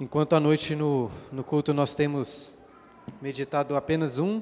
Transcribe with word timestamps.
Enquanto 0.00 0.32
à 0.32 0.40
noite 0.40 0.74
no, 0.74 1.10
no 1.30 1.44
culto 1.44 1.74
nós 1.74 1.94
temos 1.94 2.54
meditado 3.20 3.76
apenas 3.76 4.16
um, 4.16 4.40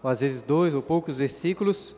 ou 0.00 0.08
às 0.08 0.20
vezes 0.20 0.44
dois 0.44 0.74
ou 0.74 0.80
poucos 0.80 1.18
versículos, 1.18 1.96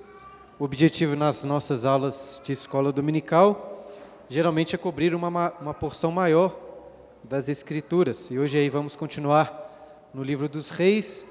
o 0.58 0.64
objetivo 0.64 1.14
nas 1.14 1.44
nossas 1.44 1.84
aulas 1.84 2.40
de 2.42 2.52
escola 2.52 2.90
dominical 2.90 3.90
geralmente 4.26 4.74
é 4.74 4.78
cobrir 4.78 5.14
uma, 5.14 5.28
uma 5.60 5.74
porção 5.74 6.10
maior 6.10 6.58
das 7.22 7.50
Escrituras. 7.50 8.30
E 8.30 8.38
hoje 8.38 8.56
aí 8.56 8.70
vamos 8.70 8.96
continuar 8.96 10.08
no 10.14 10.22
livro 10.22 10.48
dos 10.48 10.70
Reis, 10.70 11.26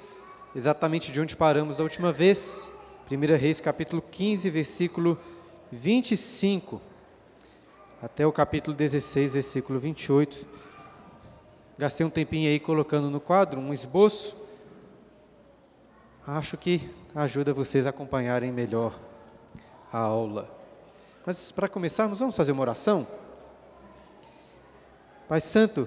exatamente 0.56 1.12
de 1.12 1.20
onde 1.20 1.36
paramos 1.36 1.80
a 1.80 1.84
última 1.84 2.12
vez, 2.12 2.64
1 3.12 3.36
Reis 3.36 3.60
capítulo 3.60 4.00
15, 4.12 4.48
versículo 4.52 5.18
25, 5.72 6.80
até 8.00 8.28
o 8.28 8.32
capítulo 8.32 8.78
16, 8.78 9.34
versículo 9.34 9.80
28. 9.80 10.63
Gastei 11.84 12.06
um 12.06 12.10
tempinho 12.10 12.50
aí 12.50 12.62
colocando 12.62 13.10
no 13.10 13.20
quadro 13.20 13.60
um 13.60 13.74
esboço. 13.74 14.38
Acho 16.26 16.56
que 16.56 16.90
ajuda 17.14 17.54
vocês 17.54 17.86
a 17.86 17.90
acompanharem 17.90 18.54
melhor 18.54 18.98
a 19.92 19.98
aula. 19.98 20.50
Mas 21.26 21.52
para 21.52 21.68
começarmos, 21.68 22.20
vamos 22.20 22.38
fazer 22.38 22.54
uma 22.54 22.62
oração? 22.62 23.06
Pai 25.28 25.42
Santo, 25.42 25.86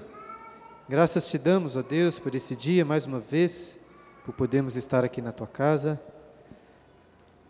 graças 0.86 1.30
te 1.30 1.38
damos, 1.38 1.76
ó 1.76 1.82
Deus, 1.82 2.18
por 2.18 2.34
esse 2.34 2.54
dia 2.54 2.84
mais 2.84 3.06
uma 3.06 3.18
vez, 3.18 3.78
por 4.22 4.34
podermos 4.34 4.76
estar 4.76 5.02
aqui 5.02 5.22
na 5.22 5.32
tua 5.32 5.46
casa, 5.46 5.98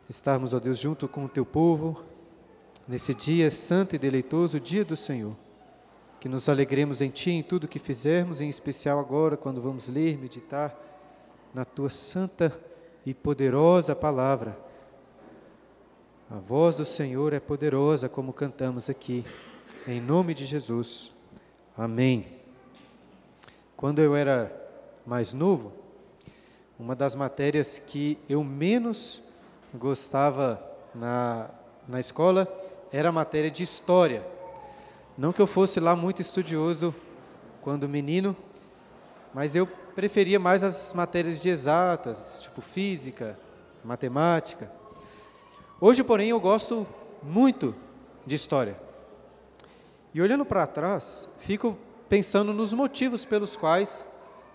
estarmos, 0.08 0.54
ó 0.54 0.60
Deus, 0.60 0.78
junto 0.78 1.08
com 1.08 1.24
o 1.24 1.28
teu 1.28 1.44
povo, 1.44 2.00
nesse 2.86 3.12
dia 3.12 3.50
santo 3.50 3.96
e 3.96 3.98
deleitoso, 3.98 4.60
dia 4.60 4.84
do 4.84 4.94
Senhor 4.94 5.34
que 6.26 6.30
nos 6.30 6.48
alegremos 6.48 7.00
em 7.00 7.08
Ti 7.08 7.30
em 7.30 7.42
tudo 7.44 7.68
que 7.68 7.78
fizermos, 7.78 8.40
em 8.40 8.48
especial 8.48 8.98
agora, 8.98 9.36
quando 9.36 9.62
vamos 9.62 9.86
ler, 9.86 10.18
meditar 10.18 10.76
na 11.54 11.64
Tua 11.64 11.88
santa 11.88 12.52
e 13.06 13.14
poderosa 13.14 13.94
palavra. 13.94 14.58
A 16.28 16.34
voz 16.34 16.74
do 16.74 16.84
Senhor 16.84 17.32
é 17.32 17.38
poderosa, 17.38 18.08
como 18.08 18.32
cantamos 18.32 18.90
aqui, 18.90 19.24
em 19.86 20.00
nome 20.00 20.34
de 20.34 20.46
Jesus. 20.46 21.12
Amém. 21.78 22.26
Quando 23.76 24.00
eu 24.02 24.16
era 24.16 24.50
mais 25.06 25.32
novo, 25.32 25.72
uma 26.76 26.96
das 26.96 27.14
matérias 27.14 27.78
que 27.78 28.18
eu 28.28 28.42
menos 28.42 29.22
gostava 29.72 30.60
na, 30.92 31.50
na 31.86 32.00
escola 32.00 32.52
era 32.90 33.10
a 33.10 33.12
matéria 33.12 33.48
de 33.48 33.62
história. 33.62 34.34
Não 35.16 35.32
que 35.32 35.40
eu 35.40 35.46
fosse 35.46 35.80
lá 35.80 35.96
muito 35.96 36.20
estudioso 36.20 36.94
quando 37.62 37.88
menino, 37.88 38.36
mas 39.32 39.56
eu 39.56 39.66
preferia 39.66 40.38
mais 40.38 40.62
as 40.62 40.92
matérias 40.92 41.40
de 41.40 41.48
exatas, 41.48 42.38
tipo 42.42 42.60
física, 42.60 43.38
matemática. 43.82 44.70
Hoje, 45.80 46.04
porém, 46.04 46.28
eu 46.28 46.38
gosto 46.38 46.86
muito 47.22 47.74
de 48.26 48.34
história. 48.34 48.78
E 50.12 50.20
olhando 50.20 50.44
para 50.44 50.66
trás, 50.66 51.26
fico 51.38 51.78
pensando 52.08 52.52
nos 52.52 52.74
motivos 52.74 53.24
pelos 53.24 53.56
quais 53.56 54.04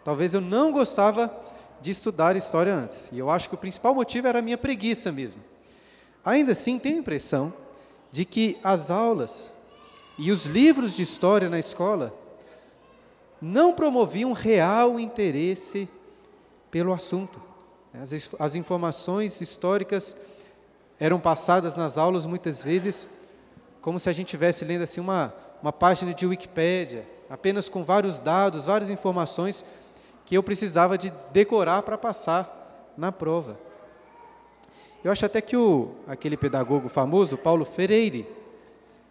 talvez 0.03 0.33
eu 0.33 0.41
não 0.41 0.71
gostava 0.71 1.35
de 1.81 1.89
estudar 1.89 2.35
história 2.35 2.73
antes. 2.73 3.09
E 3.11 3.17
eu 3.17 3.31
acho 3.31 3.49
que 3.49 3.55
o 3.55 3.57
principal 3.57 3.95
motivo 3.95 4.27
era 4.27 4.39
a 4.39 4.41
minha 4.43 4.57
preguiça 4.57 5.11
mesmo. 5.11 5.41
Ainda 6.23 6.51
assim, 6.51 6.77
tenho 6.77 6.97
a 6.97 6.99
impressão 6.99 7.51
de 8.11 8.25
que 8.25 8.59
as 8.63 8.91
aulas 8.91 9.51
e 10.21 10.31
os 10.31 10.45
livros 10.45 10.95
de 10.95 11.01
história 11.01 11.49
na 11.49 11.57
escola 11.57 12.13
não 13.41 13.73
promoviam 13.73 14.33
real 14.33 14.99
interesse 14.99 15.89
pelo 16.69 16.93
assunto. 16.93 17.41
As, 17.91 18.29
as 18.37 18.53
informações 18.53 19.41
históricas 19.41 20.15
eram 20.99 21.19
passadas 21.19 21.75
nas 21.75 21.97
aulas 21.97 22.27
muitas 22.27 22.61
vezes 22.61 23.07
como 23.81 23.99
se 23.99 24.09
a 24.09 24.13
gente 24.13 24.27
estivesse 24.27 24.63
lendo 24.63 24.83
assim 24.83 25.01
uma, 25.01 25.33
uma 25.59 25.73
página 25.73 26.13
de 26.13 26.27
Wikipédia, 26.27 27.03
apenas 27.27 27.67
com 27.67 27.83
vários 27.83 28.19
dados, 28.19 28.65
várias 28.65 28.91
informações 28.91 29.65
que 30.23 30.37
eu 30.37 30.43
precisava 30.43 30.99
de 30.99 31.11
decorar 31.33 31.81
para 31.81 31.97
passar 31.97 32.93
na 32.95 33.11
prova. 33.11 33.59
Eu 35.03 35.11
acho 35.11 35.25
até 35.25 35.41
que 35.41 35.57
o, 35.57 35.95
aquele 36.05 36.37
pedagogo 36.37 36.89
famoso, 36.89 37.39
Paulo 37.39 37.65
Freire, 37.65 38.27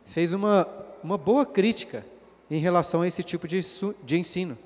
fez 0.05 0.33
uma 0.33 0.69
uma 1.03 1.19
boa 1.19 1.47
crítica 1.47 2.05
em 2.51 2.59
relação 2.59 3.03
a 3.03 3.07
esse 3.07 3.23
tipo 3.23 3.47
de, 3.47 3.61
de 4.03 4.19
ensino. 4.19 4.59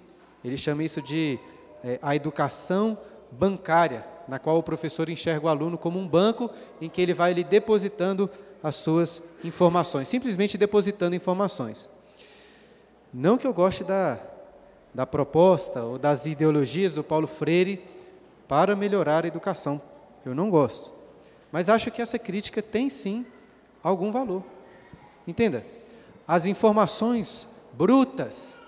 Ele 0.44 0.56
chama 0.56 0.82
isso 0.82 1.00
de 1.00 1.38
é, 1.82 1.98
a 2.02 2.14
educação 2.16 2.98
bancária, 3.30 4.04
na 4.26 4.38
qual 4.38 4.58
o 4.58 4.62
professor 4.62 5.10
enxerga 5.10 5.46
o 5.46 5.48
aluno 5.48 5.76
como 5.76 5.98
um 5.98 6.06
banco 6.06 6.50
em 6.80 6.88
que 6.88 7.00
ele 7.00 7.12
vai 7.12 7.32
lhe 7.32 7.44
depositando 7.44 8.30
as 8.62 8.76
suas 8.76 9.22
informações, 9.42 10.08
simplesmente 10.08 10.56
depositando 10.56 11.14
informações. 11.14 11.88
Não 13.12 13.36
que 13.36 13.46
eu 13.46 13.52
goste 13.52 13.84
da, 13.84 14.18
da 14.94 15.06
proposta 15.06 15.82
ou 15.82 15.98
das 15.98 16.24
ideologias 16.24 16.94
do 16.94 17.04
Paulo 17.04 17.26
Freire 17.26 17.84
para 18.48 18.74
melhorar 18.74 19.24
a 19.24 19.28
educação, 19.28 19.80
eu 20.24 20.34
não 20.34 20.50
gosto. 20.50 20.92
Mas 21.52 21.68
acho 21.68 21.90
que 21.90 22.02
essa 22.02 22.18
crítica 22.18 22.62
tem 22.62 22.88
sim 22.88 23.24
algum 23.82 24.10
valor. 24.10 24.42
Entenda, 25.26 25.64
as 26.26 26.46
informações 26.46 27.48
brutas 27.72 28.58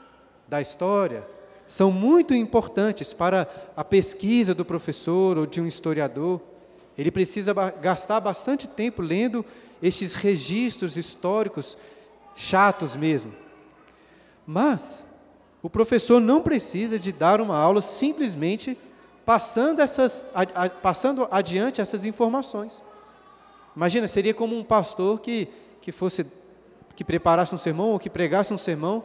da 0.49 0.61
história 0.61 1.27
são 1.67 1.91
muito 1.91 2.33
importantes 2.35 3.13
para 3.13 3.49
a 3.77 3.83
pesquisa 3.83 4.55
do 4.55 4.65
professor 4.65 5.37
ou 5.37 5.47
de 5.47 5.61
um 5.61 5.67
historiador. 5.67 6.41
Ele 6.97 7.11
precisa 7.11 7.53
gastar 7.81 8.21
bastante 8.21 8.69
tempo 8.69 9.03
lendo 9.03 9.45
estes 9.83 10.15
registros 10.15 10.97
históricos 10.97 11.77
chatos 12.35 12.95
mesmo. 12.95 13.33
Mas 14.47 15.05
o 15.63 15.69
professor 15.69 16.21
não 16.21 16.41
precisa 16.41 16.99
de 16.99 17.11
dar 17.11 17.41
uma 17.41 17.57
aula 17.57 17.83
simplesmente 17.83 18.79
passando, 19.25 19.81
essas, 19.81 20.23
a, 20.33 20.43
a, 20.65 20.71
passando 20.71 21.27
adiante 21.31 21.81
essas 21.81 22.05
informações. 22.05 22.81
Imagina, 23.75 24.07
seria 24.07 24.33
como 24.33 24.57
um 24.57 24.63
pastor 24.63 25.21
que, 25.21 25.49
que 25.81 25.91
fosse 25.91 26.25
que 26.97 27.05
preparasse 27.05 27.55
um 27.55 27.59
sermão 27.59 27.91
ou 27.91 27.99
que 27.99 28.11
pregasse 28.11 28.53
um 28.53 28.59
sermão 28.59 29.05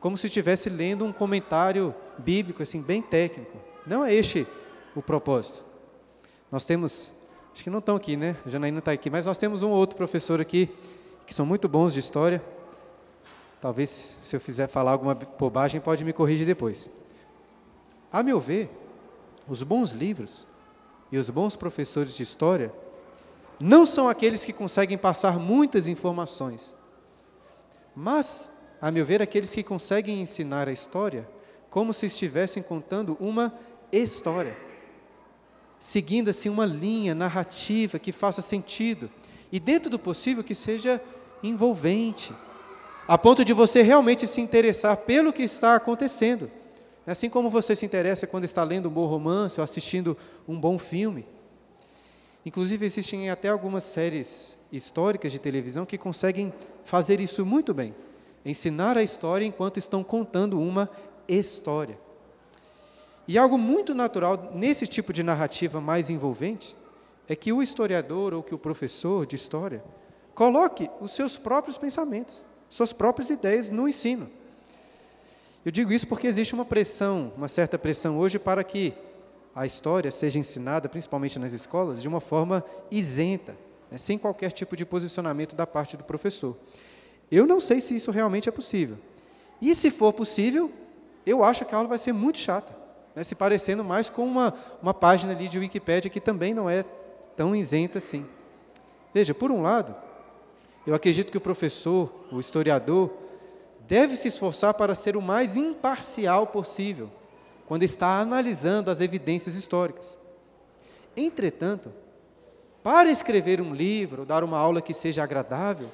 como 0.00 0.18
se 0.18 0.26
estivesse 0.26 0.68
lendo 0.68 1.04
um 1.04 1.12
comentário 1.12 1.94
bíblico, 2.18 2.62
assim, 2.62 2.82
bem 2.82 3.00
técnico. 3.00 3.56
Não 3.86 4.04
é 4.04 4.12
este 4.12 4.46
o 4.94 5.00
propósito. 5.00 5.64
Nós 6.52 6.66
temos, 6.66 7.10
acho 7.54 7.64
que 7.64 7.70
não 7.70 7.78
estão 7.78 7.96
aqui, 7.96 8.16
né? 8.16 8.36
A 8.44 8.48
Janaína 8.50 8.80
está 8.80 8.92
aqui, 8.92 9.08
mas 9.08 9.24
nós 9.24 9.38
temos 9.38 9.62
um 9.62 9.70
ou 9.70 9.76
outro 9.76 9.96
professor 9.96 10.40
aqui 10.40 10.68
que 11.26 11.32
são 11.32 11.46
muito 11.46 11.68
bons 11.68 11.94
de 11.94 12.00
história. 12.00 12.42
Talvez, 13.60 14.18
se 14.22 14.36
eu 14.36 14.40
fizer 14.40 14.66
falar 14.66 14.92
alguma 14.92 15.14
bobagem, 15.14 15.80
pode 15.80 16.04
me 16.04 16.12
corrigir 16.12 16.46
depois. 16.46 16.90
A 18.12 18.22
meu 18.22 18.38
ver, 18.38 18.70
os 19.48 19.62
bons 19.62 19.90
livros 19.92 20.46
e 21.10 21.16
os 21.16 21.30
bons 21.30 21.56
professores 21.56 22.14
de 22.14 22.22
história 22.22 22.72
não 23.58 23.86
são 23.86 24.08
aqueles 24.08 24.44
que 24.44 24.52
conseguem 24.52 24.98
passar 24.98 25.38
muitas 25.38 25.86
informações, 25.86 26.74
mas, 27.94 28.52
a 28.80 28.90
meu 28.90 29.04
ver, 29.04 29.22
aqueles 29.22 29.54
que 29.54 29.62
conseguem 29.62 30.20
ensinar 30.20 30.68
a 30.68 30.72
história 30.72 31.28
como 31.70 31.92
se 31.92 32.06
estivessem 32.06 32.62
contando 32.62 33.16
uma 33.20 33.52
história, 33.90 34.56
seguindo 35.78 36.28
assim 36.30 36.48
uma 36.48 36.64
linha 36.64 37.14
narrativa 37.14 37.98
que 37.98 38.12
faça 38.12 38.40
sentido 38.40 39.10
e, 39.50 39.60
dentro 39.60 39.90
do 39.90 39.98
possível, 39.98 40.42
que 40.42 40.54
seja 40.54 41.00
envolvente, 41.42 42.32
a 43.06 43.18
ponto 43.18 43.44
de 43.44 43.52
você 43.52 43.82
realmente 43.82 44.26
se 44.26 44.40
interessar 44.40 44.96
pelo 44.98 45.32
que 45.32 45.42
está 45.42 45.74
acontecendo. 45.74 46.50
Assim 47.06 47.28
como 47.28 47.50
você 47.50 47.76
se 47.76 47.84
interessa 47.84 48.26
quando 48.26 48.44
está 48.44 48.64
lendo 48.64 48.88
um 48.88 48.92
bom 48.92 49.06
romance 49.06 49.60
ou 49.60 49.64
assistindo 49.64 50.16
um 50.48 50.58
bom 50.58 50.78
filme. 50.78 51.26
Inclusive, 52.46 52.86
existem 52.86 53.28
até 53.28 53.48
algumas 53.48 53.82
séries 53.82 54.56
históricas 54.76 55.30
de 55.32 55.38
televisão 55.38 55.86
que 55.86 55.96
conseguem 55.96 56.52
fazer 56.84 57.20
isso 57.20 57.44
muito 57.46 57.72
bem. 57.72 57.94
Ensinar 58.44 58.96
a 58.98 59.02
história 59.02 59.44
enquanto 59.44 59.78
estão 59.78 60.02
contando 60.02 60.60
uma 60.60 60.90
história. 61.28 61.98
E 63.26 63.38
algo 63.38 63.56
muito 63.56 63.94
natural 63.94 64.50
nesse 64.54 64.86
tipo 64.86 65.12
de 65.12 65.22
narrativa 65.22 65.80
mais 65.80 66.10
envolvente 66.10 66.76
é 67.26 67.34
que 67.34 67.52
o 67.52 67.62
historiador 67.62 68.34
ou 68.34 68.42
que 68.42 68.54
o 68.54 68.58
professor 68.58 69.24
de 69.24 69.36
história 69.36 69.82
coloque 70.34 70.90
os 71.00 71.12
seus 71.12 71.38
próprios 71.38 71.78
pensamentos, 71.78 72.44
suas 72.68 72.92
próprias 72.92 73.30
ideias 73.30 73.70
no 73.70 73.88
ensino. 73.88 74.28
Eu 75.64 75.72
digo 75.72 75.92
isso 75.92 76.06
porque 76.06 76.26
existe 76.26 76.52
uma 76.52 76.64
pressão, 76.64 77.32
uma 77.36 77.48
certa 77.48 77.78
pressão 77.78 78.18
hoje 78.18 78.38
para 78.38 78.62
que 78.62 78.92
a 79.54 79.64
história 79.64 80.10
seja 80.10 80.38
ensinada, 80.38 80.88
principalmente 80.88 81.38
nas 81.38 81.52
escolas, 81.52 82.02
de 82.02 82.08
uma 82.08 82.20
forma 82.20 82.62
isenta, 82.90 83.56
né, 83.94 83.98
sem 83.98 84.18
qualquer 84.18 84.50
tipo 84.50 84.76
de 84.76 84.84
posicionamento 84.84 85.54
da 85.54 85.64
parte 85.64 85.96
do 85.96 86.02
professor. 86.02 86.56
Eu 87.30 87.46
não 87.46 87.60
sei 87.60 87.80
se 87.80 87.94
isso 87.94 88.10
realmente 88.10 88.48
é 88.48 88.52
possível. 88.52 88.98
E 89.62 89.72
se 89.72 89.88
for 89.88 90.12
possível, 90.12 90.72
eu 91.24 91.44
acho 91.44 91.64
que 91.64 91.72
a 91.72 91.78
aula 91.78 91.88
vai 91.88 91.98
ser 91.98 92.12
muito 92.12 92.38
chata, 92.38 92.76
né, 93.14 93.22
se 93.22 93.36
parecendo 93.36 93.84
mais 93.84 94.10
com 94.10 94.26
uma, 94.26 94.52
uma 94.82 94.92
página 94.92 95.32
ali 95.32 95.46
de 95.46 95.60
Wikipédia 95.60 96.10
que 96.10 96.20
também 96.20 96.52
não 96.52 96.68
é 96.68 96.84
tão 97.36 97.54
isenta 97.54 97.98
assim. 97.98 98.26
Veja, 99.14 99.32
por 99.32 99.52
um 99.52 99.62
lado, 99.62 99.94
eu 100.84 100.92
acredito 100.92 101.30
que 101.30 101.38
o 101.38 101.40
professor, 101.40 102.12
o 102.32 102.40
historiador, 102.40 103.12
deve 103.86 104.16
se 104.16 104.26
esforçar 104.26 104.74
para 104.74 104.96
ser 104.96 105.16
o 105.16 105.22
mais 105.22 105.56
imparcial 105.56 106.48
possível 106.48 107.08
quando 107.68 107.84
está 107.84 108.18
analisando 108.18 108.90
as 108.90 109.00
evidências 109.00 109.54
históricas. 109.54 110.18
Entretanto, 111.16 111.92
para 112.84 113.10
escrever 113.10 113.62
um 113.62 113.74
livro, 113.74 114.20
ou 114.20 114.26
dar 114.26 114.44
uma 114.44 114.58
aula 114.58 114.82
que 114.82 114.92
seja 114.92 115.22
agradável, 115.22 115.90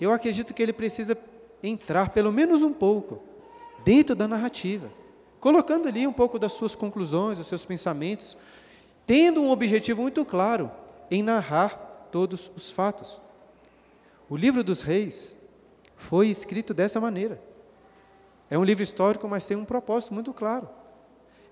eu 0.00 0.10
acredito 0.10 0.52
que 0.52 0.60
ele 0.60 0.72
precisa 0.72 1.16
entrar 1.62 2.10
pelo 2.10 2.32
menos 2.32 2.60
um 2.60 2.72
pouco 2.72 3.22
dentro 3.84 4.16
da 4.16 4.26
narrativa, 4.26 4.90
colocando 5.38 5.86
ali 5.86 6.04
um 6.04 6.12
pouco 6.12 6.40
das 6.40 6.54
suas 6.54 6.74
conclusões, 6.74 7.38
dos 7.38 7.46
seus 7.46 7.64
pensamentos, 7.64 8.36
tendo 9.06 9.40
um 9.42 9.50
objetivo 9.50 10.02
muito 10.02 10.24
claro 10.24 10.72
em 11.08 11.22
narrar 11.22 12.08
todos 12.10 12.50
os 12.56 12.68
fatos. 12.68 13.22
O 14.28 14.36
livro 14.36 14.64
dos 14.64 14.82
reis 14.82 15.36
foi 15.94 16.26
escrito 16.26 16.74
dessa 16.74 17.00
maneira. 17.00 17.40
É 18.50 18.58
um 18.58 18.64
livro 18.64 18.82
histórico, 18.82 19.28
mas 19.28 19.46
tem 19.46 19.56
um 19.56 19.64
propósito 19.64 20.12
muito 20.12 20.32
claro. 20.32 20.68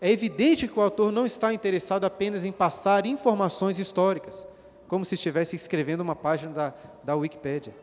É 0.01 0.11
evidente 0.11 0.67
que 0.67 0.79
o 0.79 0.83
autor 0.83 1.13
não 1.13 1.27
está 1.27 1.53
interessado 1.53 2.05
apenas 2.05 2.45
em 2.45 2.53
passar 2.53 3.05
informações 3.05 3.79
históricas, 3.79 4.47
como 4.89 5.05
se 5.05 5.15
estivesse 5.15 5.55
escrevendo 5.55 6.01
uma 6.01 6.17
página 6.17 6.53
da, 6.53 6.75
da 7.05 7.15
Wikipédia. 7.15 7.75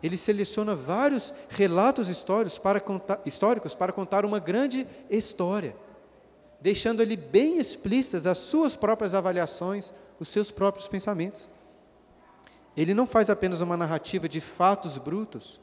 Ele 0.00 0.16
seleciona 0.16 0.76
vários 0.76 1.34
relatos 1.48 2.08
históricos 2.08 2.58
para, 2.58 2.78
contar, 2.78 3.20
históricos 3.26 3.74
para 3.74 3.92
contar 3.92 4.24
uma 4.24 4.38
grande 4.38 4.86
história, 5.10 5.74
deixando 6.60 7.02
ali 7.02 7.16
bem 7.16 7.58
explícitas 7.58 8.24
as 8.24 8.38
suas 8.38 8.76
próprias 8.76 9.12
avaliações, 9.12 9.92
os 10.20 10.28
seus 10.28 10.52
próprios 10.52 10.86
pensamentos. 10.86 11.48
Ele 12.76 12.94
não 12.94 13.08
faz 13.08 13.28
apenas 13.28 13.60
uma 13.60 13.76
narrativa 13.76 14.28
de 14.28 14.40
fatos 14.40 14.96
brutos, 14.96 15.60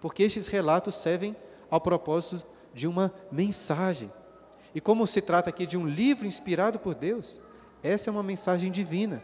porque 0.00 0.24
estes 0.24 0.48
relatos 0.48 0.96
servem 0.96 1.36
ao 1.70 1.80
propósito 1.80 2.44
de 2.74 2.88
uma 2.88 3.14
mensagem. 3.30 4.10
E 4.74 4.80
como 4.80 5.06
se 5.06 5.20
trata 5.20 5.50
aqui 5.50 5.66
de 5.66 5.76
um 5.76 5.86
livro 5.86 6.26
inspirado 6.26 6.78
por 6.78 6.94
Deus, 6.94 7.40
essa 7.82 8.08
é 8.08 8.12
uma 8.12 8.22
mensagem 8.22 8.70
divina. 8.70 9.22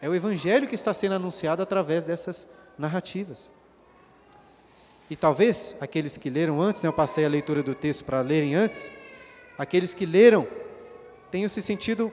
É 0.00 0.08
o 0.08 0.14
evangelho 0.14 0.68
que 0.68 0.74
está 0.74 0.92
sendo 0.92 1.14
anunciado 1.14 1.62
através 1.62 2.04
dessas 2.04 2.46
narrativas. 2.78 3.48
E 5.08 5.16
talvez 5.16 5.76
aqueles 5.80 6.16
que 6.16 6.28
leram 6.28 6.60
antes, 6.60 6.82
né, 6.82 6.88
eu 6.88 6.92
passei 6.92 7.24
a 7.24 7.28
leitura 7.28 7.62
do 7.62 7.74
texto 7.74 8.04
para 8.04 8.20
lerem 8.20 8.54
antes, 8.54 8.90
aqueles 9.56 9.94
que 9.94 10.04
leram 10.04 10.46
tenham 11.30 11.48
se 11.48 11.62
sentido 11.62 12.12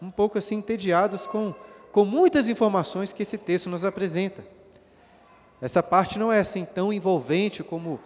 um 0.00 0.10
pouco 0.10 0.38
assim 0.38 0.56
entediados 0.56 1.26
com, 1.26 1.54
com 1.92 2.04
muitas 2.04 2.48
informações 2.48 3.12
que 3.12 3.22
esse 3.22 3.36
texto 3.36 3.68
nos 3.68 3.84
apresenta. 3.84 4.44
Essa 5.60 5.82
parte 5.82 6.18
não 6.18 6.32
é 6.32 6.40
assim 6.40 6.64
tão 6.64 6.92
envolvente 6.92 7.62
como 7.62 7.98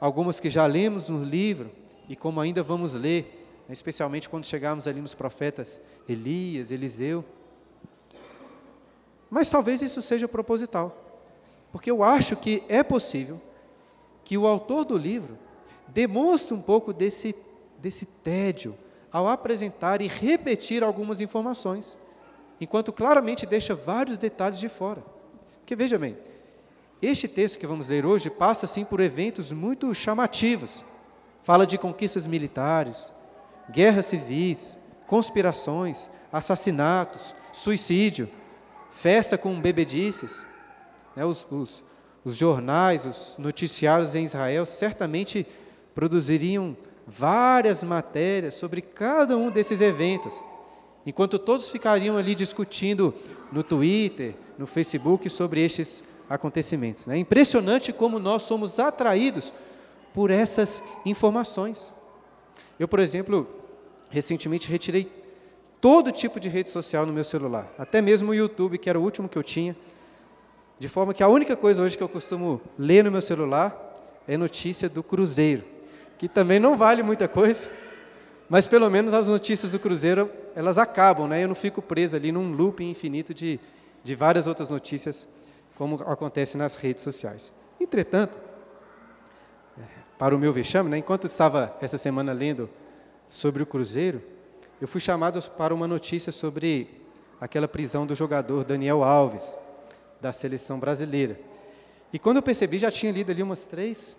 algumas 0.00 0.40
que 0.40 0.48
já 0.48 0.66
lemos 0.66 1.08
no 1.08 1.22
livro 1.22 1.70
e 2.12 2.16
como 2.16 2.42
ainda 2.42 2.62
vamos 2.62 2.92
ler, 2.92 3.22
né, 3.66 3.72
especialmente 3.72 4.28
quando 4.28 4.44
chegarmos 4.44 4.86
ali 4.86 5.00
nos 5.00 5.14
profetas 5.14 5.80
Elias, 6.06 6.70
Eliseu. 6.70 7.24
Mas 9.30 9.48
talvez 9.48 9.80
isso 9.80 10.02
seja 10.02 10.28
proposital, 10.28 10.94
porque 11.72 11.90
eu 11.90 12.02
acho 12.02 12.36
que 12.36 12.62
é 12.68 12.82
possível 12.82 13.40
que 14.22 14.36
o 14.36 14.46
autor 14.46 14.84
do 14.84 14.94
livro 14.94 15.38
demonstre 15.88 16.52
um 16.52 16.60
pouco 16.60 16.92
desse, 16.92 17.34
desse 17.78 18.04
tédio 18.04 18.76
ao 19.10 19.26
apresentar 19.26 20.02
e 20.02 20.06
repetir 20.06 20.84
algumas 20.84 21.18
informações, 21.18 21.96
enquanto 22.60 22.92
claramente 22.92 23.46
deixa 23.46 23.74
vários 23.74 24.18
detalhes 24.18 24.58
de 24.60 24.68
fora. 24.68 25.02
Porque 25.60 25.74
veja 25.74 25.98
bem, 25.98 26.18
este 27.00 27.26
texto 27.26 27.58
que 27.58 27.66
vamos 27.66 27.88
ler 27.88 28.04
hoje 28.04 28.28
passa 28.28 28.66
assim 28.66 28.84
por 28.84 29.00
eventos 29.00 29.50
muito 29.50 29.94
chamativos. 29.94 30.84
Fala 31.42 31.66
de 31.66 31.76
conquistas 31.76 32.26
militares, 32.26 33.12
guerras 33.70 34.06
civis, 34.06 34.76
conspirações, 35.06 36.10
assassinatos, 36.32 37.34
suicídio, 37.52 38.28
festa 38.92 39.36
com 39.36 39.60
bebedices. 39.60 40.44
Né, 41.16 41.24
os, 41.24 41.46
os, 41.50 41.82
os 42.24 42.36
jornais, 42.36 43.04
os 43.04 43.34
noticiários 43.38 44.14
em 44.14 44.24
Israel 44.24 44.64
certamente 44.64 45.46
produziriam 45.94 46.76
várias 47.06 47.82
matérias 47.82 48.54
sobre 48.54 48.80
cada 48.80 49.36
um 49.36 49.50
desses 49.50 49.80
eventos, 49.80 50.42
enquanto 51.04 51.38
todos 51.38 51.70
ficariam 51.70 52.16
ali 52.16 52.34
discutindo 52.34 53.12
no 53.50 53.62
Twitter, 53.62 54.34
no 54.56 54.66
Facebook 54.66 55.28
sobre 55.28 55.64
estes 55.64 56.04
acontecimentos. 56.30 57.08
É 57.08 57.16
impressionante 57.16 57.92
como 57.92 58.18
nós 58.18 58.42
somos 58.42 58.78
atraídos 58.78 59.52
por 60.12 60.30
essas 60.30 60.82
informações. 61.04 61.92
Eu, 62.78 62.86
por 62.88 63.00
exemplo, 63.00 63.46
recentemente 64.10 64.68
retirei 64.68 65.10
todo 65.80 66.12
tipo 66.12 66.38
de 66.38 66.48
rede 66.48 66.68
social 66.68 67.04
no 67.04 67.12
meu 67.12 67.24
celular, 67.24 67.72
até 67.78 68.00
mesmo 68.00 68.30
o 68.30 68.34
YouTube, 68.34 68.78
que 68.78 68.88
era 68.88 68.98
o 68.98 69.02
último 69.02 69.28
que 69.28 69.36
eu 69.36 69.42
tinha, 69.42 69.76
de 70.78 70.88
forma 70.88 71.14
que 71.14 71.22
a 71.22 71.28
única 71.28 71.56
coisa 71.56 71.82
hoje 71.82 71.96
que 71.96 72.02
eu 72.02 72.08
costumo 72.08 72.60
ler 72.78 73.04
no 73.04 73.10
meu 73.10 73.22
celular 73.22 73.96
é 74.26 74.36
notícia 74.36 74.88
do 74.88 75.02
Cruzeiro, 75.02 75.64
que 76.18 76.28
também 76.28 76.60
não 76.60 76.76
vale 76.76 77.02
muita 77.02 77.26
coisa, 77.26 77.68
mas 78.48 78.68
pelo 78.68 78.88
menos 78.90 79.14
as 79.14 79.28
notícias 79.28 79.72
do 79.72 79.78
Cruzeiro, 79.78 80.30
elas 80.54 80.78
acabam, 80.78 81.26
né? 81.26 81.42
Eu 81.42 81.48
não 81.48 81.54
fico 81.54 81.80
preso 81.80 82.14
ali 82.14 82.30
num 82.30 82.52
loop 82.52 82.84
infinito 82.84 83.32
de, 83.32 83.58
de 84.04 84.14
várias 84.14 84.46
outras 84.46 84.70
notícias 84.70 85.26
como 85.74 85.96
acontece 86.02 86.56
nas 86.56 86.74
redes 86.74 87.02
sociais. 87.02 87.52
Entretanto, 87.80 88.36
para 90.22 90.36
o 90.36 90.38
meu 90.38 90.52
vexame, 90.52 90.88
né, 90.88 90.98
enquanto 90.98 91.26
estava 91.26 91.76
essa 91.80 91.98
semana 91.98 92.32
lendo 92.32 92.70
sobre 93.28 93.60
o 93.60 93.66
Cruzeiro, 93.66 94.22
eu 94.80 94.86
fui 94.86 95.00
chamado 95.00 95.42
para 95.50 95.74
uma 95.74 95.88
notícia 95.88 96.30
sobre 96.30 96.88
aquela 97.40 97.66
prisão 97.66 98.06
do 98.06 98.14
jogador 98.14 98.62
Daniel 98.62 99.02
Alves, 99.02 99.58
da 100.20 100.32
seleção 100.32 100.78
brasileira. 100.78 101.40
E 102.12 102.20
quando 102.20 102.36
eu 102.36 102.42
percebi, 102.42 102.78
já 102.78 102.88
tinha 102.88 103.10
lido 103.10 103.32
ali 103.32 103.42
umas 103.42 103.64
três, 103.64 104.16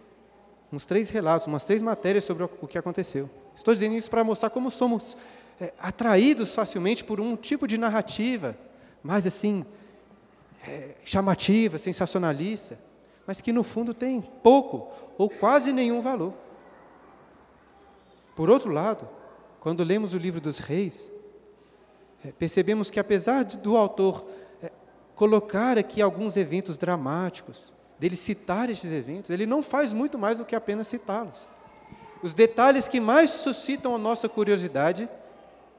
uns 0.74 0.86
três 0.86 1.10
relatos, 1.10 1.48
umas 1.48 1.64
três 1.64 1.82
matérias 1.82 2.26
sobre 2.26 2.44
o 2.44 2.68
que 2.68 2.78
aconteceu. 2.78 3.30
Estou 3.56 3.74
dizendo 3.74 3.96
isso 3.96 4.10
para 4.10 4.26
mostrar 4.26 4.50
como 4.50 4.70
somos 4.70 5.16
é, 5.58 5.72
atraídos 5.80 6.54
facilmente 6.54 7.02
por 7.02 7.22
um 7.22 7.38
tipo 7.38 7.66
de 7.66 7.78
narrativa, 7.78 8.58
mais 9.02 9.26
assim, 9.26 9.66
é, 10.68 10.96
chamativa, 11.06 11.78
sensacionalista, 11.78 12.78
mas 13.26 13.42
que 13.42 13.54
no 13.54 13.64
fundo 13.64 13.94
tem 13.94 14.22
pouco 14.22 14.92
ou 15.18 15.30
quase 15.30 15.72
nenhum 15.72 16.02
valor. 16.02 16.34
Por 18.36 18.50
outro 18.50 18.72
lado, 18.72 19.08
quando 19.60 19.84
lemos 19.84 20.14
o 20.14 20.18
livro 20.18 20.42
dos 20.42 20.58
reis, 20.58 21.12
é, 22.26 22.32
percebemos 22.32 22.90
que 22.90 23.00
apesar 23.00 23.44
do 23.44 23.78
autor 23.78 24.26
é, 24.62 24.72
colocar 25.16 25.78
aqui 25.78 26.02
alguns 26.02 26.36
eventos 26.36 26.78
dramáticos, 26.78 27.72
dele 28.00 28.16
citar 28.16 28.70
estes 28.70 28.92
eventos, 28.92 29.30
ele 29.30 29.46
não 29.46 29.64
faz 29.64 29.94
muito 29.94 30.18
mais 30.18 30.38
do 30.38 30.46
que 30.46 30.56
apenas 30.56 30.88
citá-los. 30.88 31.48
Os 32.22 32.34
detalhes 32.34 32.88
que 32.88 33.00
mais 33.00 33.30
suscitam 33.30 33.96
a 33.96 33.98
nossa 33.98 34.28
curiosidade 34.28 35.08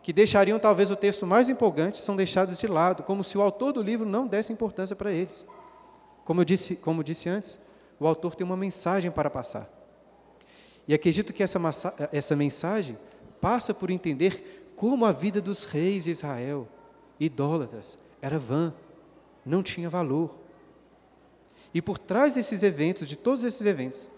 que 0.04 0.12
deixariam 0.12 0.58
talvez 0.58 0.90
o 0.90 0.96
texto 0.96 1.26
mais 1.26 1.48
empolgante, 1.48 1.96
são 1.96 2.14
deixados 2.14 2.58
de 2.58 2.66
lado, 2.66 3.02
como 3.02 3.24
se 3.24 3.38
o 3.38 3.40
autor 3.40 3.72
do 3.72 3.80
livro 3.80 4.06
não 4.06 4.26
desse 4.26 4.52
importância 4.52 4.94
para 4.94 5.10
eles. 5.10 5.46
Como 6.24 6.40
eu 6.40 6.44
disse, 6.44 6.76
como 6.76 7.04
disse 7.04 7.28
antes, 7.28 7.58
o 7.98 8.06
autor 8.06 8.34
tem 8.34 8.44
uma 8.44 8.56
mensagem 8.56 9.10
para 9.10 9.30
passar. 9.30 9.70
E 10.86 10.94
acredito 10.94 11.32
que 11.32 11.42
essa, 11.42 11.58
essa 12.12 12.36
mensagem 12.36 12.98
passa 13.40 13.72
por 13.72 13.90
entender 13.90 14.72
como 14.76 15.04
a 15.04 15.12
vida 15.12 15.40
dos 15.40 15.64
reis 15.64 16.04
de 16.04 16.10
Israel, 16.10 16.68
idólatras, 17.18 17.98
era 18.20 18.38
vã, 18.38 18.74
não 19.44 19.62
tinha 19.62 19.88
valor. 19.88 20.34
E 21.72 21.80
por 21.80 21.98
trás 21.98 22.34
desses 22.34 22.62
eventos, 22.62 23.08
de 23.08 23.16
todos 23.16 23.44
esses 23.44 23.64
eventos, 23.64 24.08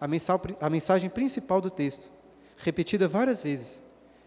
a 0.00 0.06
mensagem, 0.06 0.56
a 0.60 0.70
mensagem 0.70 1.10
principal 1.10 1.60
do 1.60 1.70
texto, 1.70 2.10
repetida 2.56 3.08
várias 3.08 3.42
vezes, 3.42 3.82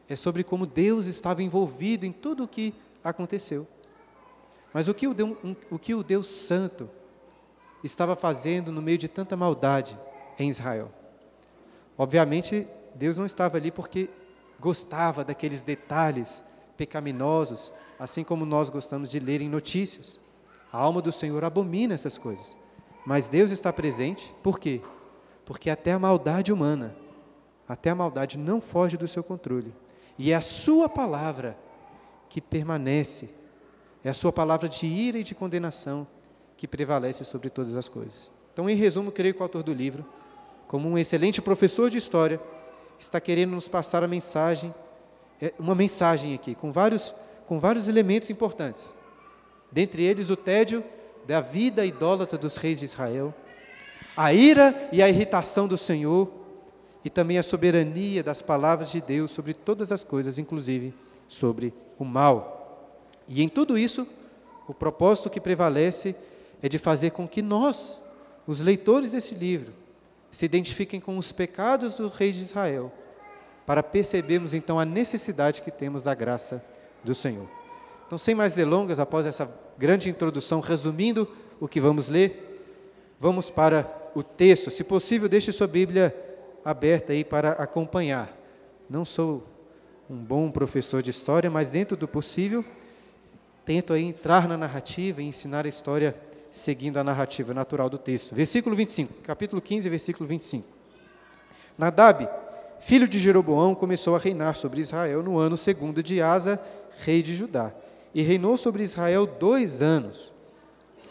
é 0.10 0.15
sobre 0.15 0.44
como 0.44 0.65
Deus 0.65 1.06
estava 1.06 1.44
envolvido 1.44 2.06
em 2.06 2.12
tudo 2.12 2.44
o 2.44 2.48
que 2.48 2.74
aconteceu. 3.03 3.67
Mas 4.74 4.88
o 4.88 4.94
que 4.94 5.08
o 5.08 5.13
Deus, 5.13 5.38
o 5.70 5.79
que 5.79 5.94
o 5.94 6.03
Deus 6.03 6.27
Santo 6.27 6.89
estava 7.88 8.15
fazendo 8.15 8.72
no 8.72 8.82
meio 8.82 8.98
de 8.98 9.08
tanta 9.08 9.36
maldade 9.36 9.98
em 10.38 10.50
Israel? 10.50 10.91
Obviamente, 11.98 12.67
Deus 12.94 13.17
não 13.17 13.25
estava 13.25 13.58
ali 13.58 13.72
porque 13.72 14.10
gostava 14.60 15.24
daqueles 15.24 15.62
detalhes 15.62 16.44
pecaminosos, 16.75 17.74
assim 17.98 18.24
como 18.24 18.46
nós 18.46 18.70
gostamos 18.70 19.10
de 19.10 19.20
ler 19.20 19.41
em 19.41 19.50
notícias. 19.50 20.20
A 20.72 20.77
alma 20.77 21.01
do 21.01 21.12
Senhor 21.12 21.44
abomina 21.44 21.96
essas 21.96 22.17
coisas. 22.17 22.56
Mas 23.06 23.29
Deus 23.29 23.51
está 23.51 23.74
presente, 23.74 24.34
por 24.44 24.60
quê? 24.60 24.82
Porque 25.46 25.70
até 25.70 25.94
a 25.94 26.00
maldade 26.00 26.53
humana 26.53 26.96
até 27.67 27.89
a 27.89 27.96
maldade 27.96 28.38
não 28.38 28.62
foge 28.62 28.96
do 28.96 29.08
seu 29.08 29.24
controle. 29.24 29.74
E 30.17 30.32
é 30.32 30.36
a 30.36 30.41
sua 30.41 30.88
palavra 30.88 31.58
que 32.29 32.39
permanece, 32.39 33.29
é 34.03 34.10
a 34.10 34.13
sua 34.13 34.32
palavra 34.32 34.70
de 34.70 34.88
ira 34.88 35.20
e 35.20 35.24
de 35.24 35.36
condenação 35.36 36.08
que 36.58 36.68
prevalece 36.68 37.24
sobre 37.24 37.50
todas 37.50 37.78
as 37.78 37.88
coisas. 37.88 38.30
Então, 38.52 38.70
em 38.70 38.76
resumo, 38.76 39.12
creio 39.12 39.34
que 39.34 39.40
o 39.40 39.44
autor 39.44 39.62
do 39.62 39.72
livro, 39.72 40.04
como 40.68 40.90
um 40.90 40.98
excelente 40.98 41.42
professor 41.42 41.90
de 41.90 42.00
história, 42.00 42.42
está 43.00 43.22
querendo 43.22 43.52
nos 43.52 43.68
passar 43.68 44.04
a 44.04 44.08
mensagem, 44.08 44.74
é, 45.40 45.54
uma 45.60 45.76
mensagem 45.76 46.34
aqui, 46.34 46.56
com 46.56 46.72
vários, 46.72 47.14
com 47.46 47.60
vários 47.60 47.88
elementos 47.88 48.32
importantes. 48.32 48.94
Dentre 49.72 50.04
eles, 50.04 50.32
o 50.32 50.36
tédio 50.36 50.84
da 51.28 51.40
vida 51.40 51.86
idólatra 51.86 52.38
dos 52.38 52.56
reis 52.56 52.80
de 52.80 52.86
Israel, 52.86 53.34
a 54.16 54.34
ira 54.34 54.90
e 54.92 55.04
a 55.04 55.08
irritação 55.08 55.68
do 55.68 55.78
Senhor, 55.78 56.28
e 57.06 57.10
também 57.10 57.38
a 57.38 57.44
soberania 57.44 58.24
das 58.24 58.42
palavras 58.42 58.92
de 58.92 59.00
Deus 59.00 59.32
sobre 59.32 59.54
todas 59.54 59.92
as 59.92 60.04
coisas, 60.04 60.40
inclusive 60.40 60.94
sobre 61.28 61.74
o 62.00 62.04
mal. 62.04 62.98
E 63.28 63.44
em 63.44 63.48
tudo 63.48 63.78
isso, 63.78 64.08
o 64.68 64.74
propósito 64.74 65.30
que 65.30 65.40
prevalece 65.40 66.16
é 66.62 66.70
de 66.70 66.78
fazer 66.78 67.12
com 67.12 67.28
que 67.28 67.42
nós, 67.42 68.02
os 68.46 68.60
leitores 68.60 69.12
desse 69.12 69.36
livro, 69.36 69.74
se 70.32 70.46
identifiquem 70.46 71.00
com 71.00 71.18
os 71.18 71.32
pecados 71.32 71.98
do 71.98 72.08
rei 72.08 72.32
de 72.32 72.42
Israel, 72.42 72.92
para 73.66 73.84
percebermos 73.84 74.54
então 74.54 74.80
a 74.80 74.86
necessidade 74.86 75.62
que 75.62 75.72
temos 75.72 76.04
da 76.04 76.14
graça 76.14 76.64
do 77.04 77.14
Senhor. 77.14 77.48
Então, 78.06 78.18
sem 78.18 78.34
mais 78.34 78.56
delongas, 78.56 79.00
após 79.00 79.26
essa 79.26 79.50
grande 79.78 80.10
introdução, 80.10 80.62
resumindo 80.62 81.28
o 81.60 81.68
que 81.68 81.82
vamos 81.82 82.08
ler, 82.08 82.64
vamos 83.20 83.50
para 83.50 83.92
o 84.16 84.24
texto. 84.24 84.72
Se 84.72 84.84
possível, 84.84 85.28
deixe 85.28 85.52
sua 85.52 85.68
Bíblia 85.68 86.16
aberta 86.64 87.14
aí 87.14 87.24
para 87.24 87.52
acompanhar. 87.52 88.36
Não 88.90 89.04
sou 89.04 89.46
um 90.10 90.16
bom 90.16 90.50
professor 90.50 91.02
de 91.02 91.10
história, 91.10 91.50
mas 91.50 91.72
dentro 91.72 91.98
do 91.98 92.08
possível, 92.08 92.64
tento 93.66 93.92
aí 93.92 94.04
entrar 94.04 94.48
na 94.48 94.58
narrativa 94.58 95.22
e 95.22 95.26
ensinar 95.26 95.66
a 95.66 95.70
história 95.70 96.16
seguindo 96.58 96.98
a 96.98 97.04
narrativa 97.04 97.54
natural 97.54 97.90
do 97.90 97.98
texto. 97.98 98.36
Versículo 98.36 98.76
25, 98.76 99.14
capítulo 99.22 99.62
15, 99.62 99.90
versículo 99.90 100.28
25. 100.28 100.68
Nadab, 101.78 102.28
filho 102.80 103.08
de 103.08 103.20
Jeroboão, 103.20 103.76
começou 103.76 104.16
a 104.16 104.20
reinar 104.20 104.56
sobre 104.56 104.82
Israel 104.82 105.22
no 105.22 105.38
ano 105.38 105.56
segundo 105.56 106.02
de 106.02 106.22
Asa, 106.22 106.60
rei 107.00 107.22
de 107.22 107.36
Judá, 107.36 107.74
e 108.14 108.22
reinou 108.22 108.58
sobre 108.58 108.84
Israel 108.84 109.26
dois 109.26 109.82
anos. 109.82 110.32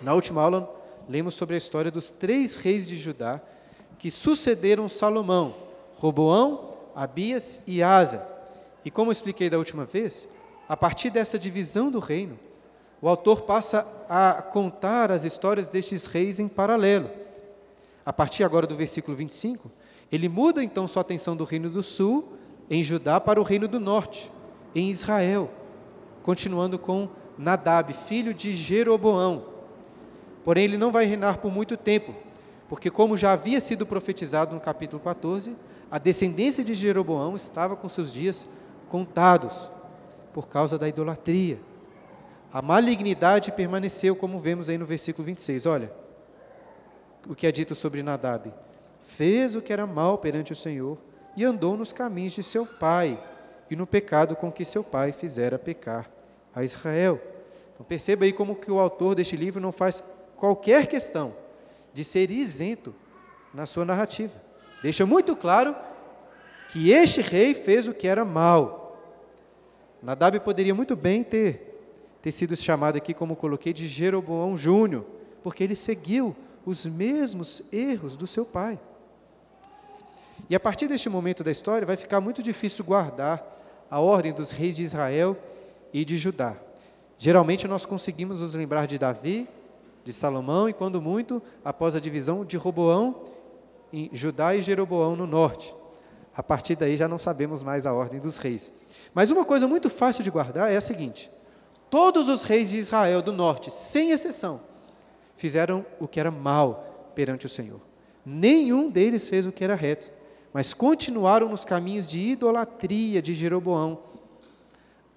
Na 0.02 0.12
última 0.12 0.42
aula, 0.42 0.68
lemos 1.08 1.34
sobre 1.34 1.54
a 1.54 1.58
história 1.58 1.90
dos 1.90 2.10
três 2.10 2.56
reis 2.56 2.86
de 2.86 2.96
Judá 2.96 3.40
que 3.98 4.10
sucederam 4.10 4.88
Salomão: 4.88 5.54
Roboão, 5.94 6.76
Abias 6.94 7.62
e 7.66 7.82
Asa. 7.82 8.26
E 8.84 8.90
como 8.90 9.12
expliquei 9.12 9.48
da 9.48 9.58
última 9.58 9.84
vez, 9.84 10.28
a 10.68 10.76
partir 10.76 11.10
dessa 11.10 11.38
divisão 11.38 11.90
do 11.90 11.98
reino, 11.98 12.38
o 13.00 13.08
autor 13.08 13.42
passa 13.42 13.86
a 14.08 14.40
contar 14.40 15.12
as 15.12 15.24
histórias 15.24 15.68
destes 15.68 16.06
reis 16.06 16.38
em 16.38 16.48
paralelo. 16.48 17.10
A 18.04 18.12
partir 18.12 18.44
agora 18.44 18.66
do 18.66 18.76
versículo 18.76 19.16
25, 19.16 19.70
ele 20.10 20.28
muda 20.28 20.62
então 20.62 20.86
sua 20.86 21.02
atenção 21.02 21.36
do 21.36 21.44
reino 21.44 21.68
do 21.68 21.82
sul, 21.82 22.32
em 22.70 22.82
Judá, 22.82 23.20
para 23.20 23.40
o 23.40 23.44
reino 23.44 23.68
do 23.68 23.78
norte, 23.78 24.30
em 24.74 24.88
Israel, 24.88 25.50
continuando 26.22 26.78
com 26.78 27.08
Nadab, 27.36 27.92
filho 27.92 28.32
de 28.32 28.54
Jeroboão. 28.56 29.46
Porém, 30.44 30.64
ele 30.64 30.78
não 30.78 30.92
vai 30.92 31.04
reinar 31.04 31.38
por 31.38 31.50
muito 31.50 31.76
tempo, 31.76 32.14
porque, 32.68 32.90
como 32.90 33.16
já 33.16 33.32
havia 33.32 33.60
sido 33.60 33.84
profetizado 33.84 34.54
no 34.54 34.60
capítulo 34.60 35.02
14, 35.02 35.56
a 35.90 35.98
descendência 35.98 36.64
de 36.64 36.74
Jeroboão 36.74 37.36
estava 37.36 37.76
com 37.76 37.88
seus 37.88 38.12
dias 38.12 38.46
contados 38.88 39.70
por 40.32 40.48
causa 40.48 40.78
da 40.78 40.88
idolatria. 40.88 41.58
A 42.52 42.62
malignidade 42.62 43.52
permaneceu, 43.52 44.14
como 44.14 44.38
vemos 44.38 44.68
aí 44.68 44.78
no 44.78 44.86
versículo 44.86 45.26
26. 45.26 45.66
Olha, 45.66 45.92
o 47.28 47.34
que 47.34 47.46
é 47.46 47.52
dito 47.52 47.74
sobre 47.74 48.02
Nadab: 48.02 48.52
fez 49.02 49.54
o 49.54 49.62
que 49.62 49.72
era 49.72 49.86
mal 49.86 50.18
perante 50.18 50.52
o 50.52 50.56
Senhor 50.56 50.98
e 51.36 51.44
andou 51.44 51.76
nos 51.76 51.92
caminhos 51.92 52.32
de 52.32 52.42
seu 52.42 52.64
pai 52.64 53.22
e 53.70 53.76
no 53.76 53.86
pecado 53.86 54.36
com 54.36 54.50
que 54.50 54.64
seu 54.64 54.82
pai 54.82 55.12
fizera 55.12 55.58
pecar 55.58 56.10
a 56.54 56.62
Israel. 56.62 57.20
Então 57.74 57.84
perceba 57.84 58.24
aí 58.24 58.32
como 58.32 58.56
que 58.56 58.70
o 58.70 58.78
autor 58.78 59.14
deste 59.14 59.36
livro 59.36 59.60
não 59.60 59.72
faz 59.72 60.02
qualquer 60.36 60.86
questão 60.86 61.34
de 61.92 62.04
ser 62.04 62.30
isento 62.30 62.94
na 63.52 63.66
sua 63.66 63.84
narrativa. 63.84 64.34
Deixa 64.82 65.04
muito 65.04 65.34
claro 65.36 65.74
que 66.68 66.90
este 66.90 67.20
rei 67.20 67.54
fez 67.54 67.88
o 67.88 67.94
que 67.94 68.06
era 68.06 68.24
mal. 68.24 68.98
Nadab 70.02 70.38
poderia 70.40 70.74
muito 70.74 70.94
bem 70.94 71.22
ter 71.22 71.75
ter 72.26 72.32
sido 72.32 72.56
chamado 72.56 72.96
aqui, 72.96 73.14
como 73.14 73.36
coloquei, 73.36 73.72
de 73.72 73.86
Jeroboão 73.86 74.56
Júnior, 74.56 75.04
porque 75.44 75.62
ele 75.62 75.76
seguiu 75.76 76.34
os 76.64 76.84
mesmos 76.84 77.62
erros 77.70 78.16
do 78.16 78.26
seu 78.26 78.44
pai. 78.44 78.80
E 80.50 80.56
a 80.56 80.58
partir 80.58 80.88
deste 80.88 81.08
momento 81.08 81.44
da 81.44 81.52
história, 81.52 81.86
vai 81.86 81.96
ficar 81.96 82.20
muito 82.20 82.42
difícil 82.42 82.84
guardar 82.84 83.46
a 83.88 84.00
ordem 84.00 84.32
dos 84.32 84.50
reis 84.50 84.74
de 84.74 84.82
Israel 84.82 85.36
e 85.92 86.04
de 86.04 86.18
Judá. 86.18 86.56
Geralmente 87.16 87.68
nós 87.68 87.86
conseguimos 87.86 88.40
nos 88.40 88.54
lembrar 88.54 88.88
de 88.88 88.98
Davi, 88.98 89.48
de 90.02 90.12
Salomão 90.12 90.68
e, 90.68 90.72
quando 90.72 91.00
muito, 91.00 91.40
após 91.64 91.94
a 91.94 92.00
divisão 92.00 92.44
de 92.44 92.56
Roboão 92.56 93.22
em 93.92 94.10
Judá 94.12 94.52
e 94.52 94.62
Jeroboão 94.62 95.14
no 95.14 95.28
norte. 95.28 95.72
A 96.36 96.42
partir 96.42 96.74
daí 96.74 96.96
já 96.96 97.06
não 97.06 97.20
sabemos 97.20 97.62
mais 97.62 97.86
a 97.86 97.92
ordem 97.92 98.18
dos 98.18 98.36
reis. 98.36 98.72
Mas 99.14 99.30
uma 99.30 99.44
coisa 99.44 99.68
muito 99.68 99.88
fácil 99.88 100.24
de 100.24 100.30
guardar 100.30 100.72
é 100.72 100.76
a 100.76 100.80
seguinte: 100.80 101.30
Todos 101.88 102.28
os 102.28 102.42
reis 102.42 102.70
de 102.70 102.78
Israel 102.78 103.22
do 103.22 103.32
norte, 103.32 103.70
sem 103.70 104.10
exceção, 104.10 104.60
fizeram 105.36 105.84
o 106.00 106.08
que 106.08 106.18
era 106.18 106.30
mal 106.30 107.12
perante 107.14 107.46
o 107.46 107.48
Senhor. 107.48 107.80
Nenhum 108.24 108.90
deles 108.90 109.28
fez 109.28 109.46
o 109.46 109.52
que 109.52 109.62
era 109.62 109.74
reto, 109.74 110.10
mas 110.52 110.74
continuaram 110.74 111.48
nos 111.48 111.64
caminhos 111.64 112.06
de 112.06 112.20
idolatria 112.20 113.22
de 113.22 113.34
Jeroboão, 113.34 114.02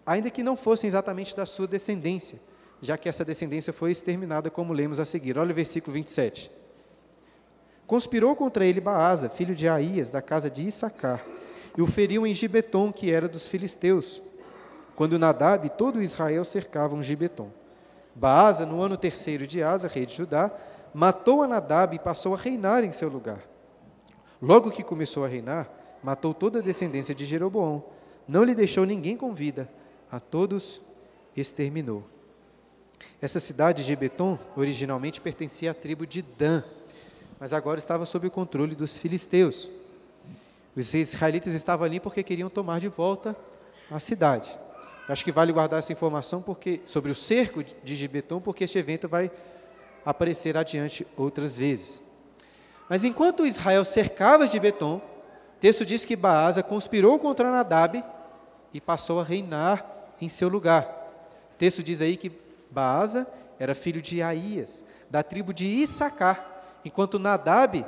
ainda 0.05 0.29
que 0.29 0.43
não 0.43 0.55
fossem 0.55 0.87
exatamente 0.87 1.35
da 1.35 1.45
sua 1.45 1.67
descendência, 1.67 2.39
já 2.81 2.97
que 2.97 3.09
essa 3.09 3.25
descendência 3.25 3.73
foi 3.73 3.91
exterminada, 3.91 4.49
como 4.49 4.73
lemos 4.73 4.99
a 4.99 5.05
seguir. 5.05 5.37
Olha 5.37 5.51
o 5.51 5.55
versículo 5.55 5.93
27. 5.93 6.51
Conspirou 7.87 8.35
contra 8.35 8.65
ele 8.65 8.79
Baasa, 8.79 9.29
filho 9.29 9.55
de 9.55 9.67
Aías, 9.67 10.11
da 10.11 10.21
casa 10.21 10.49
de 10.49 10.67
Issacar, 10.67 11.25
e 11.75 11.81
o 11.81 11.87
feriu 11.87 12.27
em 12.27 12.33
Gibeton, 12.33 12.93
que 12.93 13.11
era 13.11 13.27
dos 13.27 13.47
filisteus 13.47 14.21
quando 14.99 15.17
Nadab 15.17 15.65
e 15.65 15.69
todo 15.69 16.03
Israel 16.03 16.43
cercavam 16.43 17.01
Gibeton. 17.01 17.49
Baasa, 18.13 18.65
no 18.65 18.81
ano 18.81 18.97
terceiro 18.97 19.47
de 19.47 19.63
Asa, 19.63 19.87
rei 19.87 20.05
de 20.05 20.13
Judá, 20.13 20.51
matou 20.93 21.41
a 21.41 21.47
Nadab 21.47 21.95
e 21.95 21.99
passou 21.99 22.33
a 22.33 22.37
reinar 22.37 22.83
em 22.83 22.91
seu 22.91 23.07
lugar. 23.07 23.39
Logo 24.41 24.69
que 24.69 24.83
começou 24.83 25.23
a 25.23 25.27
reinar, 25.29 25.69
matou 26.03 26.33
toda 26.33 26.59
a 26.59 26.61
descendência 26.61 27.15
de 27.15 27.23
Jeroboão, 27.23 27.81
não 28.27 28.43
lhe 28.43 28.53
deixou 28.53 28.85
ninguém 28.85 29.15
com 29.15 29.33
vida, 29.33 29.69
a 30.11 30.19
todos 30.19 30.81
exterminou. 31.33 32.03
Essa 33.21 33.39
cidade, 33.39 33.83
Gibeton, 33.83 34.37
originalmente 34.53 35.21
pertencia 35.21 35.71
à 35.71 35.73
tribo 35.73 36.05
de 36.05 36.21
Dan, 36.21 36.61
mas 37.39 37.53
agora 37.53 37.79
estava 37.79 38.05
sob 38.05 38.27
o 38.27 38.31
controle 38.31 38.75
dos 38.75 38.97
filisteus. 38.97 39.71
Os 40.75 40.93
israelitas 40.93 41.53
estavam 41.53 41.85
ali 41.85 42.01
porque 42.01 42.21
queriam 42.21 42.49
tomar 42.49 42.81
de 42.81 42.89
volta 42.89 43.33
a 43.89 43.97
cidade. 43.97 44.59
Acho 45.09 45.23
que 45.23 45.31
vale 45.31 45.51
guardar 45.51 45.79
essa 45.79 45.91
informação 45.91 46.39
porque 46.39 46.81
sobre 46.85 47.11
o 47.11 47.15
cerco 47.15 47.63
de 47.63 47.95
Gibeton, 47.95 48.39
porque 48.39 48.65
este 48.65 48.77
evento 48.77 49.09
vai 49.09 49.31
aparecer 50.05 50.55
adiante 50.55 51.05
outras 51.17 51.57
vezes. 51.57 51.99
Mas 52.87 53.03
enquanto 53.03 53.45
Israel 53.45 53.83
cercava 53.83 54.45
Gibeton, 54.45 54.97
o 54.97 55.59
texto 55.59 55.83
diz 55.83 56.05
que 56.05 56.15
Baasa 56.15 56.61
conspirou 56.61 57.17
contra 57.17 57.51
Nadab 57.51 58.03
e 58.71 58.79
passou 58.79 59.19
a 59.19 59.23
reinar 59.23 59.83
em 60.21 60.29
seu 60.29 60.47
lugar. 60.47 60.85
O 61.53 61.57
texto 61.57 61.81
diz 61.81 62.03
aí 62.03 62.15
que 62.15 62.31
Baasa 62.69 63.27
era 63.57 63.73
filho 63.73 64.03
de 64.03 64.21
Aías, 64.21 64.83
da 65.09 65.23
tribo 65.23 65.51
de 65.53 65.67
Issacar, 65.67 66.63
enquanto 66.85 67.17
Nadab 67.17 67.83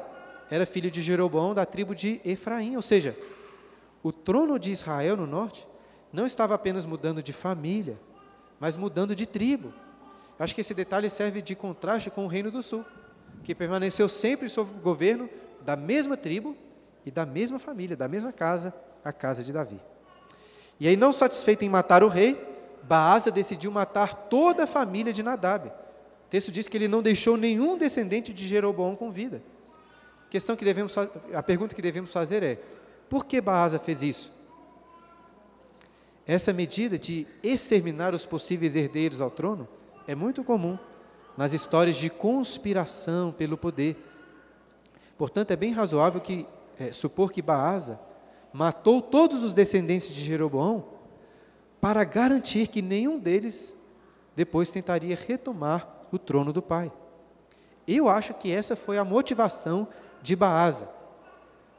era 0.49 0.65
filho 0.65 0.89
de 0.89 1.03
Jeroboão, 1.03 1.53
da 1.53 1.67
tribo 1.67 1.93
de 1.93 2.19
Efraim. 2.25 2.75
Ou 2.75 2.81
seja, 2.81 3.15
o 4.01 4.11
trono 4.11 4.57
de 4.57 4.71
Israel 4.71 5.15
no 5.15 5.27
norte 5.27 5.67
não 6.11 6.25
estava 6.25 6.55
apenas 6.55 6.85
mudando 6.85 7.23
de 7.23 7.31
família, 7.31 7.97
mas 8.59 8.75
mudando 8.75 9.15
de 9.15 9.25
tribo. 9.25 9.73
Acho 10.37 10.53
que 10.53 10.61
esse 10.61 10.73
detalhe 10.73 11.09
serve 11.09 11.41
de 11.41 11.55
contraste 11.55 12.09
com 12.09 12.25
o 12.25 12.27
Reino 12.27 12.51
do 12.51 12.61
Sul, 12.61 12.85
que 13.43 13.55
permaneceu 13.55 14.09
sempre 14.09 14.49
sob 14.49 14.71
o 14.71 14.81
governo 14.81 15.29
da 15.61 15.75
mesma 15.75 16.17
tribo 16.17 16.55
e 17.05 17.11
da 17.11 17.25
mesma 17.25 17.59
família, 17.59 17.95
da 17.95 18.07
mesma 18.07 18.31
casa, 18.31 18.73
a 19.03 19.13
casa 19.13 19.43
de 19.43 19.53
Davi. 19.53 19.79
E 20.79 20.87
aí, 20.87 20.97
não 20.97 21.13
satisfeito 21.13 21.63
em 21.63 21.69
matar 21.69 22.03
o 22.03 22.07
rei, 22.07 22.49
Baasa 22.83 23.29
decidiu 23.29 23.71
matar 23.71 24.13
toda 24.15 24.63
a 24.63 24.67
família 24.67 25.13
de 25.13 25.21
Nadab. 25.21 25.67
O 25.67 26.29
texto 26.29 26.51
diz 26.51 26.67
que 26.67 26.75
ele 26.75 26.87
não 26.87 27.01
deixou 27.01 27.37
nenhum 27.37 27.77
descendente 27.77 28.33
de 28.33 28.47
Jeroboão 28.47 28.95
com 28.95 29.11
vida. 29.11 29.43
A, 30.27 30.29
questão 30.31 30.55
que 30.55 30.65
devemos, 30.65 30.95
a 30.97 31.43
pergunta 31.43 31.75
que 31.75 31.81
devemos 31.81 32.11
fazer 32.11 32.41
é: 32.41 32.59
Por 33.07 33.25
que 33.25 33.39
Baasa 33.39 33.77
fez 33.77 34.01
isso? 34.01 34.31
Essa 36.25 36.53
medida 36.53 36.97
de 36.97 37.27
exterminar 37.43 38.13
os 38.13 38.25
possíveis 38.25 38.75
herdeiros 38.75 39.21
ao 39.21 39.31
trono 39.31 39.67
é 40.07 40.15
muito 40.15 40.43
comum 40.43 40.77
nas 41.37 41.53
histórias 41.53 41.95
de 41.95 42.09
conspiração 42.09 43.31
pelo 43.31 43.57
poder. 43.57 43.97
Portanto, 45.17 45.51
é 45.51 45.55
bem 45.55 45.71
razoável 45.71 46.21
que 46.21 46.45
é, 46.79 46.91
supor 46.91 47.31
que 47.31 47.41
Baasa 47.41 47.99
matou 48.53 49.01
todos 49.01 49.43
os 49.43 49.53
descendentes 49.53 50.09
de 50.13 50.21
Jeroboão 50.21 50.85
para 51.79 52.03
garantir 52.03 52.67
que 52.67 52.81
nenhum 52.81 53.17
deles 53.17 53.75
depois 54.35 54.71
tentaria 54.71 55.15
retomar 55.15 55.87
o 56.11 56.19
trono 56.19 56.53
do 56.53 56.61
pai. 56.61 56.91
Eu 57.87 58.07
acho 58.07 58.33
que 58.33 58.51
essa 58.51 58.75
foi 58.75 58.97
a 58.97 59.05
motivação 59.05 59.87
de 60.21 60.35
Baasa. 60.35 60.87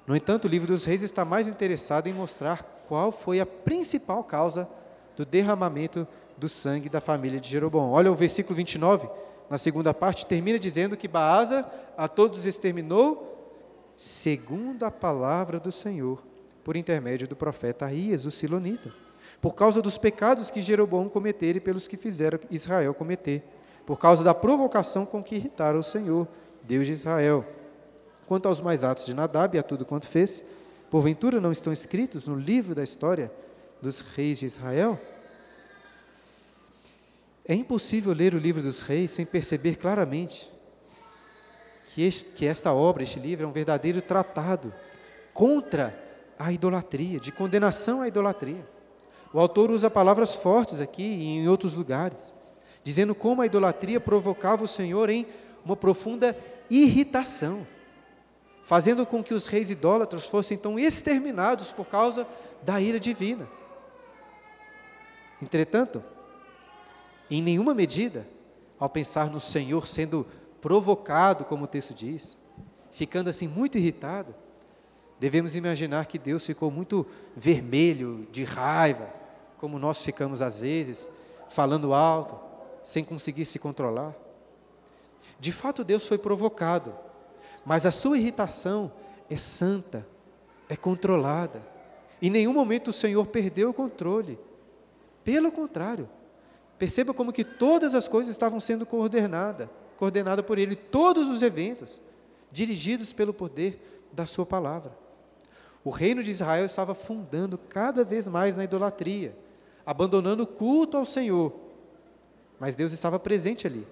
No 0.06 0.16
entanto, 0.16 0.46
o 0.46 0.49
livro 0.49 0.66
dos 0.66 0.84
reis 0.84 1.02
está 1.02 1.25
mais 1.25 1.46
interessado 1.46 2.08
em 2.08 2.12
mostrar 2.12 2.81
qual 2.92 3.11
foi 3.11 3.40
a 3.40 3.46
principal 3.46 4.22
causa 4.22 4.68
do 5.16 5.25
derramamento 5.25 6.06
do 6.37 6.46
sangue 6.46 6.90
da 6.90 7.00
família 7.00 7.40
de 7.40 7.49
Jeroboão. 7.49 7.90
Olha 7.90 8.12
o 8.12 8.14
versículo 8.14 8.54
29, 8.54 9.08
na 9.49 9.56
segunda 9.56 9.94
parte, 9.94 10.26
termina 10.26 10.58
dizendo 10.58 10.94
que 10.94 11.08
Baasa 11.08 11.66
a 11.96 12.06
todos 12.06 12.44
exterminou, 12.44 13.56
segundo 13.96 14.82
a 14.82 14.90
palavra 14.90 15.58
do 15.58 15.72
Senhor, 15.72 16.22
por 16.62 16.76
intermédio 16.76 17.26
do 17.26 17.34
profeta 17.34 17.87
Aías, 17.87 18.26
o 18.26 18.30
Silonita, 18.30 18.92
por 19.40 19.54
causa 19.54 19.80
dos 19.80 19.96
pecados 19.96 20.50
que 20.50 20.61
Jeroboão 20.61 21.08
cometera 21.08 21.56
e 21.56 21.62
pelos 21.62 21.88
que 21.88 21.96
fizeram 21.96 22.40
Israel 22.50 22.92
cometer, 22.92 23.42
por 23.87 23.99
causa 23.99 24.22
da 24.22 24.34
provocação 24.34 25.06
com 25.06 25.22
que 25.22 25.37
irritaram 25.37 25.78
o 25.78 25.82
Senhor, 25.82 26.28
Deus 26.62 26.87
de 26.87 26.92
Israel. 26.92 27.42
Quanto 28.26 28.49
aos 28.49 28.61
mais 28.61 28.84
atos 28.84 29.06
de 29.06 29.14
Nadab 29.14 29.56
e 29.56 29.58
a 29.58 29.62
tudo 29.62 29.87
quanto 29.87 30.06
fez, 30.06 30.44
porventura 30.92 31.40
não 31.40 31.50
estão 31.50 31.72
escritos 31.72 32.26
no 32.26 32.34
livro 32.34 32.75
da 32.75 32.84
história 32.84 33.32
dos 33.80 34.00
reis 34.00 34.40
de 34.40 34.44
Israel? 34.44 35.00
É 37.46 37.54
impossível 37.54 38.12
ler 38.12 38.34
o 38.34 38.38
livro 38.38 38.61
dos 38.61 38.82
reis 38.82 39.11
sem 39.11 39.25
perceber 39.25 39.76
claramente 39.76 40.52
que, 41.87 42.02
este, 42.02 42.32
que 42.32 42.44
esta 42.44 42.75
obra, 42.75 43.02
este 43.02 43.18
livro, 43.18 43.46
é 43.46 43.49
um 43.49 43.52
verdadeiro 43.52 44.02
tratado 44.02 44.70
contra 45.32 45.99
a 46.38 46.52
idolatria, 46.52 47.18
de 47.18 47.32
condenação 47.32 48.02
à 48.02 48.08
idolatria. 48.08 48.68
O 49.32 49.40
autor 49.40 49.70
usa 49.70 49.88
palavras 49.88 50.34
fortes 50.34 50.78
aqui 50.78 51.02
e 51.02 51.25
em 51.38 51.49
outros 51.49 51.72
lugares, 51.72 52.34
dizendo 52.84 53.14
como 53.14 53.40
a 53.40 53.46
idolatria 53.46 53.99
provocava 53.99 54.62
o 54.62 54.68
Senhor 54.68 55.08
em 55.08 55.26
uma 55.64 55.75
profunda 55.75 56.37
irritação 56.68 57.66
fazendo 58.62 59.04
com 59.04 59.23
que 59.23 59.35
os 59.35 59.47
reis 59.47 59.71
idólatras 59.71 60.26
fossem 60.26 60.57
então 60.57 60.78
exterminados 60.78 61.73
por 61.73 61.87
causa 61.87 62.26
da 62.62 62.81
ira 62.81 63.00
divina. 63.00 63.49
Entretanto, 65.40 66.02
em 67.28 67.42
nenhuma 67.42 67.75
medida, 67.75 68.26
ao 68.78 68.88
pensar 68.88 69.31
no 69.31 69.40
Senhor 69.40 69.87
sendo 69.88 70.26
provocado, 70.61 71.45
como 71.45 71.64
o 71.64 71.69
texto 71.69 71.92
diz, 71.92 72.38
ficando 72.92 73.28
assim 73.28 73.49
muito 73.49 73.76
irritado, 73.76 74.35
devemos 75.19 75.57
imaginar 75.57 76.07
que 76.07 76.19
Deus 76.19 76.47
ficou 76.47 76.71
muito 76.71 77.07
vermelho, 77.37 78.26
de 78.31 78.45
raiva, 78.45 79.09
como 79.59 79.78
nós 79.78 80.02
ficamos 80.02 80.40
às 80.40 80.61
vezes, 80.61 81.11
falando 81.49 81.95
alto, 81.95 82.38
sem 82.85 83.04
conseguir 83.04 83.45
se 83.45 83.59
controlar. 83.59 84.14
De 85.40 85.50
fato, 85.50 85.83
Deus 85.83 86.07
foi 86.07 86.19
provocado 86.19 86.95
mas 87.64 87.87
a 87.87 87.90
sua 87.90 88.18
irritação 88.18 88.92
é 89.31 89.37
santa, 89.37 90.07
é 90.68 90.77
controlada. 90.77 91.62
Em 92.20 92.31
nenhum 92.31 92.53
momento 92.53 92.88
o 92.88 92.92
Senhor 92.92 93.27
perdeu 93.27 93.70
o 93.70 93.75
controle. 93.75 94.38
Pelo 95.25 95.53
contrário, 95.53 96.09
perceba 96.79 97.14
como 97.14 97.33
que 97.33 97.44
todas 97.44 97.94
as 97.94 98.09
coisas 98.09 98.33
estavam 98.33 98.59
sendo 98.59 98.85
coordenadas, 98.85 99.68
coordenadas 99.96 100.44
por 100.44 100.59
Ele, 100.59 100.75
todos 100.75 101.29
os 101.29 101.42
eventos, 101.42 102.01
dirigidos 102.51 103.12
pelo 103.12 103.33
poder 103.33 104.03
da 104.12 104.27
Sua 104.27 104.44
palavra. 104.44 104.92
O 105.85 105.90
reino 105.90 106.22
de 106.22 106.31
Israel 106.31 106.64
estava 106.64 106.94
fundando 106.94 107.59
cada 107.59 108.05
vez 108.05 108.29
mais 108.29 108.55
na 108.55 108.64
idolatria, 108.64 109.37
abandonando 109.85 110.44
o 110.44 110.46
culto 110.46 110.96
ao 110.96 111.05
Senhor. 111.05 111.53
Mas 112.59 112.77
Deus 112.77 112.92
estava 112.92 113.18
presente 113.18 113.66
ali. 113.66 113.87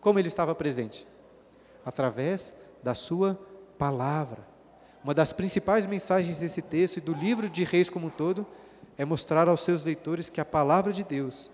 Como 0.00 0.18
Ele 0.18 0.28
estava 0.28 0.54
presente? 0.54 1.06
Através 1.84 2.54
da 2.82 2.94
sua 2.94 3.38
palavra. 3.78 4.46
Uma 5.02 5.14
das 5.14 5.32
principais 5.32 5.86
mensagens 5.86 6.40
desse 6.40 6.60
texto 6.60 6.98
e 6.98 7.00
do 7.00 7.12
livro 7.12 7.48
de 7.48 7.64
Reis 7.64 7.88
como 7.88 8.08
um 8.08 8.10
todo 8.10 8.46
é 8.98 9.04
mostrar 9.04 9.48
aos 9.48 9.62
seus 9.62 9.82
leitores 9.82 10.28
que 10.28 10.40
a 10.40 10.44
palavra 10.44 10.92
de 10.92 11.02
Deus 11.02 11.50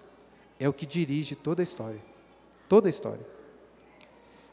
é 0.58 0.68
o 0.68 0.72
que 0.72 0.84
dirige 0.84 1.34
toda 1.36 1.62
a 1.62 1.64
história. 1.64 2.00
Toda 2.68 2.88
a 2.88 2.90
história. 2.90 3.24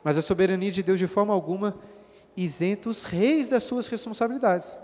Mas 0.03 0.17
a 0.17 0.21
soberania 0.21 0.71
de 0.71 0.83
Deus, 0.83 0.99
de 0.99 1.07
forma 1.07 1.33
alguma, 1.33 1.75
isenta 2.37 2.89
os 2.89 3.03
reis 3.03 3.49
das 3.49 3.63
suas 3.63 3.87
responsabilidades. 3.87 4.77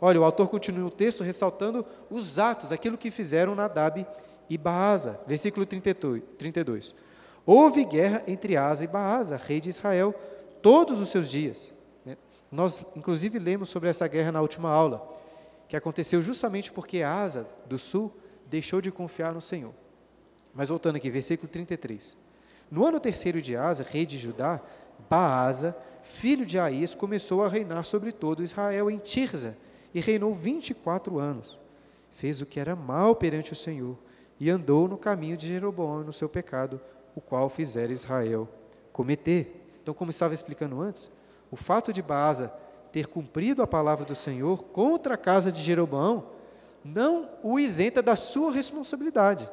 Olha, 0.00 0.20
o 0.20 0.24
autor 0.24 0.48
continua 0.48 0.86
o 0.86 0.90
texto 0.90 1.24
ressaltando 1.24 1.84
os 2.10 2.38
atos, 2.38 2.70
aquilo 2.70 2.98
que 2.98 3.10
fizeram 3.10 3.54
Nadab 3.54 4.06
e 4.48 4.58
Baasa. 4.58 5.18
Versículo 5.26 5.64
32. 5.66 6.94
Houve 7.44 7.84
guerra 7.84 8.22
entre 8.26 8.56
Asa 8.56 8.84
e 8.84 8.88
Baasa, 8.88 9.36
rei 9.36 9.60
de 9.60 9.70
Israel, 9.70 10.14
todos 10.62 11.00
os 11.00 11.08
seus 11.08 11.30
dias. 11.30 11.72
Né? 12.04 12.16
Nós, 12.50 12.84
inclusive, 12.94 13.38
lemos 13.38 13.68
sobre 13.68 13.88
essa 13.88 14.06
guerra 14.06 14.32
na 14.32 14.40
última 14.40 14.70
aula, 14.70 15.06
que 15.68 15.76
aconteceu 15.76 16.22
justamente 16.22 16.72
porque 16.72 17.02
Asa, 17.02 17.46
do 17.66 17.78
sul, 17.78 18.12
deixou 18.46 18.80
de 18.80 18.90
confiar 18.90 19.34
no 19.34 19.40
Senhor. 19.40 19.72
Mas 20.54 20.68
voltando 20.68 20.96
aqui, 20.96 21.10
versículo 21.10 21.48
33. 21.48 22.16
No 22.70 22.86
ano 22.86 22.98
terceiro 22.98 23.42
de 23.42 23.56
Asa, 23.56 23.84
rei 23.88 24.06
de 24.06 24.18
Judá, 24.18 24.60
Baasa, 25.10 25.76
filho 26.02 26.46
de 26.46 26.58
Aís, 26.58 26.94
começou 26.94 27.42
a 27.42 27.48
reinar 27.48 27.84
sobre 27.84 28.12
todo 28.12 28.42
Israel 28.42 28.90
em 28.90 28.98
Tirza, 28.98 29.56
e 29.94 30.00
reinou 30.00 30.34
24 30.34 31.18
anos. 31.18 31.58
Fez 32.12 32.40
o 32.40 32.46
que 32.46 32.60
era 32.60 32.74
mal 32.74 33.14
perante 33.14 33.52
o 33.52 33.56
Senhor, 33.56 33.96
e 34.38 34.50
andou 34.50 34.88
no 34.88 34.96
caminho 34.96 35.36
de 35.36 35.48
Jeroboão 35.48 36.04
no 36.04 36.12
seu 36.12 36.28
pecado, 36.28 36.80
o 37.14 37.20
qual 37.20 37.48
fizera 37.48 37.92
Israel 37.92 38.48
cometer. 38.92 39.65
Então, 39.86 39.94
como 39.94 40.10
estava 40.10 40.34
explicando 40.34 40.80
antes, 40.80 41.08
o 41.48 41.54
fato 41.54 41.92
de 41.92 42.02
Baasa 42.02 42.52
ter 42.90 43.06
cumprido 43.06 43.62
a 43.62 43.68
palavra 43.68 44.04
do 44.04 44.16
Senhor 44.16 44.64
contra 44.64 45.14
a 45.14 45.16
casa 45.16 45.52
de 45.52 45.62
Jeroboão 45.62 46.26
não 46.84 47.30
o 47.40 47.56
isenta 47.56 48.02
da 48.02 48.16
sua 48.16 48.50
responsabilidade, 48.50 49.48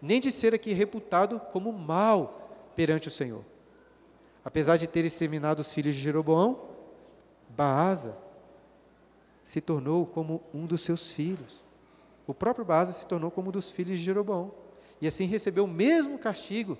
nem 0.00 0.22
de 0.22 0.32
ser 0.32 0.54
aqui 0.54 0.72
reputado 0.72 1.38
como 1.52 1.70
mal 1.70 2.72
perante 2.74 3.08
o 3.08 3.10
Senhor. 3.10 3.44
Apesar 4.42 4.78
de 4.78 4.86
ter 4.86 5.04
exterminado 5.04 5.60
os 5.60 5.70
filhos 5.70 5.94
de 5.94 6.00
Jeroboão, 6.00 6.60
Baasa 7.50 8.16
se 9.42 9.60
tornou 9.60 10.06
como 10.06 10.42
um 10.54 10.64
dos 10.64 10.80
seus 10.80 11.12
filhos. 11.12 11.62
O 12.26 12.32
próprio 12.32 12.64
Baasa 12.64 12.92
se 12.92 13.04
tornou 13.04 13.30
como 13.30 13.50
um 13.50 13.52
dos 13.52 13.70
filhos 13.70 13.98
de 13.98 14.04
Jeroboão. 14.06 14.50
E 14.98 15.06
assim 15.06 15.26
recebeu 15.26 15.64
o 15.64 15.68
mesmo 15.68 16.18
castigo 16.18 16.78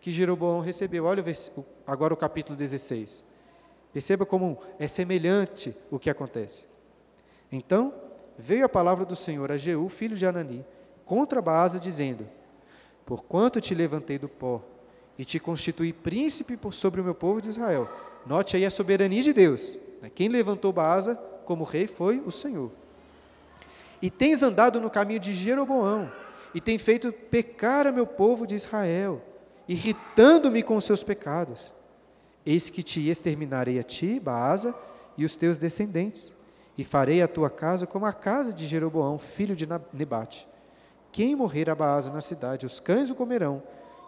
que 0.00 0.10
Jeroboão 0.10 0.60
recebeu. 0.60 1.04
Olha 1.04 1.22
agora 1.90 2.14
o 2.14 2.16
capítulo 2.16 2.56
16. 2.56 3.24
Perceba 3.92 4.24
como 4.24 4.58
é 4.78 4.86
semelhante 4.86 5.76
o 5.90 5.98
que 5.98 6.08
acontece. 6.08 6.64
Então, 7.50 7.92
veio 8.38 8.64
a 8.64 8.68
palavra 8.68 9.04
do 9.04 9.16
Senhor 9.16 9.50
a 9.50 9.56
Jeú, 9.56 9.88
filho 9.88 10.16
de 10.16 10.24
Anani, 10.24 10.64
contra 11.04 11.42
Baasa, 11.42 11.80
dizendo: 11.80 12.28
Porquanto 13.04 13.60
te 13.60 13.74
levantei 13.74 14.20
do 14.20 14.28
pó 14.28 14.62
e 15.18 15.24
te 15.24 15.40
constituí 15.40 15.92
príncipe 15.92 16.56
sobre 16.70 17.00
o 17.00 17.04
meu 17.04 17.14
povo 17.14 17.40
de 17.40 17.48
Israel. 17.48 17.90
Note 18.24 18.56
aí 18.56 18.64
a 18.64 18.70
soberania 18.70 19.24
de 19.24 19.32
Deus. 19.32 19.76
Né? 20.00 20.08
Quem 20.14 20.28
levantou 20.28 20.72
Baasa 20.72 21.16
como 21.44 21.64
rei 21.64 21.88
foi 21.88 22.20
o 22.24 22.30
Senhor. 22.30 22.70
E 24.00 24.08
tens 24.08 24.44
andado 24.44 24.80
no 24.80 24.88
caminho 24.88 25.18
de 25.18 25.34
Jeroboão, 25.34 26.10
e 26.54 26.60
tem 26.60 26.78
feito 26.78 27.12
pecar 27.12 27.88
a 27.88 27.92
meu 27.92 28.06
povo 28.06 28.46
de 28.46 28.54
Israel 28.54 29.20
irritando-me 29.70 30.64
com 30.64 30.74
os 30.74 30.84
seus 30.84 31.04
pecados. 31.04 31.72
Eis 32.44 32.70
que 32.70 32.82
te 32.82 33.08
exterminarei 33.08 33.78
a 33.78 33.82
ti, 33.82 34.18
Baasa, 34.18 34.74
e 35.16 35.24
os 35.24 35.36
teus 35.36 35.58
descendentes, 35.58 36.32
e 36.78 36.84
farei 36.84 37.20
a 37.20 37.28
tua 37.28 37.50
casa 37.50 37.86
como 37.86 38.06
a 38.06 38.12
casa 38.12 38.52
de 38.52 38.66
Jeroboão, 38.66 39.18
filho 39.18 39.54
de 39.54 39.66
Nebate. 39.92 40.48
Quem 41.12 41.36
morrer 41.36 41.68
a 41.68 41.74
Baasa 41.74 42.12
na 42.12 42.20
cidade, 42.20 42.64
os 42.64 42.80
cães 42.80 43.10
o 43.10 43.14
comerão, 43.14 43.62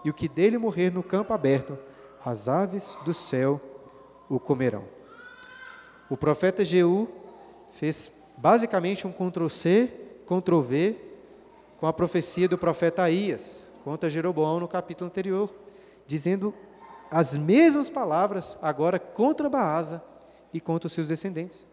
e 0.05 0.11
o 0.11 0.14
que 0.14 0.29
dele 0.29 0.57
morrer 0.59 0.90
no 0.90 1.03
campo 1.03 1.33
aberto, 1.33 1.79
as 2.25 2.49
aves 2.49 2.99
do 3.05 3.12
céu 3.12 3.61
o 4.29 4.38
comerão. 4.38 4.85
O 6.09 6.16
profeta 6.16 6.64
Jeú 6.64 7.09
fez 7.73 8.12
basicamente 8.37 9.07
um 9.07 9.12
Ctrl-C, 9.12 9.90
Ctrl-V 10.27 10.97
com 11.79 11.87
a 11.87 11.92
profecia 11.92 12.49
do 12.49 12.57
profeta 12.57 13.03
Aías, 13.03 13.71
contra 13.85 14.09
Jeroboão 14.09 14.61
no 14.61 14.68
capítulo 14.68 15.11
anterior, 15.11 15.53
dizendo 16.07 16.55
as 17.12 17.37
mesmas 17.37 17.90
palavras 17.90 18.57
agora 18.62 18.98
contra 18.98 19.51
Baasa 19.51 20.03
e 20.51 20.59
contra 20.59 20.87
os 20.87 20.94
seus 20.94 21.09
descendentes. 21.09 21.66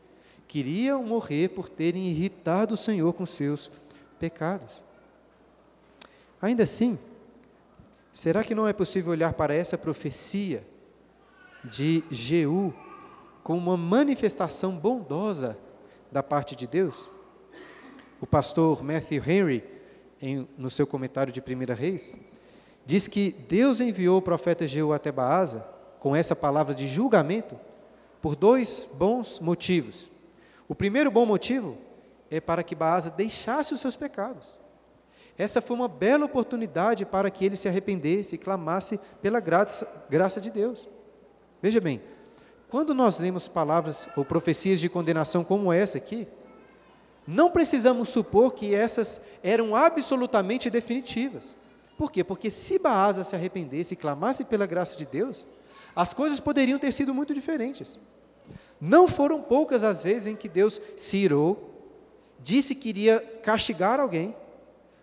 queriam 0.50 1.02
morrer 1.04 1.50
por 1.50 1.70
terem 1.70 2.08
irritado 2.08 2.74
o 2.74 2.78
Senhor 2.78 3.14
com 3.14 3.26
seus 3.26 3.72
pecados. 4.20 4.82
Ainda 6.42 6.64
assim, 6.64 6.98
será 8.12 8.44
que 8.44 8.56
não 8.56 8.68
é 8.68 8.74
possível 8.74 9.12
olhar 9.12 9.32
para 9.34 9.54
essa 9.54 9.78
profecia 9.78 10.66
de 11.64 12.04
Jeú 12.10 12.74
como 13.44 13.70
uma 13.70 13.78
manifestação 13.78 14.76
bondosa 14.76 15.58
da 16.12 16.24
parte 16.24 16.56
de 16.56 16.66
Deus? 16.66 17.10
O 18.20 18.26
pastor 18.26 18.84
Matthew 18.84 19.24
Henry, 19.26 19.64
em, 20.20 20.50
no 20.58 20.70
seu 20.70 20.88
comentário 20.88 21.32
de 21.32 21.40
1 21.40 21.74
Reis, 21.76 22.18
diz 22.90 23.08
que 23.08 23.30
Deus 23.48 23.80
enviou 23.80 24.18
o 24.18 24.22
profeta 24.22 24.66
Jeú 24.66 24.92
até 24.92 25.12
Baasa 25.12 25.64
com 26.00 26.16
essa 26.16 26.36
palavra 26.36 26.74
de 26.74 26.88
julgamento 26.88 27.56
por 28.20 28.36
dois 28.36 28.88
bons 28.96 29.40
motivos. 29.40 30.10
O 30.68 30.74
primeiro 30.74 31.12
bom 31.12 31.24
motivo 31.24 31.78
é 32.32 32.42
para 32.42 32.64
que 32.64 32.74
Baasa 32.74 33.12
deixasse 33.12 33.76
os 33.76 33.80
seus 33.80 33.96
pecados. 33.96 34.58
Essa 35.38 35.62
foi 35.62 35.76
uma 35.76 35.88
bela 35.88 36.26
oportunidade 36.26 37.06
para 37.06 37.30
que 37.30 37.46
ele 37.46 37.56
se 37.56 37.68
arrependesse 37.68 38.34
e 38.34 38.40
clamasse 38.40 39.00
pela 39.22 39.40
graça, 39.40 39.88
graça 40.10 40.42
de 40.42 40.50
Deus. 40.50 40.90
Veja 41.62 41.80
bem, 41.80 42.02
quando 42.72 42.96
nós 42.96 43.20
lemos 43.20 43.48
palavras 43.48 44.10
ou 44.16 44.26
profecias 44.26 44.80
de 44.80 44.90
condenação 44.90 45.44
como 45.44 45.72
essa 45.72 46.00
aqui, 46.00 46.28
não 47.28 47.52
precisamos 47.52 48.10
supor 48.10 48.56
que 48.56 48.74
essas 48.74 49.22
eram 49.44 49.76
absolutamente 49.76 50.72
definitivas. 50.72 51.56
Por 52.00 52.14
quê? 52.14 52.24
Porque 52.24 52.50
se 52.50 52.80
Baasa 52.80 53.26
se 53.26 53.36
arrependesse 53.36 53.94
e 53.94 53.98
clamasse 53.98 54.46
pela 54.46 54.66
graça 54.66 54.96
de 54.96 55.06
Deus, 55.06 55.46
as 55.94 56.14
coisas 56.14 56.40
poderiam 56.40 56.80
ter 56.80 56.94
sido 56.94 57.14
muito 57.14 57.34
diferentes. 57.34 58.00
Não 58.80 59.06
foram 59.06 59.42
poucas 59.42 59.84
as 59.84 60.02
vezes 60.02 60.28
em 60.28 60.36
que 60.38 60.48
Deus 60.48 60.80
se 60.96 61.18
irou, 61.18 61.92
disse 62.40 62.74
que 62.74 62.88
iria 62.88 63.20
castigar 63.44 64.00
alguém, 64.00 64.34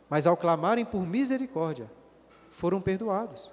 mas 0.08 0.26
ao 0.26 0.38
clamarem 0.38 0.86
por 0.86 1.06
misericórdia, 1.06 1.90
foram 2.50 2.80
perdoados. 2.80 3.52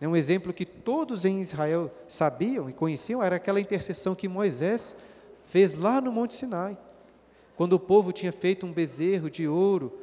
É 0.00 0.08
um 0.08 0.16
exemplo 0.16 0.52
que 0.52 0.66
todos 0.66 1.24
em 1.24 1.40
Israel 1.40 1.92
sabiam 2.08 2.68
e 2.68 2.72
conheciam 2.72 3.22
era 3.22 3.36
aquela 3.36 3.60
intercessão 3.60 4.16
que 4.16 4.26
Moisés 4.26 4.96
fez 5.44 5.74
lá 5.74 6.00
no 6.00 6.10
Monte 6.10 6.34
Sinai, 6.34 6.76
quando 7.54 7.74
o 7.74 7.78
povo 7.78 8.10
tinha 8.10 8.32
feito 8.32 8.66
um 8.66 8.72
bezerro 8.72 9.30
de 9.30 9.46
ouro, 9.46 10.01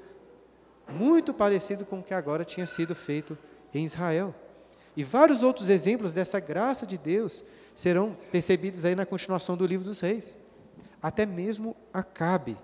muito 0.92 1.34
parecido 1.34 1.86
com 1.86 2.00
o 2.00 2.04
que 2.04 2.14
agora 2.14 2.44
tinha 2.44 2.66
sido 2.66 2.96
feito 2.96 3.38
em 3.74 3.84
Israel. 3.84 4.34
E 4.96 5.04
vários 5.04 5.44
outros 5.44 5.70
exemplos 5.70 6.14
dessa 6.14 6.40
graça 6.40 6.86
de 6.86 6.98
Deus 6.98 7.44
serão 7.74 8.18
percebidos 8.32 8.84
aí 8.86 8.96
na 8.96 9.06
continuação 9.06 9.56
do 9.56 9.66
livro 9.66 9.86
dos 9.86 10.00
reis. 10.00 10.38
Até 11.02 11.26
mesmo 11.26 11.76
Acabe. 11.94 12.58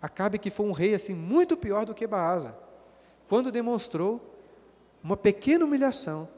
Acabe 0.00 0.38
que 0.38 0.50
foi 0.50 0.66
um 0.66 0.72
rei 0.72 0.94
assim 0.94 1.14
muito 1.14 1.56
pior 1.56 1.84
do 1.84 1.94
que 1.94 2.06
Baasa. 2.06 2.56
Quando 3.28 3.52
demonstrou 3.52 4.34
uma 5.02 5.16
pequena 5.16 5.64
humilhação, 5.64 6.28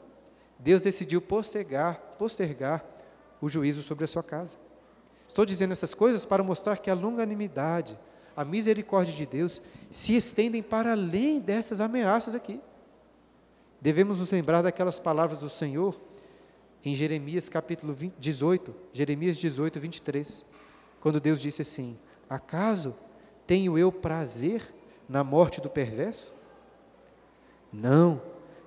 Deus 0.59 0.81
decidiu 0.81 1.21
postergar, 1.21 1.99
postergar 2.17 2.83
o 3.41 3.47
juízo 3.47 3.81
sobre 3.81 4.03
a 4.03 4.07
sua 4.07 4.23
casa. 4.23 4.57
Estou 5.27 5.45
dizendo 5.45 5.71
essas 5.71 5.93
coisas 5.93 6.25
para 6.25 6.43
mostrar 6.43 6.77
que 6.77 6.89
a 6.89 6.93
longanimidade, 6.93 7.97
a 8.35 8.45
misericórdia 8.45 9.13
de 9.13 9.25
Deus 9.25 9.61
se 9.89 10.15
estendem 10.15 10.63
para 10.63 10.91
além 10.91 11.39
dessas 11.39 11.81
ameaças 11.81 12.35
aqui. 12.35 12.59
Devemos 13.79 14.19
nos 14.19 14.31
lembrar 14.31 14.61
daquelas 14.61 14.99
palavras 14.99 15.39
do 15.39 15.49
Senhor 15.49 15.99
em 16.83 16.95
Jeremias 16.95 17.49
capítulo 17.49 17.93
20, 17.93 18.13
18, 18.17 18.75
Jeremias 18.93 19.37
18, 19.37 19.79
23, 19.79 20.45
quando 20.99 21.19
Deus 21.19 21.41
disse 21.41 21.61
assim: 21.61 21.97
Acaso 22.29 22.95
tenho 23.45 23.77
eu 23.77 23.91
prazer 23.91 24.63
na 25.09 25.23
morte 25.23 25.59
do 25.59 25.69
perverso? 25.69 26.33
Não, 27.71 28.21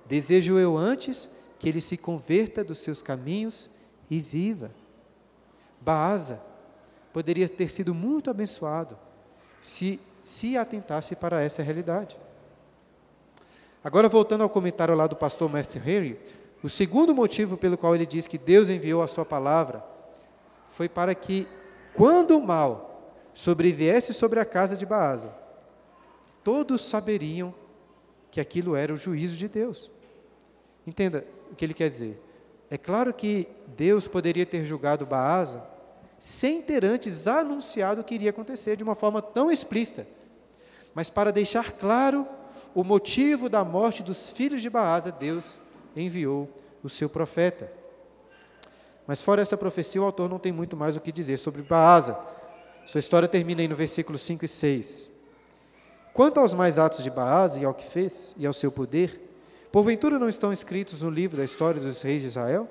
desejo 0.05 0.57
eu 0.57 0.77
antes 0.77 1.29
que 1.59 1.69
ele 1.69 1.81
se 1.81 1.97
converta 1.97 2.63
dos 2.63 2.79
seus 2.79 3.01
caminhos 3.01 3.69
e 4.09 4.19
viva. 4.19 4.71
Baasa 5.81 6.41
poderia 7.13 7.47
ter 7.47 7.69
sido 7.69 7.93
muito 7.93 8.29
abençoado 8.29 8.97
se 9.65 9.99
se 10.23 10.57
atentasse 10.57 11.15
para 11.15 11.41
essa 11.41 11.61
realidade. 11.61 12.17
Agora, 13.83 14.09
voltando 14.09 14.41
ao 14.41 14.49
comentário 14.49 14.95
lá 14.95 15.05
do 15.05 15.15
pastor 15.15 15.51
Mestre 15.51 15.79
Henry, 15.79 16.19
o 16.63 16.69
segundo 16.69 17.13
motivo 17.13 17.55
pelo 17.55 17.77
qual 17.77 17.93
ele 17.93 18.07
diz 18.07 18.25
que 18.25 18.37
Deus 18.37 18.69
enviou 18.69 19.03
a 19.03 19.07
sua 19.07 19.23
palavra 19.23 19.83
foi 20.69 20.89
para 20.89 21.13
que, 21.13 21.47
quando 21.93 22.37
o 22.37 22.43
mal 22.43 23.13
sobreviesse 23.35 24.13
sobre 24.13 24.39
a 24.39 24.45
casa 24.45 24.75
de 24.75 24.85
Baasa, 24.85 25.31
todos 26.43 26.83
saberiam 26.83 27.53
que 28.31 28.41
aquilo 28.41 28.75
era 28.75 28.91
o 28.91 28.97
juízo 28.97 29.37
de 29.37 29.47
Deus. 29.47 29.91
Entenda 30.87 31.23
o 31.51 31.55
que 31.55 31.63
ele 31.63 31.73
quer 31.73 31.89
dizer. 31.89 32.19
É 32.69 32.77
claro 32.77 33.13
que 33.13 33.47
Deus 33.75 34.07
poderia 34.07 34.45
ter 34.45 34.65
julgado 34.65 35.05
Baasa 35.05 35.74
sem 36.25 36.59
ter 36.59 36.83
antes 36.83 37.27
anunciado 37.27 38.01
o 38.01 38.03
que 38.03 38.15
iria 38.15 38.31
acontecer 38.31 38.75
de 38.75 38.83
uma 38.83 38.95
forma 38.95 39.21
tão 39.21 39.51
explícita. 39.51 40.07
Mas 40.91 41.07
para 41.07 41.31
deixar 41.31 41.73
claro 41.73 42.25
o 42.73 42.83
motivo 42.83 43.47
da 43.47 43.63
morte 43.63 44.01
dos 44.01 44.31
filhos 44.31 44.59
de 44.59 44.67
Baasa, 44.67 45.11
Deus 45.11 45.59
enviou 45.95 46.49
o 46.81 46.89
seu 46.89 47.07
profeta. 47.07 47.71
Mas 49.05 49.21
fora 49.21 49.43
essa 49.43 49.55
profecia, 49.55 50.01
o 50.01 50.03
autor 50.03 50.27
não 50.27 50.39
tem 50.39 50.51
muito 50.51 50.75
mais 50.75 50.95
o 50.95 50.99
que 50.99 51.11
dizer 51.11 51.37
sobre 51.37 51.61
Baasa. 51.61 52.17
Sua 52.87 52.97
história 52.97 53.27
termina 53.27 53.61
aí 53.61 53.67
no 53.67 53.75
versículo 53.75 54.17
5 54.17 54.45
e 54.45 54.47
6. 54.47 55.11
Quanto 56.11 56.39
aos 56.39 56.55
mais 56.55 56.79
atos 56.79 57.03
de 57.03 57.11
Baasa 57.11 57.59
e 57.59 57.65
ao 57.65 57.73
que 57.75 57.85
fez 57.85 58.33
e 58.35 58.47
ao 58.47 58.53
seu 58.53 58.71
poder, 58.71 59.21
porventura 59.71 60.17
não 60.17 60.27
estão 60.27 60.51
escritos 60.51 61.03
no 61.03 61.09
livro 61.11 61.37
da 61.37 61.43
história 61.43 61.79
dos 61.79 62.01
reis 62.01 62.23
de 62.23 62.29
Israel? 62.29 62.67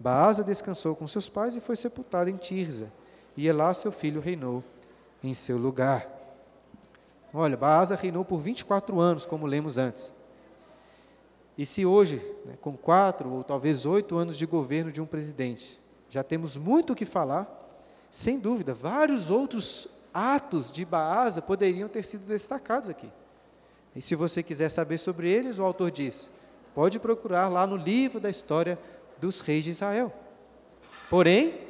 Baasa 0.00 0.42
descansou 0.42 0.96
com 0.96 1.06
seus 1.06 1.28
pais 1.28 1.54
e 1.54 1.60
foi 1.60 1.76
sepultado 1.76 2.30
em 2.30 2.36
Tirza, 2.38 2.90
e 3.36 3.52
lá 3.52 3.74
seu 3.74 3.92
filho 3.92 4.18
reinou 4.18 4.64
em 5.22 5.34
seu 5.34 5.58
lugar. 5.58 6.08
Olha, 7.34 7.54
Baasa 7.54 7.94
reinou 7.94 8.24
por 8.24 8.38
24 8.40 8.98
anos, 8.98 9.26
como 9.26 9.46
lemos 9.46 9.76
antes. 9.76 10.10
E 11.56 11.66
se 11.66 11.84
hoje, 11.84 12.16
né, 12.46 12.54
com 12.62 12.74
quatro 12.74 13.30
ou 13.30 13.44
talvez 13.44 13.84
oito 13.84 14.16
anos 14.16 14.38
de 14.38 14.46
governo 14.46 14.90
de 14.90 15.02
um 15.02 15.06
presidente, 15.06 15.78
já 16.08 16.24
temos 16.24 16.56
muito 16.56 16.94
o 16.94 16.96
que 16.96 17.04
falar, 17.04 17.46
sem 18.10 18.38
dúvida, 18.38 18.72
vários 18.72 19.30
outros 19.30 19.86
atos 20.14 20.72
de 20.72 20.82
Baasa 20.84 21.42
poderiam 21.42 21.88
ter 21.90 22.06
sido 22.06 22.26
destacados 22.26 22.88
aqui. 22.88 23.12
E 23.94 24.00
se 24.00 24.14
você 24.14 24.42
quiser 24.42 24.70
saber 24.70 24.96
sobre 24.96 25.30
eles, 25.30 25.58
o 25.58 25.64
autor 25.64 25.90
diz: 25.90 26.30
pode 26.74 26.98
procurar 26.98 27.48
lá 27.48 27.66
no 27.66 27.76
livro 27.76 28.18
da 28.18 28.30
história 28.30 28.78
dos 29.20 29.40
reis 29.40 29.64
de 29.64 29.70
Israel. 29.70 30.12
Porém, 31.08 31.68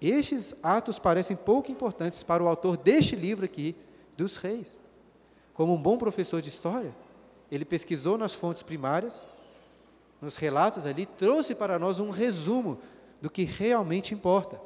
estes 0.00 0.54
atos 0.62 0.98
parecem 0.98 1.36
pouco 1.36 1.70
importantes 1.70 2.22
para 2.22 2.42
o 2.42 2.48
autor 2.48 2.76
deste 2.76 3.16
livro 3.16 3.44
aqui, 3.44 3.74
dos 4.16 4.36
reis. 4.36 4.78
Como 5.54 5.74
um 5.74 5.80
bom 5.80 5.96
professor 5.96 6.40
de 6.40 6.48
história, 6.48 6.94
ele 7.50 7.64
pesquisou 7.64 8.18
nas 8.18 8.34
fontes 8.34 8.62
primárias, 8.62 9.26
nos 10.20 10.36
relatos 10.36 10.86
ali, 10.86 11.06
trouxe 11.06 11.54
para 11.54 11.78
nós 11.78 11.98
um 11.98 12.10
resumo 12.10 12.78
do 13.20 13.30
que 13.30 13.44
realmente 13.44 14.14
importa. 14.14 14.60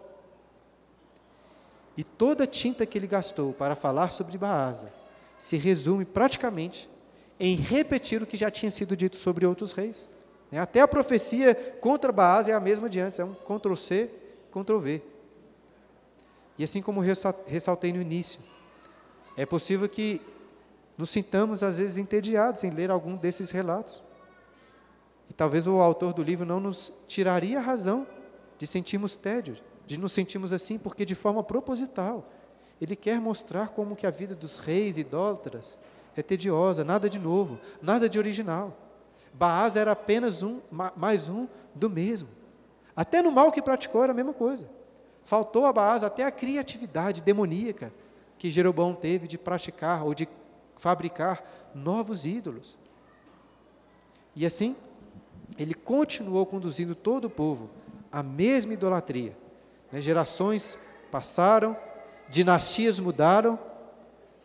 E 1.96 2.04
toda 2.04 2.44
a 2.44 2.46
tinta 2.46 2.86
que 2.86 2.96
ele 2.96 3.06
gastou 3.06 3.52
para 3.52 3.74
falar 3.74 4.10
sobre 4.10 4.38
Baasa 4.38 4.92
se 5.38 5.56
resume 5.56 6.04
praticamente 6.04 6.88
em 7.38 7.56
repetir 7.56 8.22
o 8.22 8.26
que 8.26 8.36
já 8.36 8.50
tinha 8.50 8.70
sido 8.70 8.96
dito 8.96 9.16
sobre 9.16 9.46
outros 9.46 9.72
reis. 9.72 10.08
Né? 10.50 10.58
Até 10.58 10.80
a 10.80 10.88
profecia 10.88 11.54
contra 11.54 12.12
Baasa 12.12 12.50
é 12.50 12.54
a 12.54 12.60
mesma 12.60 12.88
de 12.88 13.00
antes, 13.00 13.18
é 13.18 13.24
um 13.24 13.34
Ctrl-C, 13.34 14.10
Ctrl-V. 14.50 15.02
E 16.58 16.64
assim 16.64 16.82
como 16.82 17.00
ressaltei 17.00 17.92
no 17.92 18.02
início, 18.02 18.40
é 19.36 19.46
possível 19.46 19.88
que 19.88 20.20
nos 20.98 21.08
sintamos 21.08 21.62
às 21.62 21.78
vezes 21.78 21.96
entediados 21.96 22.62
em 22.64 22.70
ler 22.70 22.90
algum 22.90 23.16
desses 23.16 23.50
relatos. 23.50 24.02
E 25.28 25.32
talvez 25.32 25.66
o 25.66 25.80
autor 25.80 26.12
do 26.12 26.22
livro 26.22 26.44
não 26.44 26.60
nos 26.60 26.92
tiraria 27.06 27.58
a 27.58 27.62
razão 27.62 28.06
de 28.58 28.66
sentirmos 28.66 29.16
tédio, 29.16 29.56
de 29.86 29.98
nos 29.98 30.12
sentirmos 30.12 30.52
assim, 30.52 30.76
porque 30.76 31.06
de 31.06 31.14
forma 31.14 31.42
proposital 31.42 32.28
ele 32.80 32.96
quer 32.96 33.20
mostrar 33.20 33.68
como 33.68 33.94
que 33.94 34.06
a 34.06 34.10
vida 34.10 34.34
dos 34.34 34.58
reis 34.58 34.98
idólatras 34.98 35.78
é 36.16 36.22
tediosa, 36.22 36.84
nada 36.84 37.08
de 37.08 37.18
novo, 37.18 37.58
nada 37.80 38.08
de 38.08 38.18
original. 38.18 38.76
Baás 39.32 39.76
era 39.76 39.92
apenas 39.92 40.42
um, 40.42 40.60
mais 40.96 41.28
um 41.28 41.46
do 41.74 41.88
mesmo. 41.88 42.28
Até 42.94 43.22
no 43.22 43.32
mal 43.32 43.52
que 43.52 43.62
praticou 43.62 44.02
era 44.02 44.12
a 44.12 44.14
mesma 44.14 44.32
coisa. 44.32 44.68
Faltou 45.24 45.66
a 45.66 45.72
Baás 45.72 46.02
até 46.02 46.24
a 46.24 46.30
criatividade 46.30 47.22
demoníaca 47.22 47.92
que 48.38 48.50
Jeroboão 48.50 48.94
teve 48.94 49.28
de 49.28 49.36
praticar 49.38 50.04
ou 50.04 50.14
de 50.14 50.28
fabricar 50.76 51.44
novos 51.74 52.24
ídolos. 52.24 52.78
E 54.34 54.46
assim, 54.46 54.74
ele 55.58 55.74
continuou 55.74 56.46
conduzindo 56.46 56.94
todo 56.94 57.26
o 57.26 57.30
povo 57.30 57.68
à 58.10 58.22
mesma 58.22 58.72
idolatria. 58.72 59.36
Né? 59.92 60.00
Gerações 60.00 60.78
passaram, 61.10 61.76
dinastias 62.28 62.98
mudaram, 62.98 63.58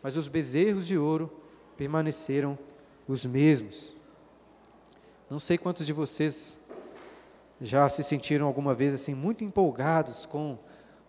mas 0.02 0.16
os 0.16 0.28
bezerros 0.28 0.86
de 0.86 0.98
ouro 0.98 1.32
permaneceram 1.76 2.58
os 3.08 3.24
mesmos. 3.24 3.95
Não 5.28 5.40
sei 5.40 5.58
quantos 5.58 5.84
de 5.84 5.92
vocês 5.92 6.56
já 7.60 7.88
se 7.88 8.04
sentiram 8.04 8.46
alguma 8.46 8.74
vez 8.74 8.94
assim 8.94 9.12
muito 9.12 9.42
empolgados 9.42 10.24
com, 10.24 10.56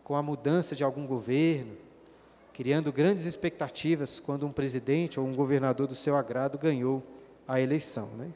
com 0.04 0.16
a 0.16 0.24
mudança 0.24 0.76
de 0.76 0.84
algum 0.84 1.06
governo, 1.06 1.74
criando 2.52 2.92
grandes 2.92 3.26
expectativas 3.26 4.20
quando 4.20 4.48
um 4.48 4.52
presidente 4.52 5.20
ou 5.20 5.28
um 5.28 5.36
governador 5.36 5.86
do 5.86 5.94
seu 5.94 6.16
agrado 6.16 6.58
ganhou 6.58 7.04
a 7.48 7.62
eleição. 7.62 8.08
Né? 8.18 8.30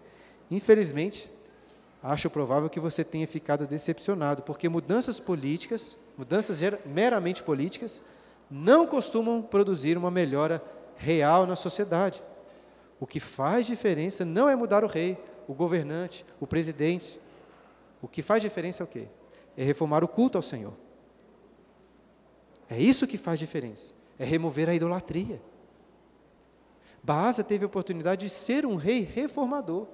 Infelizmente, 0.51 1.31
acho 2.03 2.29
provável 2.29 2.69
que 2.69 2.79
você 2.79 3.03
tenha 3.03 3.25
ficado 3.25 3.65
decepcionado, 3.65 4.43
porque 4.43 4.69
mudanças 4.69 5.19
políticas, 5.19 5.97
mudanças 6.15 6.61
meramente 6.85 7.41
políticas, 7.41 8.03
não 8.51 8.85
costumam 8.85 9.41
produzir 9.41 9.97
uma 9.97 10.11
melhora 10.11 10.63
real 10.95 11.47
na 11.47 11.55
sociedade. 11.55 12.21
O 12.99 13.07
que 13.07 13.19
faz 13.19 13.65
diferença 13.65 14.23
não 14.23 14.47
é 14.47 14.55
mudar 14.55 14.83
o 14.83 14.87
rei, 14.87 15.17
o 15.47 15.54
governante, 15.54 16.25
o 16.39 16.47
presidente. 16.47 17.19
O 18.01 18.08
que 18.08 18.21
faz 18.21 18.41
diferença 18.41 18.84
é 18.84 18.86
o 18.86 18.88
quê? 18.88 19.08
É 19.56 19.63
reformar 19.63 20.04
o 20.04 20.08
culto 20.08 20.38
ao 20.38 20.41
Senhor. 20.41 20.73
É 22.69 22.80
isso 22.80 23.06
que 23.06 23.17
faz 23.17 23.38
diferença. 23.38 23.93
É 24.17 24.23
remover 24.23 24.69
a 24.69 24.73
idolatria. 24.73 25.41
Baasa 27.04 27.43
teve 27.43 27.65
a 27.65 27.67
oportunidade 27.67 28.25
de 28.25 28.30
ser 28.32 28.65
um 28.65 28.75
rei 28.75 29.01
reformador, 29.01 29.88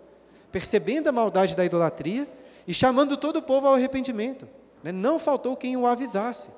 percebendo 0.52 1.08
a 1.08 1.12
maldade 1.12 1.56
da 1.56 1.66
idolatria 1.66 2.28
e 2.68 2.74
chamando 2.74 3.16
todo 3.16 3.38
o 3.38 3.42
povo 3.42 3.68
ao 3.68 3.74
arrependimento. 3.76 4.48
Né? 4.84 4.92
Não 4.92 5.18
faltou 5.18 5.56
quem 5.56 5.78
o 5.78 5.88
avisasse. 5.88 6.50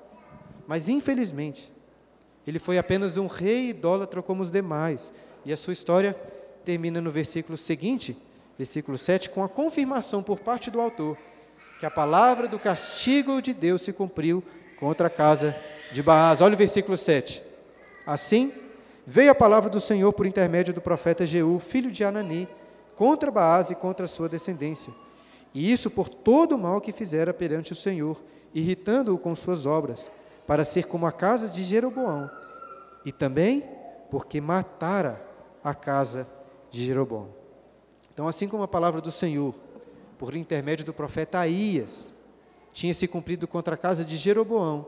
Mas, 0.67 0.89
infelizmente, 0.89 1.71
ele 2.45 2.60
foi 2.60 2.78
apenas 2.78 3.17
um 3.17 3.28
rei 3.28 3.69
idólatra 3.69 4.21
como 4.21 4.41
os 4.41 4.52
demais. 4.52 5.13
E 5.45 5.54
a 5.54 5.58
sua 5.58 5.73
história 5.73 6.13
termina 6.65 6.99
no 6.99 7.12
versículo 7.12 7.58
seguinte, 7.58 8.17
versículo 8.60 8.98
7, 8.98 9.30
com 9.30 9.41
a 9.41 9.48
confirmação 9.48 10.22
por 10.22 10.41
parte 10.41 10.69
do 10.69 10.82
autor 10.82 11.17
que 11.80 11.86
a 11.86 11.89
palavra 11.89 12.45
do 12.45 12.60
castigo 12.60 13.41
de 13.41 13.54
Deus 13.54 13.84
se 13.84 13.93
cumpriu 13.93 14.43
contra 14.78 15.08
a 15.08 15.10
casa 15.10 15.56
de 15.93 16.04
Baás. 16.04 16.41
Olha 16.41 16.56
o 16.56 16.58
versículo 16.58 16.98
7. 16.98 17.41
Assim, 18.06 18.52
veio 19.08 19.32
a 19.32 19.36
palavra 19.36 19.69
do 19.69 19.80
Senhor 19.80 20.12
por 20.12 20.26
intermédio 20.26 20.74
do 20.74 20.82
profeta 20.82 21.26
Jeú, 21.26 21.58
filho 21.58 21.89
de 21.89 22.04
Anani, 22.04 22.50
contra 22.98 23.32
Baás 23.32 23.72
e 23.72 23.76
contra 23.76 24.08
sua 24.08 24.28
descendência. 24.28 24.91
E 25.54 25.72
isso 25.72 25.89
por 25.89 26.10
todo 26.10 26.56
o 26.56 26.60
mal 26.60 26.82
que 26.82 26.91
fizera 26.91 27.34
perante 27.34 27.72
o 27.72 27.76
Senhor, 27.76 28.22
irritando-o 28.54 29.17
com 29.17 29.34
suas 29.34 29.65
obras, 29.65 30.12
para 30.45 30.65
ser 30.65 30.86
como 30.86 31.08
a 31.08 31.13
casa 31.13 31.48
de 31.48 31.63
Jeroboão, 31.63 32.30
e 33.06 33.12
também 33.13 33.63
porque 34.12 34.41
matara 34.41 35.26
a 35.63 35.74
casa 35.74 36.28
de 36.69 36.84
Jeroboão. 36.84 37.38
Então, 38.19 38.27
assim 38.27 38.49
como 38.49 38.63
a 38.63 38.67
palavra 38.67 38.99
do 38.99 39.13
Senhor, 39.13 39.55
por 40.17 40.36
intermédio 40.36 40.86
do 40.86 40.91
profeta 40.91 41.39
Aías, 41.39 42.13
tinha 42.73 42.93
se 42.93 43.08
cumprido 43.08 43.47
contra 43.47 43.75
a 43.75 43.77
casa 43.77 44.03
de 44.03 44.17
Jeroboão, 44.17 44.88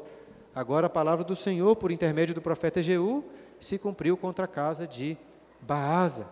agora 0.53 0.87
a 0.87 0.89
palavra 0.89 1.23
do 1.23 1.33
Senhor, 1.33 1.73
por 1.77 1.93
intermédio 1.93 2.35
do 2.35 2.41
profeta 2.41 2.83
Jeú, 2.83 3.23
se 3.57 3.77
cumpriu 3.77 4.17
contra 4.17 4.43
a 4.43 4.47
casa 4.49 4.85
de 4.85 5.17
Baasa. 5.61 6.27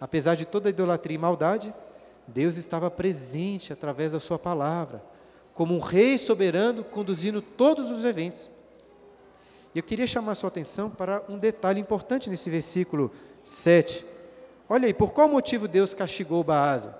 Apesar 0.00 0.34
de 0.34 0.44
toda 0.44 0.68
a 0.68 0.70
idolatria 0.70 1.14
e 1.14 1.18
maldade, 1.18 1.72
Deus 2.26 2.56
estava 2.56 2.90
presente 2.90 3.72
através 3.72 4.10
da 4.10 4.18
sua 4.18 4.36
palavra, 4.36 5.00
como 5.54 5.76
um 5.76 5.78
rei 5.78 6.18
soberano 6.18 6.82
conduzindo 6.82 7.40
todos 7.40 7.88
os 7.88 8.04
eventos. 8.04 8.50
E 9.72 9.78
eu 9.78 9.84
queria 9.84 10.08
chamar 10.08 10.32
a 10.32 10.34
sua 10.34 10.48
atenção 10.48 10.90
para 10.90 11.22
um 11.28 11.38
detalhe 11.38 11.80
importante 11.80 12.28
nesse 12.28 12.50
versículo 12.50 13.12
7. 13.44 14.17
Olha 14.68 14.86
aí, 14.86 14.94
por 14.94 15.12
qual 15.12 15.28
motivo 15.28 15.66
Deus 15.66 15.94
castigou 15.94 16.44
Baasa? 16.44 16.94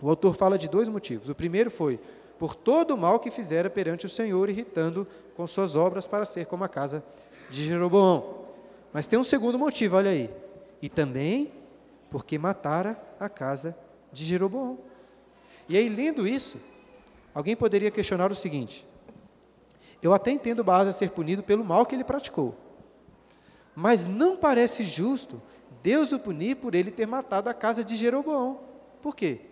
O 0.00 0.08
autor 0.08 0.34
fala 0.34 0.56
de 0.56 0.68
dois 0.68 0.88
motivos. 0.88 1.28
O 1.28 1.34
primeiro 1.34 1.70
foi 1.70 1.98
por 2.38 2.54
todo 2.54 2.92
o 2.92 2.96
mal 2.96 3.18
que 3.18 3.30
fizera 3.30 3.68
perante 3.68 4.06
o 4.06 4.08
Senhor, 4.08 4.48
irritando 4.48 5.06
com 5.36 5.46
suas 5.46 5.76
obras 5.76 6.06
para 6.06 6.24
ser 6.24 6.46
como 6.46 6.62
a 6.62 6.68
casa 6.68 7.02
de 7.50 7.64
Jeroboão. 7.64 8.44
Mas 8.92 9.06
tem 9.06 9.18
um 9.18 9.24
segundo 9.24 9.58
motivo, 9.58 9.96
olha 9.96 10.10
aí. 10.10 10.30
E 10.80 10.88
também 10.88 11.52
porque 12.10 12.38
matara 12.38 12.96
a 13.18 13.28
casa 13.28 13.76
de 14.12 14.24
Jeroboão. 14.24 14.78
E 15.68 15.76
aí, 15.76 15.88
lendo 15.88 16.28
isso, 16.28 16.58
alguém 17.34 17.56
poderia 17.56 17.90
questionar 17.90 18.30
o 18.30 18.34
seguinte: 18.36 18.86
eu 20.00 20.12
até 20.12 20.30
entendo 20.30 20.62
Baasa 20.62 20.92
ser 20.92 21.10
punido 21.10 21.42
pelo 21.42 21.64
mal 21.64 21.84
que 21.86 21.94
ele 21.94 22.04
praticou, 22.04 22.54
mas 23.74 24.06
não 24.06 24.36
parece 24.36 24.84
justo 24.84 25.42
Deus 25.84 26.12
o 26.12 26.18
punir 26.18 26.56
por 26.56 26.74
ele 26.74 26.90
ter 26.90 27.06
matado 27.06 27.50
a 27.50 27.52
casa 27.52 27.84
de 27.84 27.94
Jeroboão. 27.94 28.58
Por 29.02 29.14
quê? 29.14 29.42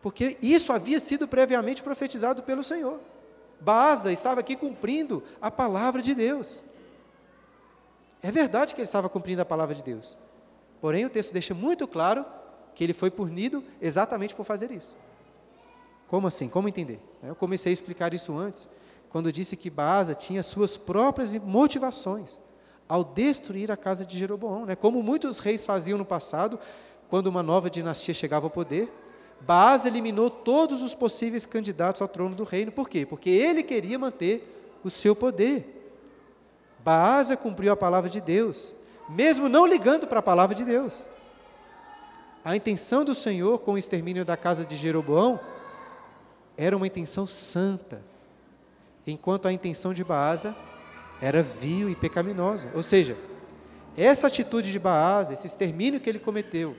Porque 0.00 0.38
isso 0.40 0.72
havia 0.72 1.00
sido 1.00 1.26
previamente 1.26 1.82
profetizado 1.82 2.40
pelo 2.44 2.62
Senhor. 2.62 3.00
Baasa 3.60 4.12
estava 4.12 4.38
aqui 4.38 4.54
cumprindo 4.54 5.24
a 5.42 5.50
palavra 5.50 6.00
de 6.00 6.14
Deus. 6.14 6.62
É 8.22 8.30
verdade 8.30 8.72
que 8.72 8.80
ele 8.80 8.86
estava 8.86 9.08
cumprindo 9.08 9.42
a 9.42 9.44
palavra 9.44 9.74
de 9.74 9.82
Deus. 9.82 10.16
Porém, 10.80 11.04
o 11.04 11.10
texto 11.10 11.32
deixa 11.32 11.52
muito 11.52 11.88
claro 11.88 12.24
que 12.72 12.84
ele 12.84 12.92
foi 12.92 13.10
punido 13.10 13.64
exatamente 13.82 14.36
por 14.36 14.44
fazer 14.44 14.70
isso. 14.70 14.96
Como 16.06 16.28
assim? 16.28 16.48
Como 16.48 16.68
entender? 16.68 17.00
Eu 17.24 17.34
comecei 17.34 17.72
a 17.72 17.74
explicar 17.74 18.14
isso 18.14 18.38
antes, 18.38 18.68
quando 19.10 19.32
disse 19.32 19.56
que 19.56 19.68
Baasa 19.68 20.14
tinha 20.14 20.44
suas 20.44 20.76
próprias 20.76 21.34
motivações 21.34 22.38
ao 22.88 23.04
destruir 23.04 23.70
a 23.70 23.76
casa 23.76 24.04
de 24.04 24.18
Jeroboão. 24.18 24.64
Né? 24.64 24.74
Como 24.74 25.02
muitos 25.02 25.38
reis 25.38 25.66
faziam 25.66 25.98
no 25.98 26.04
passado, 26.04 26.58
quando 27.08 27.26
uma 27.26 27.42
nova 27.42 27.68
dinastia 27.68 28.14
chegava 28.14 28.46
ao 28.46 28.50
poder, 28.50 28.90
Baasa 29.40 29.86
eliminou 29.86 30.30
todos 30.30 30.82
os 30.82 30.94
possíveis 30.94 31.46
candidatos 31.46 32.02
ao 32.02 32.08
trono 32.08 32.34
do 32.34 32.44
reino. 32.44 32.72
Por 32.72 32.88
quê? 32.88 33.06
Porque 33.06 33.30
ele 33.30 33.62
queria 33.62 33.98
manter 33.98 34.78
o 34.82 34.90
seu 34.90 35.14
poder. 35.14 35.74
Baasa 36.84 37.36
cumpriu 37.36 37.72
a 37.72 37.76
palavra 37.76 38.10
de 38.10 38.20
Deus, 38.20 38.72
mesmo 39.08 39.48
não 39.48 39.66
ligando 39.66 40.06
para 40.06 40.18
a 40.18 40.22
palavra 40.22 40.54
de 40.56 40.64
Deus. 40.64 41.04
A 42.44 42.56
intenção 42.56 43.04
do 43.04 43.14
Senhor 43.14 43.60
com 43.60 43.72
o 43.72 43.78
extermínio 43.78 44.24
da 44.24 44.36
casa 44.36 44.64
de 44.64 44.74
Jeroboão 44.76 45.38
era 46.56 46.76
uma 46.76 46.86
intenção 46.86 47.26
santa, 47.26 48.02
enquanto 49.06 49.46
a 49.46 49.52
intenção 49.52 49.94
de 49.94 50.02
Baasa 50.02 50.56
era 51.20 51.42
vil 51.42 51.90
e 51.90 51.96
pecaminosa. 51.96 52.70
Ou 52.74 52.82
seja, 52.82 53.16
essa 53.96 54.26
atitude 54.26 54.70
de 54.70 54.78
Baasa, 54.78 55.32
esse 55.34 55.46
extermínio 55.46 56.00
que 56.00 56.08
ele 56.08 56.18
cometeu, 56.18 56.76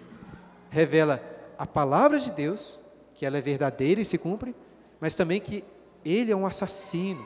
revela 0.69 1.21
a 1.57 1.67
palavra 1.67 2.19
de 2.19 2.31
Deus, 2.31 2.79
que 3.13 3.25
ela 3.25 3.37
é 3.37 3.41
verdadeira 3.41 3.99
e 3.99 4.05
se 4.05 4.17
cumpre, 4.17 4.55
mas 4.99 5.15
também 5.15 5.41
que 5.41 5.63
ele 6.05 6.31
é 6.31 6.35
um 6.35 6.45
assassino, 6.45 7.25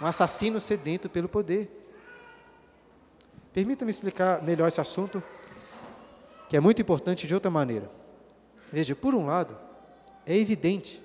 um 0.00 0.06
assassino 0.06 0.60
sedento 0.60 1.08
pelo 1.08 1.28
poder. 1.28 1.68
Permita-me 3.52 3.90
explicar 3.90 4.42
melhor 4.42 4.68
esse 4.68 4.80
assunto, 4.80 5.20
que 6.48 6.56
é 6.56 6.60
muito 6.60 6.80
importante 6.80 7.26
de 7.26 7.34
outra 7.34 7.50
maneira. 7.50 7.90
Veja, 8.72 8.94
por 8.94 9.14
um 9.14 9.26
lado, 9.26 9.58
é 10.24 10.36
evidente 10.36 11.02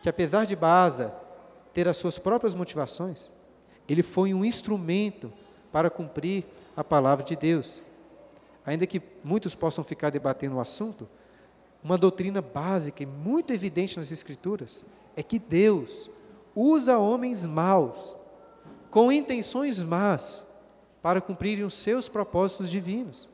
que 0.00 0.08
apesar 0.08 0.46
de 0.46 0.56
Baasa 0.56 1.14
ter 1.74 1.86
as 1.86 1.98
suas 1.98 2.18
próprias 2.18 2.54
motivações, 2.54 3.30
ele 3.88 4.02
foi 4.02 4.34
um 4.34 4.44
instrumento 4.44 5.32
para 5.72 5.90
cumprir 5.90 6.44
a 6.76 6.84
palavra 6.84 7.24
de 7.24 7.34
Deus. 7.34 7.82
Ainda 8.64 8.86
que 8.86 9.00
muitos 9.24 9.54
possam 9.54 9.82
ficar 9.82 10.10
debatendo 10.10 10.56
o 10.56 10.60
assunto, 10.60 11.08
uma 11.82 11.96
doutrina 11.96 12.42
básica 12.42 13.02
e 13.02 13.06
muito 13.06 13.52
evidente 13.52 13.96
nas 13.96 14.12
Escrituras 14.12 14.84
é 15.16 15.22
que 15.22 15.38
Deus 15.38 16.10
usa 16.54 16.98
homens 16.98 17.46
maus, 17.46 18.16
com 18.90 19.10
intenções 19.12 19.82
más, 19.82 20.44
para 21.00 21.20
cumprirem 21.20 21.64
os 21.64 21.74
seus 21.74 22.08
propósitos 22.08 22.70
divinos. 22.70 23.28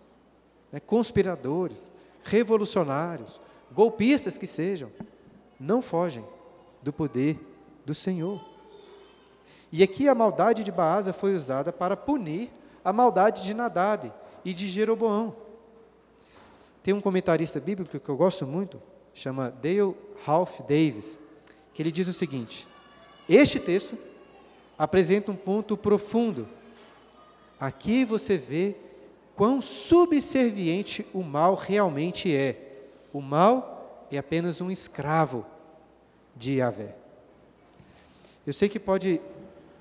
Né? 0.70 0.78
Conspiradores, 0.78 1.90
revolucionários, 2.22 3.40
golpistas 3.72 4.36
que 4.36 4.46
sejam, 4.46 4.90
não 5.58 5.80
fogem 5.80 6.24
do 6.82 6.92
poder 6.92 7.40
do 7.84 7.94
Senhor. 7.94 8.53
E 9.76 9.82
aqui 9.82 10.08
a 10.08 10.14
maldade 10.14 10.62
de 10.62 10.70
Baasa 10.70 11.12
foi 11.12 11.34
usada 11.34 11.72
para 11.72 11.96
punir 11.96 12.48
a 12.84 12.92
maldade 12.92 13.42
de 13.42 13.52
Nadab 13.52 14.12
e 14.44 14.54
de 14.54 14.68
Jeroboão. 14.68 15.34
Tem 16.80 16.94
um 16.94 17.00
comentarista 17.00 17.58
bíblico 17.58 17.98
que 17.98 18.08
eu 18.08 18.16
gosto 18.16 18.46
muito, 18.46 18.80
chama 19.12 19.50
Dale 19.50 19.96
Ralph 20.24 20.60
Davis, 20.60 21.18
que 21.72 21.82
ele 21.82 21.90
diz 21.90 22.06
o 22.06 22.12
seguinte: 22.12 22.68
Este 23.28 23.58
texto 23.58 23.98
apresenta 24.78 25.32
um 25.32 25.36
ponto 25.36 25.76
profundo. 25.76 26.48
Aqui 27.58 28.04
você 28.04 28.38
vê 28.38 28.76
quão 29.34 29.60
subserviente 29.60 31.04
o 31.12 31.20
mal 31.20 31.56
realmente 31.56 32.32
é. 32.32 32.86
O 33.12 33.20
mal 33.20 34.06
é 34.08 34.18
apenas 34.18 34.60
um 34.60 34.70
escravo 34.70 35.44
de 36.36 36.58
Yahvé. 36.58 36.94
Eu 38.46 38.52
sei 38.52 38.68
que 38.68 38.78
pode 38.78 39.20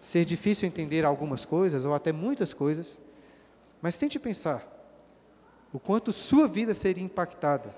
ser 0.03 0.25
difícil 0.25 0.67
entender 0.67 1.05
algumas 1.05 1.45
coisas, 1.45 1.85
ou 1.85 1.93
até 1.93 2.11
muitas 2.11 2.53
coisas, 2.53 2.99
mas 3.81 3.97
tente 3.97 4.19
pensar 4.19 4.67
o 5.71 5.79
quanto 5.79 6.11
sua 6.11 6.45
vida 6.45 6.73
seria 6.73 7.03
impactada 7.03 7.73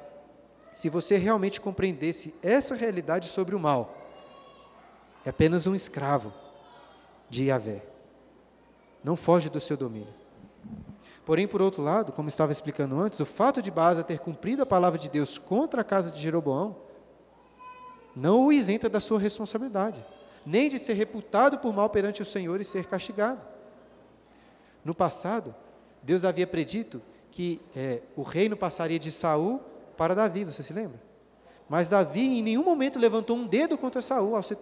se 0.74 0.90
você 0.90 1.18
realmente 1.18 1.62
compreendesse 1.62 2.34
essa 2.42 2.76
realidade 2.76 3.30
sobre 3.30 3.56
o 3.56 3.60
mal. 3.60 3.96
É 5.24 5.30
apenas 5.30 5.68
um 5.68 5.76
escravo 5.76 6.34
de 7.30 7.46
Yahvé. 7.46 7.84
Não 9.04 9.16
foge 9.16 9.50
do 9.50 9.62
seu 9.62 9.78
domínio. 9.78 10.14
Porém, 11.24 11.48
por 11.48 11.62
outro 11.62 11.82
lado, 11.82 12.12
como 12.12 12.28
estava 12.28 12.52
explicando 12.52 13.00
antes, 13.00 13.20
o 13.20 13.26
fato 13.26 13.62
de 13.62 13.72
Baasa 13.72 14.04
ter 14.04 14.20
cumprido 14.20 14.64
a 14.64 14.66
palavra 14.66 14.98
de 15.00 15.10
Deus 15.10 15.38
contra 15.38 15.82
a 15.82 15.84
casa 15.84 16.12
de 16.12 16.22
Jeroboão 16.22 16.76
não 18.16 18.46
o 18.46 18.52
isenta 18.52 18.90
da 18.90 19.00
sua 19.00 19.20
responsabilidade, 19.20 20.04
nem 20.46 20.70
de 20.70 20.78
ser 20.78 20.94
reputado 20.94 21.58
por 21.58 21.74
mal 21.74 21.90
perante 21.90 22.22
o 22.22 22.26
Senhor 22.26 22.62
e 22.62 22.64
ser 22.64 22.86
castigado. 22.86 23.46
No 24.84 24.94
passado, 24.94 25.56
Deus 26.04 26.24
havia 26.24 26.46
predito 26.46 27.02
que 27.32 27.60
é, 27.76 28.02
o 28.16 28.22
reino 28.22 28.56
passaria 28.56 29.00
de 29.00 29.12
Saul 29.12 29.60
para 29.98 30.14
Davi, 30.14 30.44
você 30.44 30.62
se 30.62 30.72
lembra? 30.72 31.02
Mas 31.68 31.90
Davi 31.90 32.40
em 32.40 32.44
nenhum 32.44 32.64
momento 32.64 33.00
levantou 33.00 33.36
um 33.36 33.48
dedo 33.48 33.78
contra 33.78 34.02
Saul 34.02 34.42
se, 34.44 34.56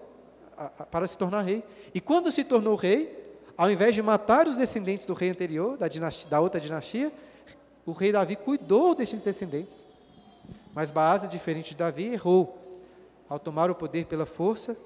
a, 0.58 0.66
a, 0.66 0.70
para 0.86 1.06
se 1.06 1.18
tornar 1.18 1.42
rei. 1.42 1.64
E 1.94 2.00
quando 2.00 2.32
se 2.32 2.44
tornou 2.44 2.76
rei, 2.76 3.38
ao 3.58 3.70
invés 3.70 3.94
de 3.94 4.02
matar 4.02 4.48
os 4.48 4.58
descendentes 4.58 5.06
do 5.06 5.14
rei 5.14 5.30
anterior, 5.30 5.78
da, 5.78 5.88
dinastia, 5.88 6.30
da 6.30 6.40
outra 6.40 6.62
dinastia, 6.62 7.12
o 7.86 7.92
rei 7.92 8.12
Davi 8.12 8.38
cuidou 8.38 8.96
desses 8.96 9.22
descendentes. 9.22 9.84
Mas 10.74 10.90
Baasa, 10.90 11.28
diferente 11.28 11.72
de 11.72 11.76
Davi, 11.76 12.06
errou 12.06 12.58
ao 13.28 13.38
tomar 13.38 13.70
o 13.70 13.76
poder 13.76 14.06
pela 14.06 14.26
força 14.26 14.78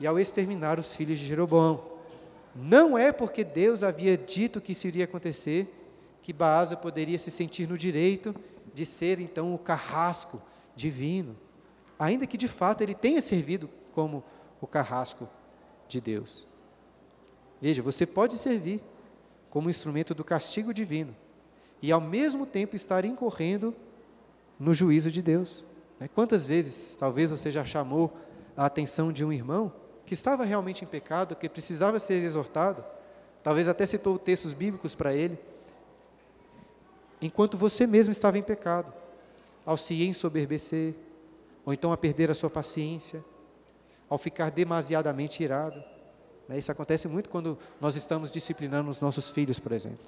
e 0.00 0.06
ao 0.06 0.18
exterminar 0.18 0.78
os 0.78 0.94
filhos 0.94 1.18
de 1.18 1.26
Jeroboão. 1.26 1.84
Não 2.56 2.96
é 2.96 3.12
porque 3.12 3.44
Deus 3.44 3.84
havia 3.84 4.16
dito 4.16 4.60
que 4.60 4.72
isso 4.72 4.88
iria 4.88 5.04
acontecer 5.04 5.72
que 6.22 6.32
Baasa 6.32 6.76
poderia 6.76 7.18
se 7.18 7.30
sentir 7.30 7.68
no 7.68 7.78
direito 7.78 8.34
de 8.72 8.84
ser 8.86 9.20
então 9.20 9.54
o 9.54 9.58
carrasco 9.58 10.40
divino, 10.74 11.36
ainda 11.98 12.26
que 12.26 12.38
de 12.38 12.48
fato 12.48 12.82
ele 12.82 12.94
tenha 12.94 13.20
servido 13.20 13.68
como 13.92 14.24
o 14.60 14.66
carrasco 14.66 15.28
de 15.86 16.00
Deus. 16.00 16.46
Veja, 17.60 17.82
você 17.82 18.06
pode 18.06 18.38
servir 18.38 18.82
como 19.50 19.68
instrumento 19.68 20.14
do 20.14 20.24
castigo 20.24 20.72
divino 20.72 21.14
e 21.82 21.92
ao 21.92 22.00
mesmo 22.00 22.46
tempo 22.46 22.74
estar 22.76 23.04
incorrendo 23.04 23.74
no 24.58 24.72
juízo 24.72 25.10
de 25.10 25.20
Deus. 25.20 25.64
Né? 25.98 26.08
Quantas 26.08 26.46
vezes, 26.46 26.96
talvez 26.96 27.30
você 27.30 27.50
já 27.50 27.64
chamou 27.64 28.16
a 28.56 28.66
atenção 28.66 29.12
de 29.12 29.24
um 29.24 29.32
irmão 29.32 29.72
que 30.10 30.14
estava 30.14 30.44
realmente 30.44 30.82
em 30.82 30.88
pecado, 30.88 31.36
que 31.36 31.48
precisava 31.48 32.00
ser 32.00 32.20
exortado, 32.24 32.84
talvez 33.44 33.68
até 33.68 33.86
citou 33.86 34.18
textos 34.18 34.52
bíblicos 34.52 34.92
para 34.92 35.14
ele, 35.14 35.38
enquanto 37.22 37.56
você 37.56 37.86
mesmo 37.86 38.10
estava 38.10 38.36
em 38.36 38.42
pecado, 38.42 38.92
ao 39.64 39.76
se 39.76 40.02
ensoberbecer, 40.02 40.96
ou 41.64 41.72
então 41.72 41.92
a 41.92 41.96
perder 41.96 42.28
a 42.28 42.34
sua 42.34 42.50
paciência, 42.50 43.24
ao 44.08 44.18
ficar 44.18 44.50
demasiadamente 44.50 45.44
irado. 45.44 45.80
Né? 46.48 46.58
Isso 46.58 46.72
acontece 46.72 47.06
muito 47.06 47.28
quando 47.28 47.56
nós 47.80 47.94
estamos 47.94 48.32
disciplinando 48.32 48.90
os 48.90 48.98
nossos 48.98 49.30
filhos, 49.30 49.60
por 49.60 49.70
exemplo. 49.70 50.04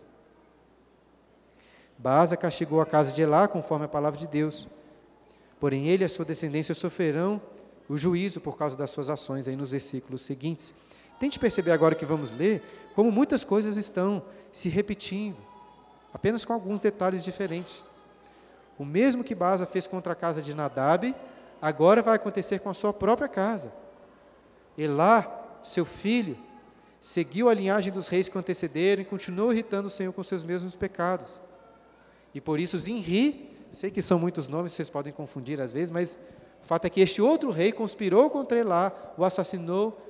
Baasa 1.97 2.37
castigou 2.37 2.81
a 2.81 2.87
casa 2.87 3.12
de 3.12 3.23
Elá 3.23 3.47
conforme 3.47 3.85
a 3.85 3.88
palavra 3.88 4.19
de 4.19 4.27
Deus. 4.27 4.67
Porém, 5.61 5.87
ele 5.87 6.03
e 6.03 6.07
a 6.07 6.09
sua 6.09 6.25
descendência 6.25 6.75
sofrerão 6.75 7.41
o 7.88 7.97
juízo 7.97 8.40
por 8.40 8.57
causa 8.57 8.77
das 8.77 8.90
suas 8.90 9.11
ações, 9.11 9.49
aí 9.49 9.57
nos 9.57 9.73
versículos 9.73 10.23
seguintes. 10.23 10.75
Tente 11.18 11.38
perceber 11.38 11.73
agora 11.73 11.95
que 11.95 12.05
vamos 12.05 12.31
ler, 12.31 12.62
como 12.95 13.11
muitas 13.11 13.45
coisas 13.45 13.77
estão 13.77 14.23
se 14.51 14.68
repetindo, 14.68 15.37
apenas 16.12 16.45
com 16.45 16.53
alguns 16.53 16.81
detalhes 16.81 17.25
diferentes. 17.25 17.83
O 18.79 18.85
mesmo 18.85 19.23
que 19.23 19.35
Baasa 19.35 19.66
fez 19.66 19.87
contra 19.87 20.12
a 20.12 20.16
casa 20.16 20.42
de 20.42 20.55
Nadab, 20.55 21.14
agora 21.61 22.03
vai 22.03 22.16
acontecer 22.16 22.59
com 22.59 22.68
a 22.68 22.75
sua 22.75 22.92
própria 22.92 23.29
casa. 23.29 23.73
Elá 24.77 25.40
seu 25.62 25.85
filho, 25.85 26.37
seguiu 27.01 27.49
a 27.49 27.55
linhagem 27.55 27.92
dos 27.92 28.09
reis 28.09 28.29
que 28.29 28.37
o 28.37 28.40
antecederam 28.40 29.03
e 29.03 29.05
continuou 29.05 29.53
irritando 29.53 29.87
o 29.87 29.90
Senhor 29.90 30.12
com 30.12 30.23
seus 30.23 30.42
mesmos 30.42 30.75
pecados. 30.75 31.40
E 32.35 32.40
por 32.40 32.59
isso 32.59 32.79
Zinri, 32.79 33.51
sei 33.71 33.90
que 33.90 34.03
são 34.03 34.18
muitos 34.18 34.49
nomes, 34.49 34.73
vocês 34.73 34.90
podem 34.90 35.12
confundir 35.12 35.61
às 35.61 35.73
vezes, 35.73 35.90
mas 35.90 36.18
o 36.62 36.66
fato 36.66 36.87
é 36.87 36.90
que 36.90 37.01
este 37.01 37.20
outro 37.20 37.51
rei 37.51 37.72
conspirou 37.72 38.31
contra 38.31 38.59
Elá, 38.59 38.92
o 39.18 39.25
assassinou, 39.25 40.01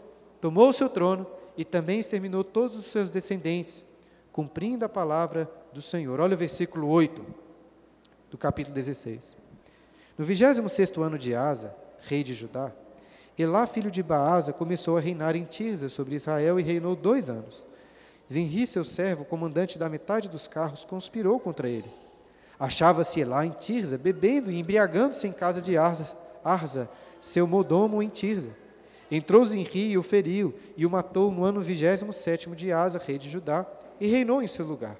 tomou 0.40 0.68
o 0.68 0.72
seu 0.72 0.88
trono 0.88 1.26
e 1.56 1.64
também 1.64 1.98
exterminou 1.98 2.44
todos 2.44 2.76
os 2.76 2.86
seus 2.86 3.10
descendentes, 3.10 3.84
cumprindo 4.30 4.84
a 4.84 4.88
palavra 4.88 5.50
do 5.72 5.80
Senhor. 5.80 6.20
Olha 6.20 6.34
o 6.34 6.38
versículo 6.38 6.88
8 6.88 7.24
do 8.30 8.36
capítulo 8.36 8.74
16. 8.74 9.36
No 10.16 10.24
26 10.24 10.98
ano 10.98 11.18
de 11.18 11.34
Asa, 11.34 11.74
rei 12.00 12.22
de 12.22 12.34
Judá, 12.34 12.70
Elá, 13.38 13.66
filho 13.66 13.90
de 13.90 14.02
Baasa, 14.02 14.52
começou 14.52 14.98
a 14.98 15.00
reinar 15.00 15.34
em 15.34 15.44
Tirza 15.44 15.88
sobre 15.88 16.14
Israel 16.14 16.60
e 16.60 16.62
reinou 16.62 16.94
dois 16.94 17.30
anos. 17.30 17.66
Zinri, 18.30 18.66
seu 18.66 18.84
servo, 18.84 19.24
comandante 19.24 19.78
da 19.78 19.88
metade 19.88 20.28
dos 20.28 20.46
carros, 20.46 20.84
conspirou 20.84 21.40
contra 21.40 21.68
ele. 21.68 21.90
Achava-se 22.60 23.20
Elá 23.20 23.46
em 23.46 23.50
Tirza, 23.50 23.96
bebendo 23.96 24.50
e 24.50 24.58
embriagando-se 24.58 25.26
em 25.26 25.32
casa 25.32 25.62
de 25.62 25.78
Arza, 25.78 26.14
Arza, 26.44 26.88
seu 27.20 27.46
modomo 27.46 28.02
em 28.02 28.09
Tirza. 28.09 28.50
Entrou 29.11 29.44
Zinri 29.44 29.90
e 29.90 29.98
o 29.98 30.02
feriu, 30.02 30.55
e 30.76 30.87
o 30.87 30.90
matou 30.90 31.31
no 31.31 31.44
ano 31.44 31.61
vigésimo 31.61 32.12
sétimo 32.12 32.57
de 32.57 32.72
Asa, 32.72 32.98
rei 33.05 33.18
de 33.18 33.28
Judá, 33.28 33.66
e 34.00 34.07
reinou 34.07 34.42
em 34.42 34.46
seu 34.46 34.64
lugar. 34.64 34.96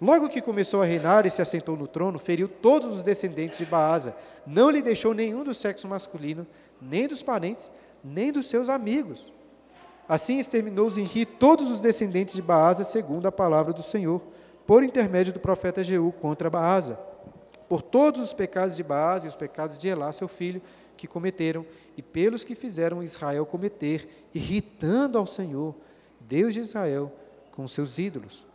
Logo 0.00 0.28
que 0.28 0.40
começou 0.40 0.80
a 0.82 0.84
reinar 0.84 1.26
e 1.26 1.30
se 1.30 1.42
assentou 1.42 1.76
no 1.76 1.86
trono, 1.88 2.18
feriu 2.18 2.48
todos 2.48 2.96
os 2.96 3.02
descendentes 3.02 3.58
de 3.58 3.64
Baasa, 3.64 4.14
não 4.46 4.70
lhe 4.70 4.82
deixou 4.82 5.12
nenhum 5.12 5.42
do 5.42 5.52
sexo 5.52 5.88
masculino, 5.88 6.46
nem 6.80 7.08
dos 7.08 7.22
parentes, 7.22 7.70
nem 8.02 8.30
dos 8.30 8.46
seus 8.46 8.68
amigos. 8.68 9.32
Assim 10.08 10.38
exterminou 10.38 10.88
Zinri 10.88 11.26
todos 11.26 11.70
os 11.70 11.80
descendentes 11.80 12.34
de 12.34 12.42
Baasa, 12.42 12.84
segundo 12.84 13.26
a 13.26 13.32
palavra 13.32 13.72
do 13.72 13.82
Senhor, 13.82 14.22
por 14.66 14.82
intermédio 14.82 15.32
do 15.32 15.40
profeta 15.40 15.82
Jeú 15.82 16.12
contra 16.12 16.48
Baasa, 16.48 16.98
por 17.68 17.82
todos 17.82 18.20
os 18.20 18.32
pecados 18.32 18.74
de 18.74 18.82
Baasa 18.82 19.26
e 19.26 19.28
os 19.28 19.36
pecados 19.36 19.78
de 19.78 19.88
Elá, 19.88 20.10
seu 20.10 20.26
filho, 20.26 20.62
que 20.96 21.06
cometeram, 21.06 21.64
e 21.96 22.02
pelos 22.02 22.42
que 22.42 22.54
fizeram 22.54 23.02
Israel 23.02 23.44
cometer, 23.46 24.26
irritando 24.34 25.18
ao 25.18 25.26
Senhor, 25.26 25.74
Deus 26.20 26.54
de 26.54 26.60
Israel, 26.60 27.12
com 27.52 27.68
seus 27.68 27.98
ídolos. 27.98 28.46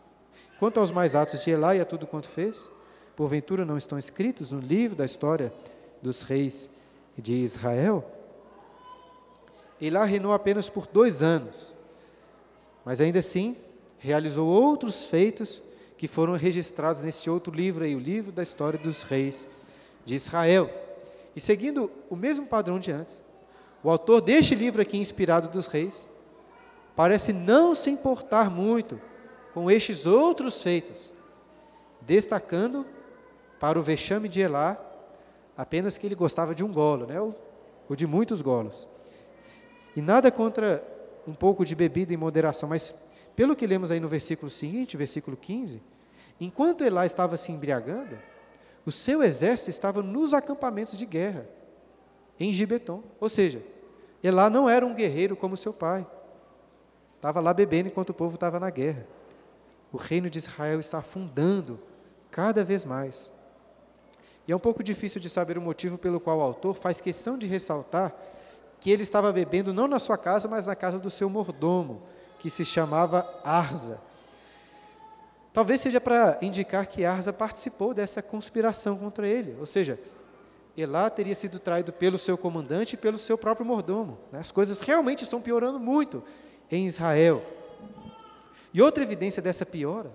Quanto 0.60 0.80
aos 0.80 0.91
mais 0.91 1.15
atos 1.15 1.43
de 1.43 1.52
Elá 1.52 1.76
e 1.76 1.82
a 1.82 1.86
tudo 1.86 2.08
quanto 2.08 2.28
fez, 2.28 2.69
porventura 3.15 3.63
não 3.63 3.78
estão 3.78 3.97
escritos 3.97 4.52
no 4.52 4.60
livro 4.60 4.95
da 4.95 5.06
história 5.06 5.54
dos 6.02 6.21
reis 6.21 6.69
de 7.17 7.36
Israel, 7.36 8.04
Elá 9.80 10.04
reinou 10.06 10.34
apenas 10.34 10.69
por 10.69 10.88
dois 10.88 11.21
anos, 11.21 11.73
mas 12.86 13.02
ainda 13.02 13.19
assim 13.19 13.58
realizou 13.99 14.47
outros 14.47 15.06
feitos 15.06 15.62
que 16.04 16.08
foram 16.10 16.34
registrados 16.34 17.02
nesse 17.02 17.30
outro 17.30 17.56
livro 17.56 17.86
aí, 17.86 17.96
o 17.96 18.00
livro 18.00 18.30
da 18.30 18.44
história 18.44 18.78
dos 18.78 19.04
reis 19.04 19.48
de 20.04 20.16
Israel. 20.16 20.70
E 21.34 21.39
seguindo 21.39 21.89
o 22.10 22.16
mesmo 22.18 22.46
padrão 22.46 22.78
de 22.78 22.92
antes, 22.92 23.22
o 23.82 23.89
autor 23.89 24.20
deste 24.20 24.54
livro 24.54 24.82
aqui, 24.82 24.98
inspirado 24.98 25.48
dos 25.48 25.68
reis, 25.68 26.06
parece 26.94 27.32
não 27.32 27.74
se 27.74 27.89
importar 27.89 28.52
muito 28.52 29.00
com 29.54 29.72
estes 29.72 30.06
outros 30.06 30.62
feitos, 30.62 31.14
destacando 32.01 32.86
para 33.58 33.80
o 33.80 33.82
vexame 33.82 34.28
de 34.28 34.41
Elá 34.41 34.78
apenas 35.56 35.97
que 35.97 36.06
ele 36.06 36.16
gostava 36.16 36.54
de 36.54 36.66
um 36.66 36.74
golo, 36.74 37.08
né? 37.08 37.22
ou, 37.22 37.34
ou 37.89 37.95
de 37.95 38.06
muitos 38.06 38.41
golos. 38.41 38.89
E 39.95 40.01
nada 40.01 40.30
contra 40.30 40.86
um 41.26 41.34
pouco 41.34 41.64
de 41.64 41.74
bebida 41.74 42.14
em 42.14 42.18
moderação, 42.18 42.68
mas 42.68 42.93
pelo 43.38 43.56
que 43.56 43.66
lemos 43.66 43.89
aí 43.89 44.01
no 44.01 44.10
versículo 44.10 44.49
seguinte, 44.49 44.97
versículo 44.97 45.38
15, 45.38 45.93
enquanto 46.46 46.84
Elá 46.84 47.06
estava 47.06 47.38
se 47.38 47.52
embriagando, 47.52 48.18
o 48.86 48.91
seu 48.91 49.24
exército 49.24 49.70
estava 49.70 50.02
nos 50.02 50.34
acampamentos 50.34 50.98
de 50.98 51.06
guerra, 51.06 51.48
em 52.39 52.52
Gibeton. 52.52 53.04
Ou 53.20 53.30
seja, 53.30 53.64
Elá 54.24 54.50
não 54.50 54.70
era 54.70 54.86
um 54.86 54.94
guerreiro 54.94 55.36
como 55.36 55.56
seu 55.56 55.74
pai. 55.74 56.06
Estava 57.16 57.39
lá 57.39 57.54
bebendo 57.54 57.88
enquanto 57.88 58.10
o 58.10 58.14
povo 58.14 58.36
estava 58.36 58.60
na 58.60 58.70
guerra. 58.70 59.08
O 59.91 59.98
reino 59.98 60.30
de 60.30 60.39
Israel 60.39 60.80
está 60.80 60.98
afundando 60.98 61.80
cada 62.30 62.64
vez 62.64 62.84
mais. 62.84 63.30
E 64.48 64.52
é 64.52 64.56
um 64.56 64.60
pouco 64.60 64.84
difícil 64.84 65.22
de 65.22 65.30
saber 65.30 65.58
o 65.58 65.62
motivo 65.62 65.98
pelo 65.98 66.20
qual 66.20 66.39
o 66.39 66.41
autor 66.41 66.74
faz 66.74 67.00
questão 67.00 67.38
de 67.38 67.48
ressaltar 67.48 68.14
que 68.80 68.91
ele 68.91 69.04
estava 69.04 69.32
bebendo 69.32 69.74
não 69.74 69.88
na 69.88 70.00
sua 70.00 70.18
casa, 70.18 70.50
mas 70.50 70.68
na 70.68 70.76
casa 70.76 71.00
do 71.00 71.10
seu 71.10 71.30
mordomo, 71.30 72.02
que 72.39 72.50
se 72.50 72.66
chamava 72.66 73.39
Arza. 73.41 74.02
Talvez 75.54 75.80
seja 75.82 76.01
para 76.01 76.39
indicar 76.41 76.88
que 76.88 77.06
Arza 77.06 77.32
participou 77.32 77.93
dessa 77.93 78.22
conspiração 78.24 78.97
contra 78.97 79.28
ele, 79.28 79.56
ou 79.60 79.68
seja, 79.68 79.99
Elá 80.76 81.08
teria 81.12 81.36
sido 81.36 81.60
traído 81.60 81.93
pelo 81.93 82.18
seu 82.18 82.36
comandante 82.36 82.93
e 82.93 82.97
pelo 82.97 83.20
seu 83.20 83.38
próprio 83.38 83.66
mordomo. 83.66 84.18
Né? 84.32 84.39
As 84.39 84.49
coisas 84.49 84.82
realmente 84.82 85.22
estão 85.22 85.39
piorando 85.39 85.80
muito. 85.80 86.24
em 86.72 86.88
Israel. 86.88 87.43
E 88.74 88.82
outra 88.82 89.04
evidência 89.04 89.39
dessa 89.39 89.64
piora 89.64 90.12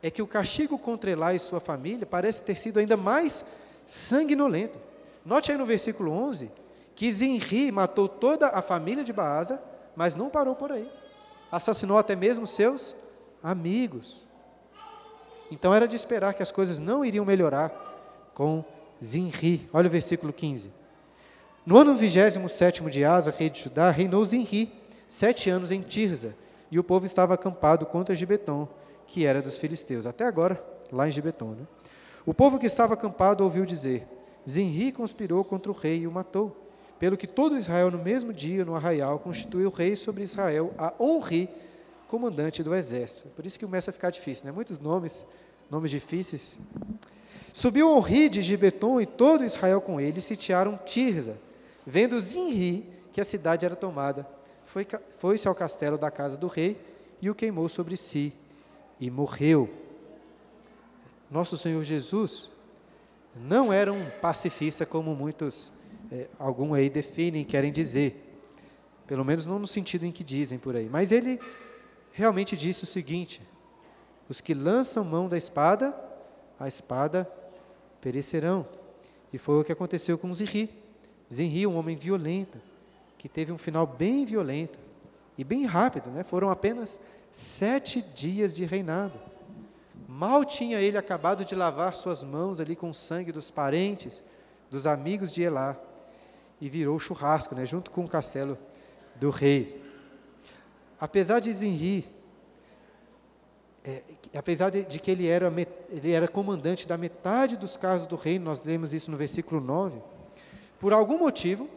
é 0.00 0.08
que 0.10 0.22
o 0.22 0.26
castigo 0.28 0.78
contra 0.78 1.10
Elá 1.10 1.34
e 1.34 1.40
sua 1.40 1.58
família 1.58 2.06
parece 2.06 2.42
ter 2.42 2.54
sido 2.54 2.78
ainda 2.78 2.96
mais 2.96 3.44
sanguinolento. 3.84 4.78
Note 5.24 5.50
aí 5.50 5.58
no 5.58 5.66
versículo 5.66 6.12
11 6.12 6.52
que 6.94 7.10
Zinri 7.10 7.72
matou 7.72 8.08
toda 8.08 8.48
a 8.48 8.62
família 8.62 9.02
de 9.02 9.12
Baasa, 9.12 9.60
mas 9.96 10.14
não 10.14 10.28
parou 10.28 10.54
por 10.54 10.70
aí. 10.70 10.88
Assassinou 11.50 11.98
até 11.98 12.14
mesmo 12.14 12.46
seus 12.46 12.94
amigos. 13.42 14.27
Então 15.50 15.74
era 15.74 15.88
de 15.88 15.96
esperar 15.96 16.34
que 16.34 16.42
as 16.42 16.52
coisas 16.52 16.78
não 16.78 17.04
iriam 17.04 17.24
melhorar 17.24 17.70
com 18.34 18.64
Zinri. 19.02 19.68
Olha 19.72 19.86
o 19.86 19.90
versículo 19.90 20.32
15. 20.32 20.70
No 21.64 21.76
ano 21.76 21.94
27 21.94 22.82
de 22.84 23.04
Asa, 23.04 23.34
rei 23.36 23.50
de 23.50 23.60
Judá, 23.62 23.90
reinou 23.90 24.24
Zinri, 24.24 24.72
sete 25.06 25.50
anos 25.50 25.70
em 25.70 25.82
Tirza, 25.82 26.34
e 26.70 26.78
o 26.78 26.84
povo 26.84 27.06
estava 27.06 27.34
acampado 27.34 27.84
contra 27.86 28.14
Gibeton, 28.14 28.68
que 29.06 29.26
era 29.26 29.42
dos 29.42 29.58
filisteus. 29.58 30.06
Até 30.06 30.24
agora, 30.24 30.62
lá 30.92 31.08
em 31.08 31.10
Gibeton. 31.10 31.50
Né? 31.50 31.66
O 32.24 32.34
povo 32.34 32.58
que 32.58 32.66
estava 32.66 32.94
acampado 32.94 33.44
ouviu 33.44 33.64
dizer: 33.64 34.06
Zinri 34.48 34.92
conspirou 34.92 35.44
contra 35.44 35.70
o 35.70 35.74
rei 35.74 36.00
e 36.00 36.06
o 36.06 36.12
matou. 36.12 36.56
Pelo 36.98 37.16
que 37.16 37.26
todo 37.26 37.56
Israel, 37.56 37.90
no 37.90 37.98
mesmo 37.98 38.32
dia, 38.32 38.64
no 38.64 38.74
arraial, 38.74 39.18
constituiu 39.18 39.70
rei 39.70 39.94
sobre 39.94 40.22
Israel 40.22 40.74
a 40.76 40.92
Onri, 40.98 41.48
comandante 42.08 42.62
do 42.62 42.74
exército. 42.74 43.28
Por 43.28 43.46
isso 43.46 43.58
que 43.58 43.64
começa 43.64 43.90
a 43.90 43.92
ficar 43.92 44.10
difícil, 44.10 44.46
né? 44.46 44.50
Muitos 44.50 44.80
nomes, 44.80 45.24
nomes 45.70 45.90
difíceis. 45.90 46.58
Subiu 47.52 47.90
Onri 47.90 48.28
de 48.28 48.42
Gibeton 48.42 49.00
e 49.00 49.06
todo 49.06 49.44
Israel 49.44 49.80
com 49.80 50.00
ele, 50.00 50.18
e 50.18 50.22
sitiaram 50.22 50.78
Tirza. 50.84 51.38
Vendo 51.86 52.18
Zinri 52.20 52.86
que 53.12 53.20
a 53.20 53.24
cidade 53.24 53.64
era 53.64 53.76
tomada, 53.76 54.26
foi-se 55.10 55.46
ao 55.46 55.54
castelo 55.54 55.96
da 55.96 56.10
casa 56.10 56.36
do 56.36 56.46
rei 56.46 56.78
e 57.20 57.30
o 57.30 57.34
queimou 57.34 57.68
sobre 57.68 57.96
si 57.96 58.32
e 59.00 59.10
morreu. 59.10 59.68
Nosso 61.30 61.56
Senhor 61.56 61.82
Jesus 61.84 62.50
não 63.34 63.72
era 63.72 63.92
um 63.92 64.10
pacifista 64.20 64.86
como 64.86 65.14
muitos, 65.14 65.70
é, 66.10 66.26
algum 66.38 66.74
aí 66.74 66.88
definem, 66.88 67.44
querem 67.44 67.70
dizer. 67.70 68.24
Pelo 69.06 69.24
menos 69.24 69.46
não 69.46 69.58
no 69.58 69.66
sentido 69.66 70.04
em 70.04 70.12
que 70.12 70.22
dizem 70.22 70.58
por 70.58 70.76
aí. 70.76 70.88
Mas 70.90 71.12
ele 71.12 71.40
realmente 72.18 72.56
disse 72.56 72.82
o 72.82 72.86
seguinte: 72.86 73.40
os 74.28 74.40
que 74.40 74.52
lançam 74.52 75.04
mão 75.04 75.28
da 75.28 75.36
espada, 75.36 75.94
a 76.58 76.66
espada 76.66 77.30
perecerão. 78.00 78.66
E 79.32 79.38
foi 79.38 79.60
o 79.60 79.64
que 79.64 79.72
aconteceu 79.72 80.18
com 80.18 80.32
Zinri. 80.32 80.70
Zinri, 81.32 81.66
um 81.66 81.76
homem 81.76 81.96
violento, 81.96 82.58
que 83.16 83.28
teve 83.28 83.52
um 83.52 83.58
final 83.58 83.86
bem 83.86 84.24
violento 84.24 84.78
e 85.36 85.44
bem 85.44 85.64
rápido, 85.64 86.10
né? 86.10 86.22
foram 86.22 86.50
apenas 86.50 87.00
sete 87.30 88.02
dias 88.02 88.54
de 88.54 88.64
reinado. 88.64 89.18
Mal 90.08 90.44
tinha 90.44 90.80
ele 90.80 90.96
acabado 90.96 91.44
de 91.44 91.54
lavar 91.54 91.94
suas 91.94 92.24
mãos 92.24 92.60
ali 92.60 92.74
com 92.74 92.90
o 92.90 92.94
sangue 92.94 93.30
dos 93.30 93.50
parentes, 93.50 94.24
dos 94.70 94.86
amigos 94.86 95.32
de 95.32 95.42
Elá, 95.42 95.76
e 96.60 96.68
virou 96.68 96.98
churrasco, 96.98 97.54
né, 97.54 97.64
junto 97.64 97.90
com 97.90 98.04
o 98.04 98.08
castelo 98.08 98.58
do 99.16 99.30
rei. 99.30 99.87
Apesar 101.00 101.40
de 101.40 101.52
Zinri, 101.52 102.06
é, 103.84 104.02
apesar 104.36 104.70
de, 104.70 104.84
de, 104.84 104.98
que 104.98 105.10
ele 105.10 105.26
era, 105.26 105.52
ele 105.90 106.12
era 106.12 106.26
comandante 106.28 106.86
da 106.86 106.98
metade 106.98 107.56
dos 107.56 107.76
carros 107.76 108.06
do 108.06 108.16
reino, 108.16 108.44
nós 108.44 108.62
lemos 108.64 108.92
isso 108.92 109.10
no 109.10 109.16
versículo 109.16 109.60
9, 109.60 110.00
por 110.80 110.92
algum 110.92 111.18
motivo, 111.18 111.68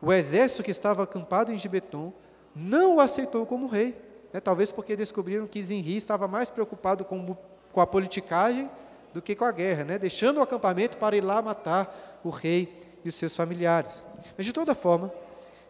o 0.00 0.12
exército 0.12 0.62
que 0.62 0.70
estava 0.70 1.02
acampado 1.02 1.52
em 1.52 1.58
Gibeton 1.58 2.12
não 2.54 2.96
o 2.96 3.00
aceitou 3.00 3.46
como 3.46 3.66
rei 3.66 3.96
né, 4.34 4.40
talvez 4.40 4.72
porque 4.72 4.96
descobriram 4.96 5.46
que 5.46 5.62
Zinri 5.62 5.94
estava 5.94 6.26
mais 6.26 6.50
preocupado 6.50 7.04
com, 7.04 7.36
com 7.72 7.80
a 7.80 7.86
politicagem 7.86 8.68
do 9.12 9.22
que 9.22 9.36
com 9.36 9.44
a 9.44 9.52
guerra, 9.52 9.84
né, 9.84 9.96
deixando 9.96 10.38
o 10.38 10.42
acampamento 10.42 10.98
para 10.98 11.16
ir 11.16 11.20
lá 11.20 11.40
matar 11.40 12.20
o 12.24 12.30
rei 12.30 12.82
e 13.04 13.08
os 13.08 13.14
seus 13.14 13.36
familiares. 13.36 14.04
Mas, 14.36 14.44
de 14.44 14.52
toda 14.52 14.74
forma, 14.74 15.12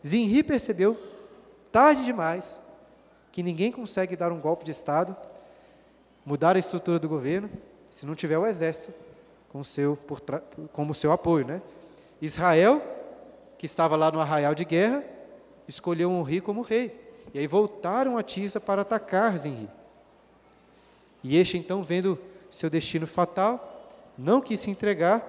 Zinri 0.05 0.43
percebeu, 0.43 0.99
tarde 1.71 2.07
demais, 2.07 2.59
que 3.35 3.43
ninguém 3.43 3.73
consegue 3.73 4.15
dar 4.15 4.31
um 4.31 4.39
golpe 4.39 4.65
de 4.65 4.71
Estado, 4.71 5.17
mudar 6.25 6.55
a 6.55 6.59
estrutura 6.61 7.01
do 7.01 7.09
governo, 7.09 7.51
se 7.91 8.07
não 8.07 8.15
tiver 8.15 8.39
o 8.39 8.47
exército 8.47 8.95
seu, 9.65 9.99
como 10.73 10.95
seu 10.95 11.11
apoio. 11.11 11.45
Né? 11.45 11.61
Israel, 12.23 12.81
que 13.59 13.67
estava 13.67 13.97
lá 13.97 14.13
no 14.13 14.21
arraial 14.21 14.55
de 14.55 14.65
guerra, 14.65 15.03
escolheu 15.67 16.13
Henri 16.13 16.41
como 16.41 16.63
rei. 16.63 16.97
E 17.35 17.41
aí 17.41 17.49
voltaram 17.49 18.17
a 18.17 18.23
Tisa 18.23 18.61
para 18.61 18.83
atacar 18.83 19.37
Zenri. 19.37 19.69
E 21.21 21.37
este, 21.37 21.59
então, 21.59 21.83
vendo 21.83 22.17
seu 22.49 22.71
destino 22.71 23.05
fatal, 23.05 23.91
não 24.17 24.41
quis 24.41 24.61
se 24.61 24.71
entregar, 24.71 25.27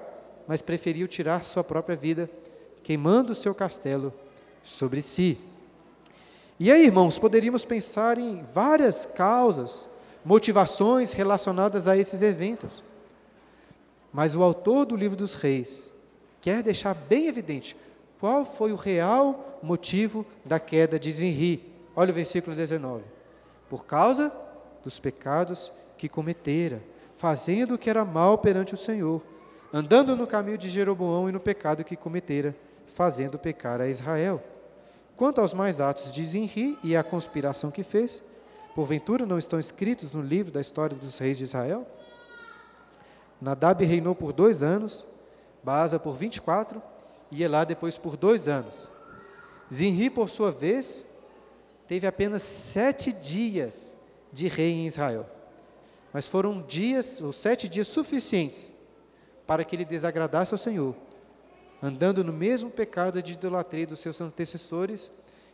mas 0.47 0.61
preferiu 0.61 1.07
tirar 1.07 1.43
sua 1.43 1.63
própria 1.63 1.95
vida, 1.95 2.29
queimando 2.83 3.33
seu 3.33 3.55
castelo 3.55 4.13
sobre 4.63 5.01
si. 5.01 5.39
E 6.57 6.71
aí, 6.71 6.85
irmãos, 6.85 7.19
poderíamos 7.19 7.65
pensar 7.65 8.17
em 8.17 8.43
várias 8.53 9.05
causas, 9.05 9.89
motivações 10.23 11.11
relacionadas 11.11 11.87
a 11.87 11.97
esses 11.97 12.21
eventos. 12.21 12.81
Mas 14.13 14.35
o 14.35 14.41
autor 14.41 14.85
do 14.85 14.95
livro 14.95 15.17
dos 15.17 15.33
reis 15.33 15.91
quer 16.39 16.63
deixar 16.63 16.93
bem 16.93 17.27
evidente 17.27 17.75
qual 18.19 18.45
foi 18.45 18.71
o 18.71 18.77
real 18.77 19.59
motivo 19.61 20.25
da 20.45 20.57
queda 20.57 20.97
de 20.97 21.11
Zinri. 21.11 21.73
Olha 21.93 22.11
o 22.11 22.15
versículo 22.15 22.55
19. 22.55 23.03
Por 23.69 23.85
causa 23.85 24.31
dos 24.81 24.97
pecados 24.97 25.73
que 25.97 26.07
cometera, 26.07 26.81
fazendo 27.17 27.75
o 27.75 27.77
que 27.77 27.89
era 27.89 28.05
mal 28.05 28.37
perante 28.37 28.73
o 28.73 28.77
Senhor, 28.77 29.21
andando 29.73 30.15
no 30.15 30.25
caminho 30.25 30.57
de 30.57 30.69
Jeroboão 30.69 31.27
e 31.27 31.33
no 31.33 31.39
pecado 31.39 31.83
que 31.83 31.97
cometera, 31.97 32.55
fazendo 32.85 33.37
pecar 33.37 33.81
a 33.81 33.87
Israel. 33.89 34.41
Quanto 35.17 35.39
aos 35.39 35.53
mais 35.53 35.79
atos 35.79 36.11
de 36.11 36.25
Zinri 36.25 36.77
e 36.83 36.95
a 36.95 37.03
conspiração 37.03 37.71
que 37.71 37.83
fez, 37.83 38.21
porventura 38.73 39.25
não 39.25 39.37
estão 39.37 39.57
escritos 39.57 40.13
no 40.13 40.21
livro 40.21 40.51
da 40.51 40.59
história 40.59 40.95
dos 40.95 41.17
reis 41.17 41.37
de 41.37 41.45
Israel? 41.45 41.87
Nadab 43.39 43.83
reinou 43.85 44.13
por 44.13 44.33
dois 44.33 44.61
anos, 44.61 45.05
Baasa 45.63 45.97
por 45.97 46.15
vinte 46.15 46.35
e 46.35 46.41
quatro, 46.41 46.81
e 47.31 47.41
Elá 47.41 47.63
depois 47.63 47.97
por 47.97 48.15
dois 48.15 48.47
anos. 48.47 48.91
Zinri, 49.73 50.11
por 50.11 50.29
sua 50.29 50.51
vez, 50.51 51.03
teve 51.87 52.05
apenas 52.05 52.43
sete 52.43 53.11
dias 53.11 53.95
de 54.31 54.47
rei 54.47 54.73
em 54.73 54.85
Israel. 54.85 55.25
Mas 56.13 56.27
foram 56.27 56.55
dias, 56.55 57.19
ou 57.19 57.33
sete 57.33 57.67
dias 57.67 57.87
suficientes, 57.87 58.71
para 59.47 59.63
que 59.63 59.75
ele 59.75 59.85
desagradasse 59.85 60.53
ao 60.53 60.57
Senhor, 60.57 60.95
andando 61.85 62.23
no 62.23 62.33
mesmo 62.33 62.71
pecado 62.71 63.21
de 63.21 63.33
idolatria 63.33 63.85
dos 63.85 63.99
seus 63.99 64.19
antecessores 64.19 65.11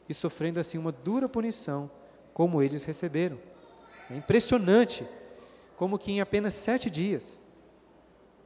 e 0.08 0.14
sofrendo 0.14 0.60
assim 0.60 0.78
uma 0.78 0.92
dura 0.92 1.28
punição, 1.28 1.92
como 2.34 2.62
eles 2.62 2.84
receberam. 2.84 3.38
É 4.10 4.16
impressionante 4.16 5.06
como 5.76 6.00
que 6.00 6.12
em 6.12 6.22
apenas 6.22 6.54
sete 6.54 6.90
dias, 6.90 7.38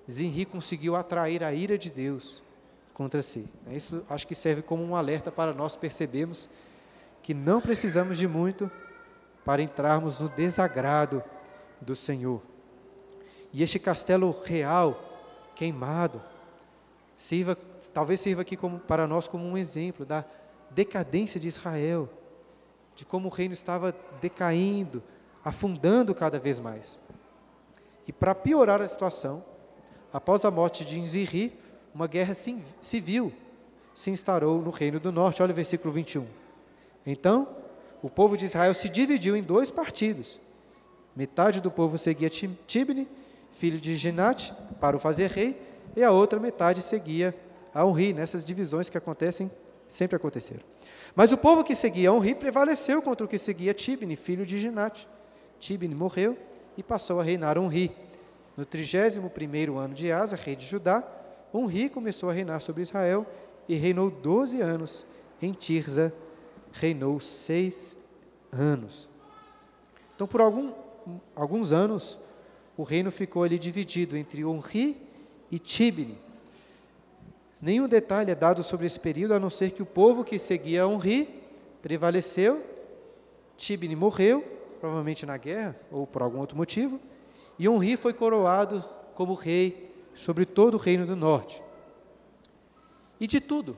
Zinri 0.09 0.45
conseguiu 0.45 0.95
atrair 0.95 1.43
a 1.43 1.53
ira 1.53 1.77
de 1.77 1.89
Deus 1.89 2.41
contra 2.93 3.21
si. 3.21 3.47
Isso 3.69 4.03
acho 4.09 4.25
que 4.27 4.35
serve 4.35 4.61
como 4.61 4.83
um 4.83 4.95
alerta 4.95 5.31
para 5.31 5.53
nós 5.53 5.75
percebermos 5.75 6.49
que 7.21 7.33
não 7.33 7.59
precisamos 7.59 8.17
de 8.17 8.27
muito 8.27 8.69
para 9.43 9.61
entrarmos 9.61 10.19
no 10.19 10.29
desagrado 10.29 11.23
do 11.81 11.95
Senhor. 11.95 12.41
E 13.51 13.61
este 13.63 13.79
castelo 13.79 14.35
real, 14.43 15.51
queimado, 15.55 16.21
sirva, 17.15 17.57
talvez 17.93 18.19
sirva 18.19 18.41
aqui 18.41 18.57
como, 18.57 18.79
para 18.79 19.07
nós 19.07 19.27
como 19.27 19.45
um 19.45 19.57
exemplo 19.57 20.05
da 20.05 20.25
decadência 20.71 21.39
de 21.39 21.47
Israel, 21.47 22.09
de 22.93 23.05
como 23.05 23.27
o 23.27 23.31
reino 23.31 23.53
estava 23.53 23.95
decaindo, 24.21 25.01
afundando 25.43 26.13
cada 26.13 26.39
vez 26.39 26.59
mais. 26.59 26.99
E 28.07 28.11
para 28.11 28.35
piorar 28.35 28.81
a 28.81 28.87
situação, 28.87 29.43
após 30.11 30.45
a 30.45 30.51
morte 30.51 30.85
de 30.85 30.99
Inzirri, 30.99 31.57
uma 31.93 32.07
guerra 32.07 32.33
civil 32.81 33.33
se 33.93 34.11
instaurou 34.11 34.61
no 34.61 34.69
reino 34.69 34.99
do 34.99 35.11
norte. 35.11 35.41
Olha 35.41 35.51
o 35.51 35.55
versículo 35.55 35.93
21. 35.93 36.27
Então, 37.05 37.47
o 38.01 38.09
povo 38.09 38.35
de 38.35 38.45
Israel 38.45 38.73
se 38.73 38.89
dividiu 38.89 39.35
em 39.35 39.41
dois 39.41 39.71
partidos. 39.71 40.39
Metade 41.15 41.61
do 41.61 41.71
povo 41.71 41.97
seguia 41.97 42.29
Tibni, 42.29 43.07
filho 43.53 43.79
de 43.79 43.95
Ginate, 43.95 44.53
para 44.81 44.97
o 44.97 44.99
fazer 44.99 45.31
rei, 45.31 45.57
e 45.95 46.03
a 46.03 46.11
outra 46.11 46.39
metade 46.39 46.81
seguia 46.81 47.35
a 47.73 47.85
Onri. 47.85 48.13
Nessas 48.13 48.43
divisões 48.43 48.89
que 48.89 48.97
acontecem, 48.97 49.49
sempre 49.87 50.15
aconteceram. 50.15 50.63
Mas 51.15 51.31
o 51.31 51.37
povo 51.37 51.63
que 51.63 51.75
seguia 51.75 52.11
Onri 52.11 52.35
prevaleceu 52.35 53.01
contra 53.01 53.25
o 53.25 53.29
que 53.29 53.37
seguia 53.37 53.73
Tibni, 53.73 54.15
filho 54.15 54.45
de 54.45 54.59
Ginate. 54.59 55.07
Tibni 55.59 55.95
morreu 55.95 56.37
e 56.77 56.83
passou 56.83 57.19
a 57.19 57.23
reinar 57.23 57.57
Onri. 57.57 57.91
No 58.57 58.65
31º 58.65 59.77
ano 59.77 59.93
de 59.93 60.11
Asa, 60.11 60.35
rei 60.35 60.55
de 60.55 60.65
Judá, 60.65 61.03
Onri 61.53 61.89
começou 61.89 62.29
a 62.29 62.33
reinar 62.33 62.61
sobre 62.61 62.81
Israel 62.81 63.25
e 63.67 63.75
reinou 63.75 64.09
doze 64.09 64.61
anos 64.61 65.05
em 65.41 65.51
Tirza, 65.53 66.13
reinou 66.71 67.19
seis 67.19 67.97
anos. 68.51 69.07
Então, 70.15 70.27
por 70.27 70.41
algum, 70.41 70.71
alguns 71.35 71.73
anos, 71.73 72.19
o 72.77 72.83
reino 72.83 73.11
ficou 73.11 73.43
ali 73.43 73.59
dividido 73.59 74.15
entre 74.17 74.43
Onri 74.45 75.04
e 75.55 75.59
Tibni. 75.59 76.17
Nenhum 77.61 77.87
detalhe 77.87 78.29
é 78.29 78.35
dado 78.35 78.61
sobre 78.61 78.85
esse 78.85 78.99
período, 78.99 79.33
a 79.33 79.39
não 79.39 79.49
ser 79.49 79.71
que 79.71 79.81
o 79.81 79.85
povo 79.85 80.21
que 80.21 80.37
seguia 80.37 80.85
Onri 80.85 81.29
prevaleceu, 81.81 82.61
Tibni 83.55 83.95
morreu, 83.95 84.43
provavelmente 84.81 85.25
na 85.25 85.37
guerra 85.37 85.73
ou 85.89 86.05
por 86.05 86.21
algum 86.21 86.39
outro 86.39 86.57
motivo, 86.57 86.99
e 87.57 87.69
Onri 87.69 87.95
foi 87.95 88.13
coroado 88.13 88.83
como 89.13 89.33
rei 89.33 89.89
sobre 90.13 90.45
todo 90.45 90.73
o 90.73 90.77
reino 90.77 91.05
do 91.05 91.15
norte. 91.15 91.63
E 93.17 93.25
de 93.25 93.39
tudo, 93.39 93.77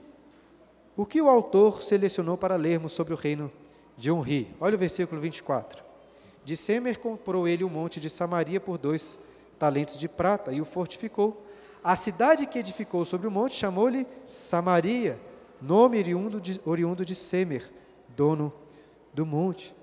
o 0.96 1.06
que 1.06 1.22
o 1.22 1.30
autor 1.30 1.84
selecionou 1.84 2.36
para 2.36 2.56
lermos 2.56 2.92
sobre 2.92 3.14
o 3.14 3.18
reino 3.18 3.52
de 3.96 4.10
Onri? 4.10 4.48
Olha 4.60 4.74
o 4.74 4.80
versículo 4.80 5.22
24. 5.22 5.84
De 6.44 6.56
Semer 6.56 6.98
comprou 6.98 7.48
ele 7.48 7.64
o 7.64 7.70
monte 7.70 8.00
de 8.00 8.10
Samaria 8.10 8.60
por 8.60 8.80
dois 8.80 9.20
talentos 9.60 9.96
de 10.00 10.08
prata 10.08 10.52
e 10.52 10.60
o 10.60 10.66
fortificou. 10.66 11.46
A 11.84 11.96
cidade 11.96 12.46
que 12.46 12.60
edificou 12.60 13.06
sobre 13.06 13.28
o 13.28 13.32
monte 13.32 13.56
chamou-lhe 13.56 14.06
Samaria, 14.28 15.20
nome 15.62 15.98
oriundo 15.98 16.42
de, 16.42 16.60
oriundo 16.66 17.06
de 17.06 17.16
Semer, 17.16 17.72
dono 18.10 18.54
do 19.14 19.26
monte. 19.26 19.76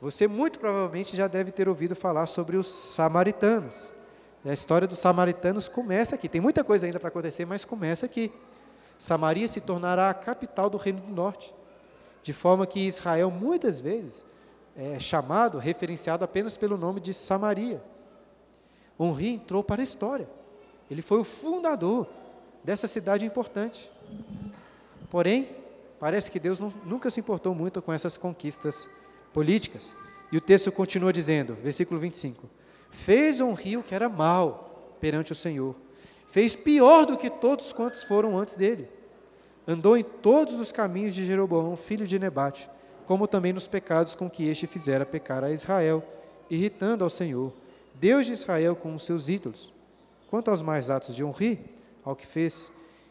Você 0.00 0.28
muito 0.28 0.58
provavelmente 0.58 1.16
já 1.16 1.26
deve 1.26 1.50
ter 1.50 1.68
ouvido 1.68 1.96
falar 1.96 2.26
sobre 2.26 2.56
os 2.56 2.66
samaritanos. 2.68 3.90
A 4.44 4.52
história 4.52 4.86
dos 4.86 4.98
samaritanos 4.98 5.68
começa 5.68 6.14
aqui. 6.14 6.28
Tem 6.28 6.40
muita 6.40 6.62
coisa 6.62 6.86
ainda 6.86 7.00
para 7.00 7.08
acontecer, 7.08 7.44
mas 7.44 7.64
começa 7.64 8.06
aqui. 8.06 8.32
Samaria 8.98 9.48
se 9.48 9.60
tornará 9.60 10.10
a 10.10 10.14
capital 10.14 10.70
do 10.70 10.76
Reino 10.76 11.00
do 11.00 11.12
Norte, 11.12 11.54
de 12.22 12.32
forma 12.32 12.66
que 12.66 12.80
Israel 12.80 13.30
muitas 13.30 13.80
vezes 13.80 14.24
é 14.76 14.98
chamado, 15.00 15.58
referenciado 15.58 16.24
apenas 16.24 16.56
pelo 16.56 16.76
nome 16.76 17.00
de 17.00 17.12
Samaria. 17.12 17.82
Onri 18.98 19.34
entrou 19.34 19.62
para 19.62 19.82
a 19.82 19.84
história. 19.84 20.28
Ele 20.90 21.02
foi 21.02 21.18
o 21.18 21.24
fundador 21.24 22.06
dessa 22.64 22.86
cidade 22.86 23.24
importante. 23.24 23.90
Porém, 25.10 25.48
parece 25.98 26.30
que 26.30 26.38
Deus 26.38 26.58
não, 26.58 26.72
nunca 26.84 27.10
se 27.10 27.20
importou 27.20 27.54
muito 27.54 27.80
com 27.80 27.92
essas 27.92 28.16
conquistas 28.16 28.88
políticas. 29.32 29.94
E 30.30 30.36
o 30.36 30.40
texto 30.40 30.70
continua 30.70 31.12
dizendo, 31.12 31.54
versículo 31.54 32.00
25: 32.00 32.48
Fez 32.90 33.40
um 33.40 33.52
rio 33.52 33.82
que 33.82 33.94
era 33.94 34.08
mau 34.08 34.96
perante 35.00 35.32
o 35.32 35.34
Senhor, 35.34 35.74
fez 36.26 36.54
pior 36.54 37.06
do 37.06 37.16
que 37.16 37.30
todos 37.30 37.72
quantos 37.72 38.04
foram 38.04 38.36
antes 38.36 38.56
dele. 38.56 38.88
Andou 39.66 39.96
em 39.96 40.04
todos 40.04 40.58
os 40.58 40.72
caminhos 40.72 41.14
de 41.14 41.26
Jeroboão, 41.26 41.76
filho 41.76 42.06
de 42.06 42.18
Nebate, 42.18 42.68
como 43.06 43.28
também 43.28 43.52
nos 43.52 43.66
pecados 43.66 44.14
com 44.14 44.28
que 44.28 44.48
este 44.48 44.66
fizera 44.66 45.04
pecar 45.04 45.44
a 45.44 45.50
Israel, 45.50 46.02
irritando 46.50 47.04
ao 47.04 47.10
Senhor, 47.10 47.52
Deus 47.94 48.26
de 48.26 48.32
Israel, 48.32 48.74
com 48.74 48.94
os 48.94 49.04
seus 49.04 49.28
ídolos. 49.28 49.72
Quanto 50.28 50.50
aos 50.50 50.60
mais 50.60 50.90
atos 50.90 51.14
de 51.14 51.24
Honri, 51.24 51.58
ao 52.04 52.14
que 52.14 52.26
fez 52.26 52.70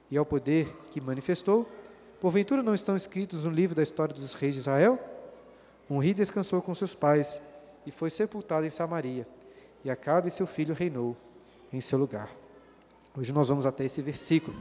e 0.09 0.17
ao 0.17 0.25
poder 0.25 0.71
que 0.91 1.01
manifestou, 1.01 1.67
porventura 2.21 2.61
não 2.61 2.75
estão 2.75 2.95
escritos 2.95 3.43
no 3.43 3.51
livro 3.51 3.75
da 3.75 3.81
história 3.81 4.13
dos 4.13 4.33
reis 4.33 4.53
de 4.53 4.59
Israel? 4.59 4.99
Honri 5.89 6.13
descansou 6.13 6.61
com 6.61 6.73
seus 6.75 6.93
pais 6.93 7.41
e 7.85 7.91
foi 7.91 8.11
sepultado 8.11 8.67
em 8.67 8.69
Samaria, 8.69 9.27
e 9.83 9.89
Acabe 9.89 10.29
seu 10.29 10.45
filho 10.45 10.75
reinou 10.75 11.17
em 11.73 11.81
seu 11.81 11.97
lugar. 11.97 12.29
Hoje 13.17 13.33
nós 13.33 13.49
vamos 13.49 13.65
até 13.65 13.85
esse 13.85 14.01
versículo. 14.01 14.55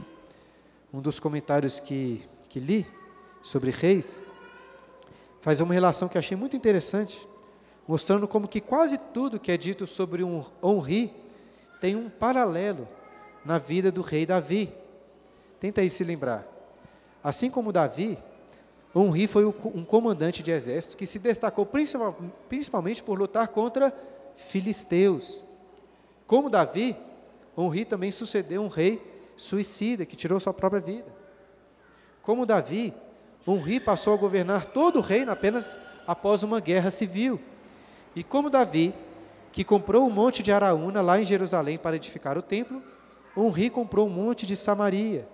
Um 0.91 0.99
dos 0.99 1.19
comentários 1.19 1.79
que, 1.79 2.27
que 2.49 2.59
li 2.59 2.87
sobre 3.43 3.69
reis 3.69 4.19
faz 5.41 5.61
uma 5.61 5.73
relação 5.73 6.09
que 6.09 6.17
achei 6.17 6.35
muito 6.35 6.57
interessante, 6.57 7.27
mostrando 7.87 8.27
como 8.27 8.47
que 8.47 8.59
quase 8.59 8.97
tudo 8.97 9.39
que 9.39 9.51
é 9.51 9.57
dito 9.57 9.85
sobre 9.85 10.23
um 10.23 10.43
Honri 10.63 11.13
tem 11.79 11.95
um 11.95 12.09
paralelo 12.09 12.87
na 13.45 13.57
vida 13.57 13.91
do 13.91 14.01
rei 14.01 14.25
Davi. 14.25 14.73
Tenta 15.59 15.81
aí 15.81 15.89
se 15.89 16.03
lembrar. 16.03 16.45
Assim 17.23 17.49
como 17.49 17.71
Davi, 17.71 18.17
Honri 18.95 19.27
foi 19.27 19.45
um 19.45 19.83
comandante 19.85 20.41
de 20.41 20.51
exército 20.51 20.97
que 20.97 21.05
se 21.05 21.19
destacou 21.19 21.67
principalmente 22.49 23.03
por 23.03 23.17
lutar 23.19 23.49
contra 23.49 23.93
filisteus. 24.35 25.43
Como 26.25 26.49
Davi, 26.49 26.95
Honri 27.57 27.85
também 27.85 28.11
sucedeu 28.11 28.61
um 28.61 28.67
rei 28.67 29.01
suicida 29.35 30.05
que 30.05 30.15
tirou 30.15 30.39
sua 30.39 30.53
própria 30.53 30.81
vida. 30.81 31.11
Como 32.21 32.45
Davi, 32.45 32.93
Honri 33.47 33.79
passou 33.79 34.13
a 34.13 34.17
governar 34.17 34.65
todo 34.65 34.97
o 34.97 35.01
reino 35.01 35.31
apenas 35.31 35.77
após 36.05 36.43
uma 36.43 36.59
guerra 36.59 36.91
civil. 36.91 37.39
E 38.15 38.23
como 38.23 38.49
Davi, 38.49 38.93
que 39.51 39.63
comprou 39.63 40.05
um 40.05 40.09
monte 40.09 40.43
de 40.43 40.51
Araúna 40.51 41.01
lá 41.01 41.19
em 41.19 41.25
Jerusalém 41.25 41.77
para 41.77 41.95
edificar 41.95 42.37
o 42.37 42.41
templo, 42.41 42.81
Honri 43.35 43.69
comprou 43.69 44.07
um 44.07 44.09
monte 44.09 44.45
de 44.45 44.55
Samaria, 44.55 45.27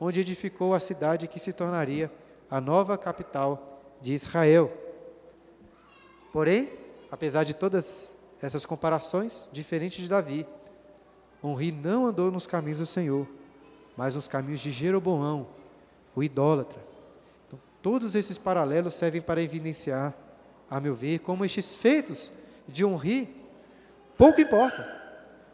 onde 0.00 0.20
edificou 0.20 0.74
a 0.74 0.80
cidade 0.80 1.28
que 1.28 1.38
se 1.38 1.52
tornaria 1.52 2.10
a 2.50 2.60
nova 2.60 2.98
capital 2.98 3.80
de 4.00 4.14
Israel. 4.14 4.72
Porém, 6.32 6.72
apesar 7.10 7.44
de 7.44 7.54
todas 7.54 8.14
essas 8.42 8.66
comparações, 8.66 9.48
diferente 9.52 10.02
de 10.02 10.08
Davi, 10.08 10.46
Onri 11.42 11.70
não 11.70 12.06
andou 12.06 12.30
nos 12.30 12.46
caminhos 12.46 12.78
do 12.78 12.86
Senhor, 12.86 13.26
mas 13.96 14.14
nos 14.14 14.28
caminhos 14.28 14.60
de 14.60 14.70
Jeroboão, 14.70 15.46
o 16.14 16.22
idólatra. 16.22 16.80
Então, 17.46 17.58
todos 17.80 18.14
esses 18.14 18.36
paralelos 18.36 18.94
servem 18.94 19.22
para 19.22 19.42
evidenciar, 19.42 20.14
a 20.68 20.80
meu 20.80 20.94
ver, 20.94 21.20
como 21.20 21.44
estes 21.44 21.74
feitos 21.74 22.32
de 22.66 22.84
Onri 22.84 23.35
pouco 24.16 24.40
importa. 24.40 24.94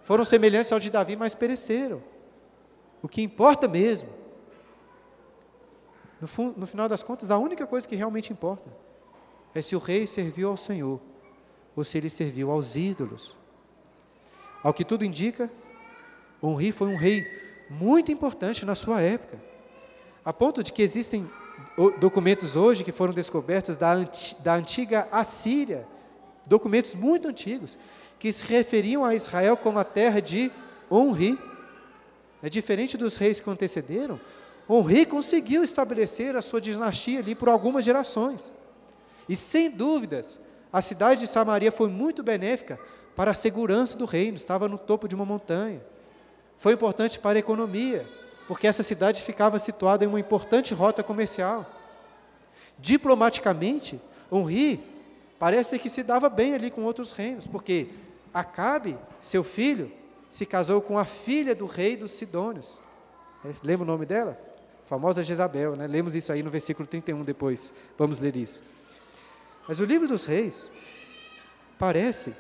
Foram 0.02 0.24
semelhantes 0.24 0.72
ao 0.72 0.80
de 0.80 0.90
Davi, 0.90 1.16
mas 1.16 1.34
pereceram. 1.34 2.02
O 3.02 3.08
que 3.08 3.22
importa 3.22 3.68
mesmo 3.68 4.22
no, 6.22 6.52
no 6.56 6.66
final 6.66 6.88
das 6.88 7.02
contas, 7.02 7.30
a 7.30 7.38
única 7.38 7.66
coisa 7.66 7.86
que 7.86 7.96
realmente 7.96 8.32
importa 8.32 8.70
é 9.54 9.60
se 9.60 9.74
o 9.74 9.78
rei 9.80 10.06
serviu 10.06 10.48
ao 10.48 10.56
Senhor 10.56 11.00
ou 11.74 11.82
se 11.82 11.98
ele 11.98 12.08
serviu 12.08 12.50
aos 12.50 12.76
ídolos. 12.76 13.36
Ao 14.62 14.72
que 14.72 14.84
tudo 14.84 15.04
indica, 15.04 15.50
Onri 16.40 16.70
foi 16.70 16.88
um 16.88 16.96
rei 16.96 17.26
muito 17.68 18.12
importante 18.12 18.64
na 18.64 18.76
sua 18.76 19.00
época, 19.00 19.38
a 20.24 20.32
ponto 20.32 20.62
de 20.62 20.72
que 20.72 20.82
existem 20.82 21.28
documentos 21.98 22.54
hoje 22.54 22.84
que 22.84 22.92
foram 22.92 23.12
descobertos 23.12 23.76
da, 23.76 23.94
da 24.40 24.54
antiga 24.54 25.08
Assíria, 25.10 25.86
documentos 26.46 26.94
muito 26.94 27.26
antigos, 27.26 27.76
que 28.22 28.30
se 28.30 28.44
referiam 28.44 29.04
a 29.04 29.16
Israel 29.16 29.56
como 29.56 29.80
a 29.80 29.84
terra 29.84 30.22
de 30.22 30.48
Onri. 30.88 31.36
É 32.40 32.48
diferente 32.48 32.96
dos 32.96 33.16
reis 33.16 33.40
que 33.40 33.50
antecederam, 33.50 34.20
o 34.68 34.80
rei 34.80 35.04
conseguiu 35.04 35.64
estabelecer 35.64 36.36
a 36.36 36.40
sua 36.40 36.60
dinastia 36.60 37.18
ali 37.18 37.34
por 37.34 37.48
algumas 37.48 37.84
gerações. 37.84 38.54
E 39.28 39.34
sem 39.34 39.68
dúvidas, 39.68 40.38
a 40.72 40.80
cidade 40.80 41.18
de 41.18 41.26
Samaria 41.26 41.72
foi 41.72 41.88
muito 41.88 42.22
benéfica 42.22 42.78
para 43.16 43.32
a 43.32 43.34
segurança 43.34 43.98
do 43.98 44.04
reino, 44.04 44.36
estava 44.36 44.68
no 44.68 44.78
topo 44.78 45.08
de 45.08 45.16
uma 45.16 45.24
montanha. 45.24 45.84
Foi 46.56 46.74
importante 46.74 47.18
para 47.18 47.36
a 47.36 47.40
economia, 47.40 48.06
porque 48.46 48.68
essa 48.68 48.84
cidade 48.84 49.20
ficava 49.20 49.58
situada 49.58 50.04
em 50.04 50.06
uma 50.06 50.20
importante 50.20 50.72
rota 50.72 51.02
comercial. 51.02 51.68
Diplomaticamente, 52.78 54.00
Henri 54.30 54.80
parece 55.40 55.76
que 55.76 55.88
se 55.88 56.04
dava 56.04 56.28
bem 56.28 56.54
ali 56.54 56.70
com 56.70 56.84
outros 56.84 57.10
reinos, 57.10 57.48
porque 57.48 57.88
Acabe, 58.32 58.98
seu 59.20 59.44
filho, 59.44 59.92
se 60.28 60.46
casou 60.46 60.80
com 60.80 60.98
a 60.98 61.04
filha 61.04 61.54
do 61.54 61.66
rei 61.66 61.96
dos 61.96 62.12
Sidônios. 62.12 62.80
Lembra 63.62 63.84
o 63.84 63.86
nome 63.86 64.06
dela? 64.06 64.52
famosa 64.92 65.22
Jezabel, 65.22 65.74
né? 65.74 65.86
Lemos 65.86 66.14
isso 66.14 66.30
aí 66.30 66.42
no 66.42 66.50
versículo 66.50 66.86
31 66.86 67.24
depois. 67.24 67.72
Vamos 67.96 68.18
ler 68.18 68.36
isso. 68.36 68.62
Mas 69.66 69.80
o 69.80 69.86
livro 69.86 70.06
dos 70.06 70.26
reis 70.26 70.70
parece 71.78 72.34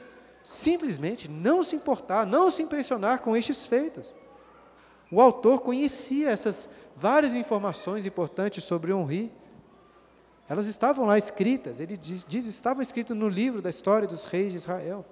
simplesmente 0.44 1.30
não 1.30 1.64
se 1.64 1.74
importar, 1.74 2.26
não 2.26 2.50
se 2.50 2.62
impressionar 2.62 3.20
com 3.20 3.34
estes 3.34 3.66
feitos. 3.66 4.14
O 5.10 5.18
autor 5.18 5.62
conhecia 5.62 6.28
essas 6.28 6.68
várias 6.94 7.34
informações 7.34 8.04
importantes 8.04 8.64
sobre 8.64 8.92
Honri. 8.92 9.32
Elas 10.46 10.66
estavam 10.66 11.06
lá 11.06 11.16
escritas, 11.16 11.80
ele 11.80 11.96
diz, 11.96 12.22
diz 12.28 12.44
estavam 12.44 12.82
escritas 12.82 13.16
no 13.16 13.30
livro 13.30 13.62
da 13.62 13.70
história 13.70 14.06
dos 14.06 14.26
reis 14.26 14.50
de 14.50 14.58
Israel. 14.58 15.06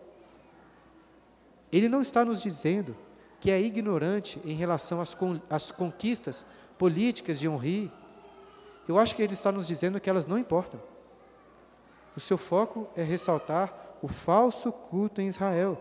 Ele 1.72 1.88
não 1.88 2.00
está 2.02 2.24
nos 2.24 2.42
dizendo 2.42 2.96
que 3.40 3.50
é 3.50 3.60
ignorante 3.60 4.40
em 4.44 4.54
relação 4.54 5.00
às, 5.00 5.16
às 5.48 5.70
conquistas 5.70 6.44
políticas 6.78 7.38
de 7.38 7.48
Henri, 7.48 7.90
eu 8.86 8.98
acho 8.98 9.14
que 9.14 9.22
ele 9.22 9.34
está 9.34 9.52
nos 9.52 9.66
dizendo 9.66 10.00
que 10.00 10.10
elas 10.10 10.26
não 10.26 10.38
importam. 10.38 10.80
O 12.16 12.20
seu 12.20 12.36
foco 12.36 12.88
é 12.96 13.02
ressaltar 13.02 13.72
o 14.02 14.08
falso 14.08 14.72
culto 14.72 15.20
em 15.20 15.28
Israel. 15.28 15.80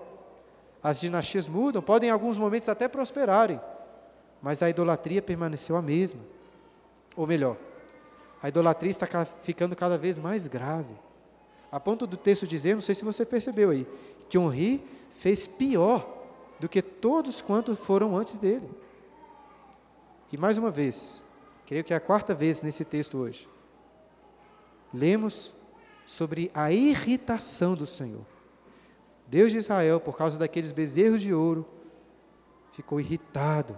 As 0.82 1.00
dinastias 1.00 1.48
mudam, 1.48 1.82
podem 1.82 2.10
em 2.10 2.12
alguns 2.12 2.38
momentos 2.38 2.70
até 2.70 2.88
prosperarem, 2.88 3.60
mas 4.42 4.62
a 4.62 4.70
idolatria 4.70 5.22
permaneceu 5.22 5.76
a 5.76 5.82
mesma. 5.82 6.22
Ou 7.16 7.28
melhor, 7.28 7.58
a 8.42 8.48
idolatria 8.48 8.92
está 8.92 9.08
ficando 9.42 9.76
cada 9.76 9.98
vez 9.98 10.18
mais 10.18 10.48
grave. 10.48 10.94
A 11.72 11.80
ponto 11.80 12.08
do 12.08 12.16
texto 12.16 12.48
dizer, 12.48 12.74
não 12.74 12.82
sei 12.82 12.96
se 12.96 13.04
você 13.04 13.26
percebeu 13.26 13.72
aí, 13.72 13.86
que 14.30 14.38
Henri 14.38 14.84
fez 15.20 15.46
pior 15.46 16.08
do 16.62 16.70
que 16.70 16.82
todos 16.82 17.42
quantos 17.42 17.78
foram 17.78 18.18
antes 18.18 18.40
dele. 18.40 18.70
E 20.32 20.38
mais 20.38 20.58
uma 20.58 20.72
vez, 20.72 21.22
creio 21.66 21.84
que 21.84 21.94
é 21.94 21.98
a 21.98 22.00
quarta 22.00 22.34
vez 22.34 22.64
nesse 22.64 22.86
texto 22.86 23.18
hoje, 23.18 23.48
lemos 24.94 25.54
sobre 26.06 26.50
a 26.54 26.72
irritação 26.72 27.76
do 27.76 27.86
Senhor. 27.86 28.26
Deus 29.28 29.52
de 29.52 29.58
Israel, 29.58 30.00
por 30.00 30.18
causa 30.18 30.40
daqueles 30.40 30.72
bezerros 30.72 31.22
de 31.22 31.34
ouro, 31.34 31.68
ficou 32.72 33.00
irritado. 33.00 33.78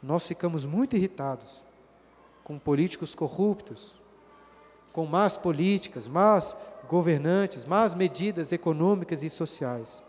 Nós 0.00 0.26
ficamos 0.26 0.64
muito 0.64 0.96
irritados 0.96 1.64
com 2.44 2.56
políticos 2.56 3.16
corruptos, 3.16 4.00
com 4.92 5.06
más 5.06 5.36
políticas, 5.36 6.06
más 6.06 6.56
governantes, 6.90 7.64
más 7.64 7.94
medidas 7.94 8.50
econômicas 8.50 9.22
e 9.22 9.30
sociais. 9.30 10.02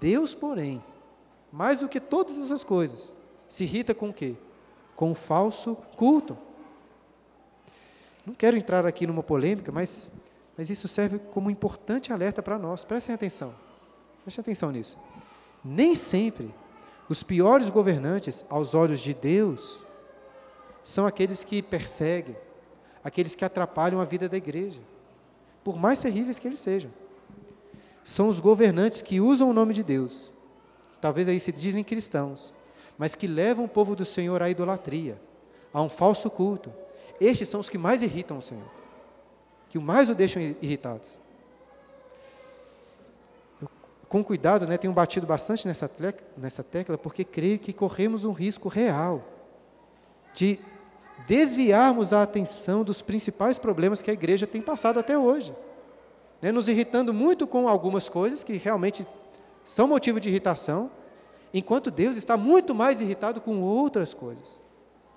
Deus, 0.00 0.34
porém, 0.34 0.82
mais 1.52 1.78
do 1.78 1.88
que 1.88 2.00
todas 2.00 2.36
essas 2.36 2.64
coisas, 2.64 3.12
se 3.48 3.62
irrita 3.62 3.94
com 3.94 4.08
o 4.08 4.12
quê? 4.12 4.34
Com 4.96 5.12
o 5.12 5.14
falso 5.14 5.76
culto. 5.96 6.36
Não 8.26 8.34
quero 8.34 8.56
entrar 8.56 8.84
aqui 8.84 9.06
numa 9.06 9.22
polêmica, 9.22 9.70
mas, 9.70 10.10
mas 10.58 10.68
isso 10.70 10.88
serve 10.88 11.20
como 11.20 11.52
importante 11.52 12.12
alerta 12.12 12.42
para 12.42 12.58
nós. 12.58 12.84
Prestem 12.84 13.14
atenção. 13.14 13.54
Prestem 14.24 14.42
atenção 14.42 14.72
nisso. 14.72 14.98
Nem 15.64 15.94
sempre 15.94 16.52
os 17.08 17.22
piores 17.22 17.70
governantes, 17.70 18.44
aos 18.50 18.74
olhos 18.74 18.98
de 18.98 19.14
Deus, 19.14 19.84
são 20.82 21.06
aqueles 21.06 21.44
que 21.44 21.62
perseguem, 21.62 22.36
aqueles 23.04 23.36
que 23.36 23.44
atrapalham 23.44 24.00
a 24.00 24.04
vida 24.04 24.28
da 24.28 24.36
igreja, 24.36 24.80
por 25.66 25.76
mais 25.76 26.00
terríveis 26.00 26.38
que 26.38 26.46
eles 26.46 26.60
sejam. 26.60 26.92
São 28.04 28.28
os 28.28 28.38
governantes 28.38 29.02
que 29.02 29.20
usam 29.20 29.50
o 29.50 29.52
nome 29.52 29.74
de 29.74 29.82
Deus, 29.82 30.30
talvez 31.00 31.26
aí 31.26 31.40
se 31.40 31.50
dizem 31.50 31.82
cristãos, 31.82 32.54
mas 32.96 33.16
que 33.16 33.26
levam 33.26 33.64
o 33.64 33.68
povo 33.68 33.96
do 33.96 34.04
Senhor 34.04 34.40
à 34.40 34.48
idolatria, 34.48 35.20
a 35.74 35.82
um 35.82 35.88
falso 35.88 36.30
culto. 36.30 36.72
Estes 37.20 37.48
são 37.48 37.58
os 37.58 37.68
que 37.68 37.76
mais 37.76 38.00
irritam 38.00 38.38
o 38.38 38.40
Senhor, 38.40 38.70
que 39.68 39.76
mais 39.76 40.08
o 40.08 40.14
deixam 40.14 40.40
irritados. 40.40 41.18
Eu, 43.60 43.68
com 44.08 44.22
cuidado, 44.22 44.68
né, 44.68 44.78
tenho 44.78 44.92
batido 44.92 45.26
bastante 45.26 45.66
nessa, 45.66 45.90
nessa 46.36 46.62
tecla, 46.62 46.96
porque 46.96 47.24
creio 47.24 47.58
que 47.58 47.72
corremos 47.72 48.24
um 48.24 48.30
risco 48.30 48.68
real 48.68 49.20
de 50.32 50.60
desviarmos 51.26 52.12
a 52.12 52.22
atenção 52.22 52.84
dos 52.84 53.02
principais 53.02 53.58
problemas 53.58 54.00
que 54.00 54.10
a 54.10 54.14
igreja 54.14 54.46
tem 54.46 54.62
passado 54.62 54.98
até 54.98 55.18
hoje. 55.18 55.54
Né, 56.40 56.52
nos 56.52 56.68
irritando 56.68 57.14
muito 57.14 57.46
com 57.46 57.68
algumas 57.68 58.08
coisas 58.08 58.44
que 58.44 58.56
realmente 58.56 59.06
são 59.64 59.88
motivo 59.88 60.20
de 60.20 60.28
irritação, 60.28 60.90
enquanto 61.52 61.90
Deus 61.90 62.16
está 62.16 62.36
muito 62.36 62.74
mais 62.74 63.00
irritado 63.00 63.40
com 63.40 63.62
outras 63.62 64.12
coisas. 64.12 64.58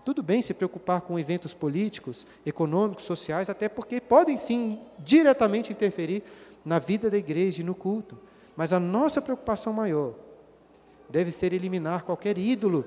Tudo 0.06 0.24
bem 0.24 0.42
se 0.42 0.54
preocupar 0.54 1.02
com 1.02 1.20
eventos 1.20 1.54
políticos, 1.54 2.26
econômicos, 2.46 3.04
sociais, 3.04 3.50
até 3.50 3.68
porque 3.68 4.00
podem 4.00 4.38
sim 4.38 4.80
diretamente 4.98 5.72
interferir 5.72 6.24
na 6.66 6.80
vida 6.80 7.10
da 7.10 7.18
igreja 7.18 7.62
e 7.62 7.66
no 7.66 7.76
culto. 7.76 8.18
Mas 8.56 8.74
a 8.74 8.80
nossa 8.80 9.22
preocupação 9.22 9.74
maior 9.74 10.14
deve 11.10 11.32
ser 11.32 11.54
eliminar 11.54 12.04
qualquer 12.04 12.38
ídolo 12.38 12.86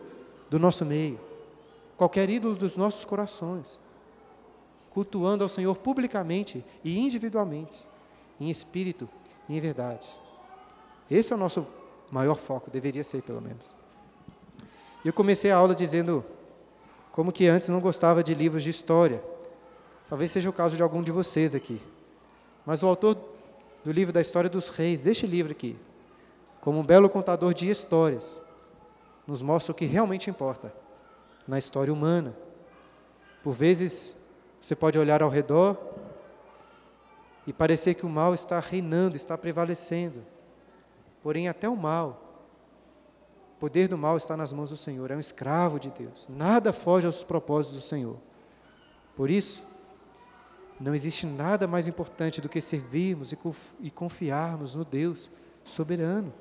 do 0.48 0.58
nosso 0.58 0.84
meio, 0.84 1.20
qualquer 2.02 2.28
ídolo 2.28 2.56
dos 2.56 2.76
nossos 2.76 3.04
corações, 3.04 3.78
cultuando 4.90 5.44
ao 5.44 5.48
Senhor 5.48 5.76
publicamente 5.76 6.64
e 6.82 6.98
individualmente, 6.98 7.86
em 8.40 8.50
espírito 8.50 9.08
e 9.48 9.56
em 9.56 9.60
verdade. 9.60 10.08
Esse 11.08 11.32
é 11.32 11.36
o 11.36 11.38
nosso 11.38 11.64
maior 12.10 12.34
foco, 12.34 12.72
deveria 12.72 13.04
ser 13.04 13.22
pelo 13.22 13.40
menos. 13.40 13.72
Eu 15.04 15.12
comecei 15.12 15.52
a 15.52 15.56
aula 15.56 15.76
dizendo 15.76 16.24
como 17.12 17.30
que 17.30 17.46
antes 17.46 17.68
não 17.68 17.78
gostava 17.78 18.20
de 18.20 18.34
livros 18.34 18.64
de 18.64 18.70
história. 18.70 19.22
Talvez 20.08 20.32
seja 20.32 20.50
o 20.50 20.52
caso 20.52 20.74
de 20.74 20.82
algum 20.82 21.04
de 21.04 21.12
vocês 21.12 21.54
aqui. 21.54 21.80
Mas 22.66 22.82
o 22.82 22.88
autor 22.88 23.16
do 23.84 23.92
livro 23.92 24.12
da 24.12 24.20
história 24.20 24.50
dos 24.50 24.68
reis, 24.68 25.02
deste 25.02 25.24
livro 25.24 25.52
aqui, 25.52 25.78
como 26.60 26.80
um 26.80 26.84
belo 26.84 27.08
contador 27.08 27.54
de 27.54 27.70
histórias, 27.70 28.40
nos 29.24 29.40
mostra 29.40 29.70
o 29.70 29.74
que 29.74 29.84
realmente 29.84 30.28
importa 30.28 30.81
na 31.46 31.58
história 31.58 31.92
humana. 31.92 32.34
Por 33.42 33.52
vezes, 33.52 34.14
você 34.60 34.74
pode 34.76 34.98
olhar 34.98 35.22
ao 35.22 35.28
redor 35.28 35.76
e 37.46 37.52
parecer 37.52 37.94
que 37.94 38.06
o 38.06 38.08
mal 38.08 38.34
está 38.34 38.60
reinando, 38.60 39.16
está 39.16 39.36
prevalecendo. 39.36 40.24
Porém, 41.22 41.48
até 41.48 41.68
o 41.68 41.76
mal, 41.76 42.44
o 43.56 43.60
poder 43.60 43.88
do 43.88 43.98
mal 43.98 44.16
está 44.16 44.36
nas 44.36 44.52
mãos 44.52 44.70
do 44.70 44.76
Senhor, 44.76 45.10
é 45.10 45.16
um 45.16 45.20
escravo 45.20 45.78
de 45.78 45.90
Deus. 45.90 46.28
Nada 46.28 46.72
foge 46.72 47.06
aos 47.06 47.24
propósitos 47.24 47.82
do 47.82 47.86
Senhor. 47.86 48.16
Por 49.16 49.30
isso, 49.30 49.64
não 50.80 50.94
existe 50.94 51.26
nada 51.26 51.66
mais 51.66 51.86
importante 51.86 52.40
do 52.40 52.48
que 52.48 52.60
servirmos 52.60 53.32
e 53.80 53.90
confiarmos 53.90 54.74
no 54.74 54.84
Deus 54.84 55.30
soberano, 55.64 56.32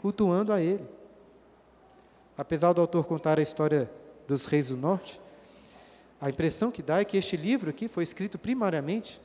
cultuando 0.00 0.52
a 0.52 0.60
Ele. 0.60 0.86
Apesar 2.36 2.72
do 2.72 2.80
autor 2.80 3.06
contar 3.06 3.38
a 3.38 3.42
história 3.42 3.90
dos 4.28 4.44
reis 4.44 4.68
do 4.68 4.76
norte, 4.76 5.18
a 6.20 6.28
impressão 6.28 6.70
que 6.70 6.82
dá 6.82 7.00
é 7.00 7.04
que 7.04 7.16
este 7.16 7.36
livro 7.36 7.70
aqui 7.70 7.88
foi 7.88 8.02
escrito 8.02 8.38
primariamente 8.38 9.20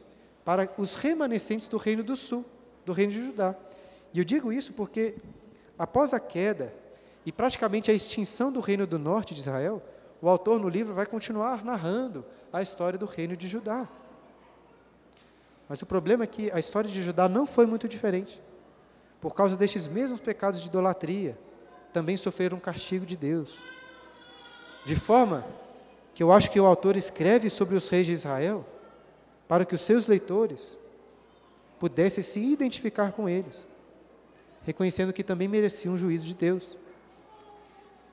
para 0.45 0.72
os 0.78 0.95
remanescentes 0.95 1.68
do 1.68 1.76
reino 1.76 2.04
do 2.04 2.16
sul, 2.16 2.45
do 2.86 2.93
reino 2.93 3.12
de 3.12 3.26
Judá. 3.26 3.54
E 4.14 4.20
eu 4.20 4.24
digo 4.24 4.54
isso 4.54 4.72
porque, 4.72 5.16
após 5.78 6.14
a 6.14 6.20
queda 6.20 6.74
e 7.26 7.32
praticamente 7.32 7.91
a 7.91 7.93
extinção 7.93 8.51
do 8.51 8.62
reino 8.62 8.88
do 8.88 8.97
norte 8.97 9.34
de 9.34 9.41
Israel, 9.41 9.84
o 10.22 10.30
autor 10.30 10.58
no 10.58 10.70
livro 10.70 10.93
vai 10.93 11.06
continuar 11.06 11.66
narrando 11.66 12.24
a 12.51 12.62
história 12.62 12.97
do 12.97 13.06
reino 13.06 13.36
de 13.36 13.47
Judá. 13.47 13.88
Mas 15.68 15.82
o 15.82 15.86
problema 15.86 16.24
é 16.24 16.28
que 16.28 16.49
a 16.51 16.60
história 16.60 16.89
de 16.89 17.01
Judá 17.01 17.28
não 17.28 17.45
foi 17.45 17.66
muito 17.66 17.89
diferente. 17.89 18.41
Por 19.20 19.34
causa 19.34 19.58
destes 19.58 19.86
mesmos 19.88 20.22
pecados 20.22 20.62
de 20.62 20.68
idolatria, 20.68 21.38
também 21.91 22.16
sofreram 22.16 22.58
um 22.58 22.62
castigo 22.62 23.06
de 23.06 23.18
Deus. 23.18 23.58
De 24.86 24.96
forma 24.96 25.46
que 26.14 26.22
eu 26.22 26.32
acho 26.32 26.52
que 26.52 26.60
o 26.60 26.66
autor 26.66 26.96
escreve 26.96 27.50
sobre 27.50 27.76
os 27.76 27.90
reis 27.90 28.06
de 28.06 28.14
Israel 28.14 28.66
para 29.48 29.66
que 29.66 29.76
os 29.76 29.82
seus 29.82 30.08
leitores 30.08 30.78
pudessem 31.80 32.24
se 32.24 32.40
identificar 32.40 33.12
com 33.12 33.28
eles 33.28 33.66
reconhecendo 34.66 35.14
que 35.14 35.24
também 35.24 35.48
mereciam 35.48 35.94
um 35.94 35.98
juízo 35.98 36.26
de 36.26 36.34
Deus. 36.34 36.78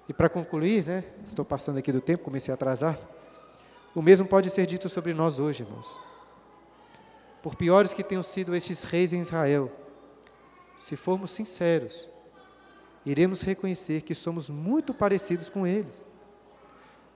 E 0.08 0.12
para 0.12 0.28
concluir, 0.28 0.84
né, 0.84 1.04
estou 1.24 1.44
passando 1.44 1.78
aqui 1.78 1.92
do 1.92 2.00
tempo, 2.00 2.24
comecei 2.24 2.52
a 2.52 2.54
atrasar, 2.54 2.98
o 3.94 4.02
mesmo 4.02 4.26
pode 4.26 4.50
ser 4.50 4.66
dito 4.66 4.88
sobre 4.88 5.14
nós 5.14 5.38
hoje, 5.38 5.62
irmãos. 5.62 5.98
Por 7.42 7.54
piores 7.54 7.94
que 7.94 8.02
tenham 8.02 8.22
sido 8.22 8.54
estes 8.54 8.84
reis 8.84 9.12
em 9.12 9.20
Israel, 9.20 9.70
se 10.76 10.96
formos 10.96 11.30
sinceros, 11.30 12.08
iremos 13.04 13.42
reconhecer 13.42 14.02
que 14.02 14.14
somos 14.14 14.50
muito 14.50 14.92
parecidos 14.92 15.48
com 15.48 15.66
eles. 15.66 16.06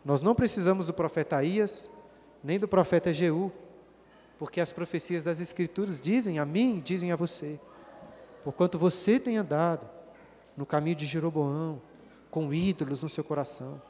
Nós 0.05 0.23
não 0.23 0.35
precisamos 0.35 0.87
do 0.87 0.93
profeta 0.93 1.43
Ias, 1.43 1.89
nem 2.43 2.59
do 2.59 2.69
profeta 2.69 3.13
Jeú, 3.13 3.51
porque 4.39 4.61
as 4.61 4.73
profecias 4.73 5.25
das 5.25 5.41
Escrituras 5.41 6.01
dizem 6.01 6.39
a 6.39 6.45
mim, 6.45 6.83
dizem 6.85 7.11
a 7.11 7.17
você 7.17 7.59
porquanto 8.45 8.79
você 8.79 9.19
tem 9.19 9.39
andado 9.39 9.89
no 10.55 10.67
caminho 10.67 10.95
de 10.95 11.07
Jeroboão, 11.07 11.81
com 12.31 12.53
ídolos 12.53 13.03
no 13.03 13.09
seu 13.09 13.25
coração, 13.25 13.81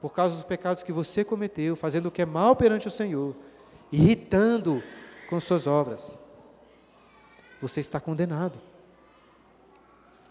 por 0.00 0.12
causa 0.12 0.34
dos 0.34 0.42
pecados 0.42 0.82
que 0.82 0.90
você 0.90 1.22
cometeu, 1.22 1.76
fazendo 1.76 2.06
o 2.06 2.10
que 2.10 2.22
é 2.22 2.26
mal 2.26 2.56
perante 2.56 2.88
o 2.88 2.90
Senhor, 2.90 3.36
irritando 3.92 4.82
com 5.28 5.38
suas 5.38 5.66
obras. 5.66 6.18
Você 7.60 7.80
está 7.80 8.00
condenado. 8.00 8.58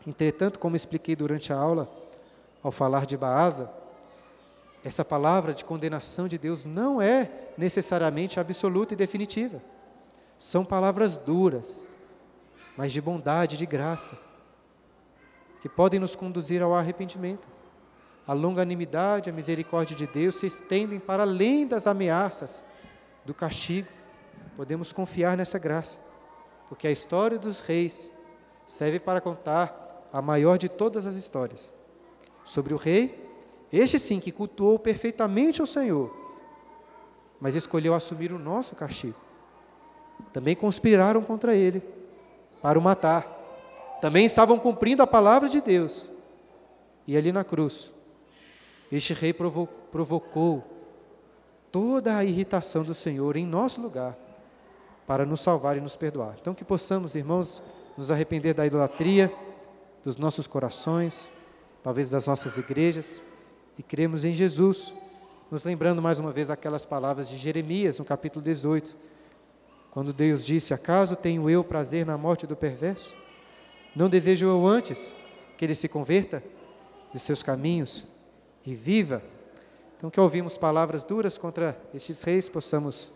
Entretanto, 0.06 0.60
como 0.60 0.76
expliquei 0.76 1.16
durante 1.16 1.54
a 1.54 1.58
aula, 1.58 1.90
ao 2.64 2.72
falar 2.72 3.06
de 3.06 3.16
Baasa, 3.16 3.72
essa 4.84 5.06
palavra 5.06 5.54
de 5.54 5.64
condenação 5.64 6.28
de 6.28 6.38
Deus 6.38 6.66
não 6.66 7.02
é 7.02 7.30
necessariamente 7.58 8.40
absoluta 8.40 8.94
e 8.94 8.98
definitiva. 8.98 9.62
São 10.38 10.66
palavras 10.66 11.18
duras, 11.18 11.84
mas 12.76 12.92
de 12.92 13.00
bondade, 13.00 13.58
de 13.58 13.66
graça, 13.66 14.18
que 15.62 15.70
podem 15.70 16.00
nos 16.00 16.16
conduzir 16.16 16.64
ao 16.64 16.74
arrependimento. 16.74 17.48
A 18.26 18.34
longanimidade, 18.34 19.30
a 19.30 19.34
misericórdia 19.34 19.96
de 19.96 20.08
Deus 20.08 20.36
se 20.36 20.48
estendem 20.48 21.00
para 21.00 21.24
além 21.24 21.68
das 21.68 21.86
ameaças 21.86 22.66
do 23.24 23.34
castigo. 23.34 23.88
Podemos 24.58 24.92
confiar 24.92 25.38
nessa 25.38 25.60
graça, 25.60 26.00
porque 26.68 26.88
a 26.88 26.92
história 26.92 27.38
dos 27.38 27.60
reis 27.60 28.10
serve 28.66 29.00
para 29.00 29.22
contar 29.22 30.10
a 30.12 30.22
maior 30.22 30.58
de 30.58 30.68
todas 30.68 31.06
as 31.06 31.16
histórias. 31.16 31.72
Sobre 32.44 32.74
o 32.74 32.78
rei, 32.78 33.31
este 33.72 34.00
sim 34.00 34.20
que 34.20 34.32
cultuou 34.32 34.78
perfeitamente 34.78 35.62
ao 35.62 35.68
Senhor, 35.68 36.16
mas 37.40 37.56
escolheu 37.56 37.94
assumir 37.94 38.32
o 38.34 38.40
nosso 38.40 38.76
castigo 38.76 39.32
também 40.32 40.56
conspiraram 40.56 41.22
contra 41.22 41.56
ele 41.56 41.82
para 42.62 42.78
o 42.78 42.82
matar. 42.82 43.40
Também 44.02 44.26
estavam 44.26 44.58
cumprindo 44.58 45.04
a 45.04 45.08
palavra 45.08 45.50
de 45.50 45.62
Deus. 45.62 46.10
E 47.08 47.18
ali 47.18 47.32
na 47.32 47.44
cruz, 47.44 47.92
este 48.92 49.14
rei 49.14 49.34
provo 49.34 49.68
provocou 49.92 50.64
toda 51.72 52.16
a 52.16 52.24
irritação 52.24 52.84
do 52.84 52.94
Senhor 52.94 53.36
em 53.36 53.46
nosso 53.46 53.82
lugar 53.82 54.18
para 55.08 55.26
nos 55.26 55.42
salvar 55.42 55.78
e 55.78 55.82
nos 55.82 55.96
perdoar. 55.96 56.36
Então, 56.40 56.54
que 56.54 56.64
possamos, 56.64 57.16
irmãos, 57.16 57.62
nos 57.98 58.12
arrepender 58.12 58.54
da 58.54 58.66
idolatria, 58.66 59.34
dos 60.04 60.16
nossos 60.18 60.48
corações, 60.48 61.30
talvez 61.84 62.10
das 62.10 62.28
nossas 62.28 62.58
igrejas, 62.58 63.22
e 63.82 63.84
cremos 63.84 64.24
em 64.24 64.32
Jesus, 64.32 64.94
nos 65.50 65.64
lembrando 65.64 66.04
mais 66.04 66.20
uma 66.20 66.32
vez 66.32 66.52
aquelas 66.52 66.86
palavras 66.86 67.28
de 67.28 67.36
Jeremias, 67.36 67.98
no 67.98 68.06
capítulo 68.06 68.46
18, 68.46 68.96
quando 69.90 70.14
Deus 70.14 70.46
disse: 70.46 70.72
Acaso 70.72 71.16
tenho 71.16 71.50
eu 71.50 71.64
prazer 71.64 72.06
na 72.06 72.16
morte 72.16 72.46
do 72.46 72.56
perverso? 72.56 73.16
Não 73.96 74.08
desejo 74.08 74.46
eu 74.46 74.68
antes 74.68 75.12
que 75.58 75.66
ele 75.66 75.74
se 75.74 75.88
converta 75.88 76.44
de 77.12 77.18
seus 77.18 77.42
caminhos 77.42 78.06
e 78.64 78.76
viva? 78.76 79.24
Então, 79.98 80.12
que 80.12 80.20
ouvimos 80.20 80.60
palavras 80.60 81.04
duras 81.04 81.36
contra 81.36 81.76
estes 81.92 82.22
reis, 82.22 82.48
possamos 82.48 83.12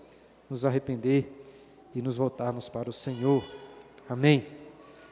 nos 0.49 0.65
arrepender 0.65 1.31
e 1.93 2.01
nos 2.01 2.17
voltarmos 2.17 2.67
para 2.67 2.89
o 2.89 2.93
Senhor. 2.93 3.45
Amém. 4.09 4.47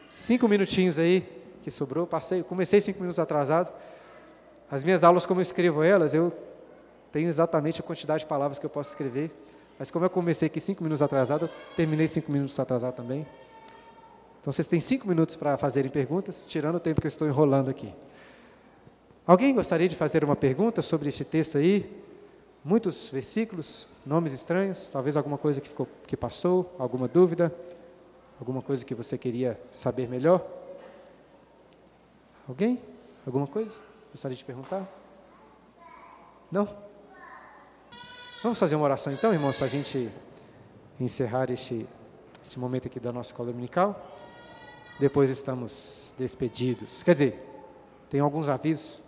Cinco 0.10 0.48
minutinhos 0.48 0.98
aí 0.98 1.24
que 1.62 1.70
sobrou, 1.70 2.08
passei, 2.08 2.42
comecei 2.42 2.82
cinco 2.82 3.02
minutos 3.02 3.20
atrasado. 3.20 3.72
As 4.70 4.84
minhas 4.84 5.04
aulas, 5.04 5.26
como 5.26 5.40
eu 5.40 5.44
escrevo 5.44 5.84
elas, 5.84 6.14
eu 6.14 6.34
tenho 7.12 7.30
exatamente 7.30 7.80
a 7.80 7.84
quantidade 7.84 8.22
de 8.22 8.26
palavras 8.26 8.58
que 8.58 8.66
eu 8.66 8.70
posso 8.70 8.90
escrever. 8.90 9.32
Mas 9.78 9.92
como 9.92 10.06
eu 10.06 10.10
comecei 10.10 10.48
aqui 10.48 10.60
cinco 10.60 10.84
minutos 10.84 11.02
atrasado, 11.02 11.46
eu 11.46 11.50
terminei 11.76 12.08
cinco 12.08 12.32
minutos 12.32 12.58
atrasado 12.60 12.96
também. 12.96 13.26
Então 14.42 14.52
vocês 14.52 14.68
têm 14.68 14.80
cinco 14.80 15.08
minutos 15.08 15.36
para 15.36 15.58
fazerem 15.58 15.90
perguntas, 15.90 16.46
tirando 16.48 16.76
o 16.76 16.80
tempo 16.80 17.00
que 17.00 17.08
eu 17.08 17.10
estou 17.10 17.28
enrolando 17.28 17.70
aqui. 17.70 17.94
Alguém 19.26 19.54
gostaria 19.56 19.88
de 19.88 19.96
fazer 19.96 20.24
uma 20.24 20.36
pergunta 20.36 20.82
sobre 20.82 21.08
este 21.08 21.24
texto 21.24 21.58
aí? 21.58 21.90
Muitos 22.64 23.10
versículos, 23.10 23.88
nomes 24.06 24.34
estranhos, 24.34 24.90
talvez 24.90 25.16
alguma 25.16 25.38
coisa 25.38 25.62
que, 25.62 25.70
ficou, 25.70 25.88
que 26.06 26.18
passou, 26.18 26.76
alguma 26.78 27.08
dúvida, 27.08 27.54
alguma 28.40 28.62
coisa 28.62 28.84
que 28.84 28.94
você 28.94 29.18
queria 29.18 29.60
saber 29.72 30.10
melhor? 30.10 30.46
Alguém? 32.48 32.82
Alguma 33.26 33.48
coisa? 33.48 33.82
Gostaria 34.14 34.38
de 34.38 34.46
perguntar? 34.46 34.88
Não? 36.52 36.70
Vamos 38.44 38.60
fazer 38.60 38.76
uma 38.76 38.86
oração 38.86 39.12
então, 39.12 39.34
irmãos, 39.34 39.58
para 39.58 39.66
a 39.66 39.70
gente 39.70 40.08
encerrar 41.00 41.50
este, 41.50 41.88
este 42.44 42.60
momento 42.60 42.86
aqui 42.86 43.00
da 43.00 43.12
nossa 43.12 43.32
escola 43.32 43.52
dominical. 43.52 44.08
Depois 45.00 45.32
estamos 45.32 46.14
despedidos. 46.16 47.02
Quer 47.02 47.14
dizer, 47.14 47.66
tem 48.08 48.20
alguns 48.20 48.50
avisos 48.50 49.02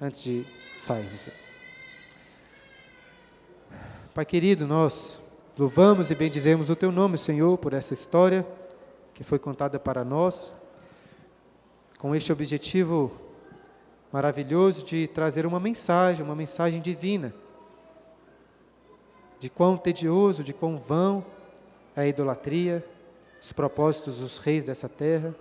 antes 0.00 0.20
de 0.20 0.44
sairmos. 0.80 1.28
Pai 4.12 4.24
querido, 4.24 4.66
nós 4.66 5.20
louvamos 5.56 6.10
e 6.10 6.14
bendizemos 6.16 6.70
o 6.70 6.74
Teu 6.74 6.90
nome, 6.90 7.16
Senhor, 7.16 7.56
por 7.56 7.72
essa 7.72 7.94
história 7.94 8.44
que 9.14 9.22
foi 9.22 9.38
contada 9.38 9.78
para 9.78 10.04
nós, 10.04 10.52
com 11.98 12.16
este 12.16 12.32
objetivo 12.32 13.29
maravilhoso 14.12 14.84
de 14.84 15.06
trazer 15.08 15.46
uma 15.46 15.60
mensagem, 15.60 16.24
uma 16.24 16.34
mensagem 16.34 16.80
divina. 16.80 17.34
De 19.38 19.48
quão 19.48 19.76
tedioso, 19.76 20.44
de 20.44 20.52
quão 20.52 20.76
vão 20.76 21.24
é 21.96 22.02
a 22.02 22.06
idolatria, 22.06 22.84
os 23.40 23.52
propósitos 23.52 24.18
dos 24.18 24.38
reis 24.38 24.66
dessa 24.66 24.88
terra, 24.88 25.34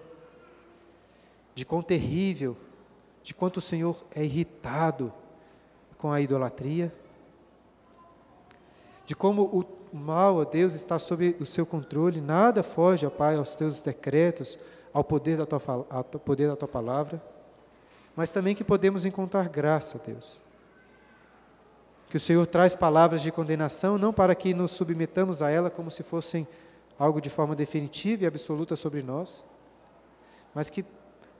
de 1.54 1.66
quão 1.66 1.82
terrível, 1.82 2.56
de 3.24 3.34
quanto 3.34 3.58
o 3.58 3.62
Senhor 3.62 4.04
é 4.16 4.24
irritado 4.24 5.12
com 5.98 6.12
a 6.12 6.22
idolatria, 6.22 6.94
de 9.06 9.16
como 9.16 9.44
o 9.44 9.66
mal, 9.96 10.38
ó 10.38 10.46
Deus, 10.46 10.74
está 10.74 10.98
sob 11.00 11.36
o 11.40 11.46
seu 11.46 11.66
controle, 11.66 12.22
nada 12.22 12.64
foge, 12.64 13.06
ó 13.06 13.10
Pai, 13.10 13.36
aos 13.36 13.56
teus 13.56 13.82
decretos, 13.82 14.58
ao 14.94 15.04
poder 15.04 15.38
da 15.38 15.46
tua, 15.46 15.62
ao 15.90 16.04
poder 16.04 16.48
da 16.48 16.56
tua 16.56 16.68
palavra, 16.68 17.22
mas 18.20 18.32
também 18.32 18.54
que 18.54 18.66
podemos 18.66 19.06
encontrar 19.06 19.48
graça, 19.48 19.98
Deus. 20.06 20.38
Que 22.10 22.18
o 22.18 22.20
Senhor 22.20 22.46
traz 22.46 22.76
palavras 22.76 23.22
de 23.22 23.32
condenação, 23.32 23.98
não 23.98 24.12
para 24.12 24.36
que 24.36 24.54
nos 24.54 24.72
submetamos 24.72 25.42
a 25.42 25.50
ela 25.50 25.70
como 25.70 25.90
se 25.90 26.04
fossem 26.04 26.46
algo 26.98 27.22
de 27.22 27.30
forma 27.30 27.56
definitiva 27.56 28.26
e 28.26 28.28
absoluta 28.28 28.76
sobre 28.76 29.02
nós, 29.02 29.42
mas 30.54 30.70
que 30.70 30.84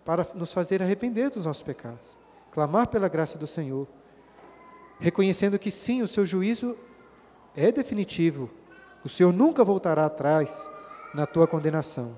para 0.06 0.26
nos 0.34 0.54
fazer 0.54 0.82
arrepender 0.82 1.30
dos 1.30 1.46
nossos 1.46 1.64
pecados, 1.64 2.16
clamar 2.50 2.88
pela 2.88 3.10
graça 3.10 3.38
do 3.38 3.46
Senhor, 3.46 3.86
reconhecendo 5.02 5.60
que 5.60 5.70
sim, 5.70 6.02
o 6.02 6.08
seu 6.08 6.26
juízo 6.26 6.78
é 7.58 7.74
definitivo, 7.74 8.50
o 9.04 9.10
Senhor 9.10 9.34
nunca 9.34 9.66
voltará 9.66 10.06
atrás 10.06 10.70
na 11.14 11.28
tua 11.28 11.46
condenação, 11.46 12.18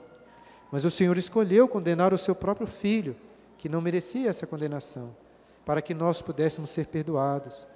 mas 0.71 0.85
o 0.85 0.91
Senhor 0.91 1.17
escolheu 1.17 1.67
condenar 1.67 2.13
o 2.13 2.17
seu 2.17 2.35
próprio 2.35 2.67
filho, 2.67 3.15
que 3.61 3.69
não 3.69 3.79
merecia 3.79 4.27
essa 4.27 4.47
condenação, 4.47 5.15
para 5.63 5.83
que 5.83 5.93
nós 5.93 6.19
pudéssemos 6.19 6.71
ser 6.71 6.87
perdoados 6.87 7.67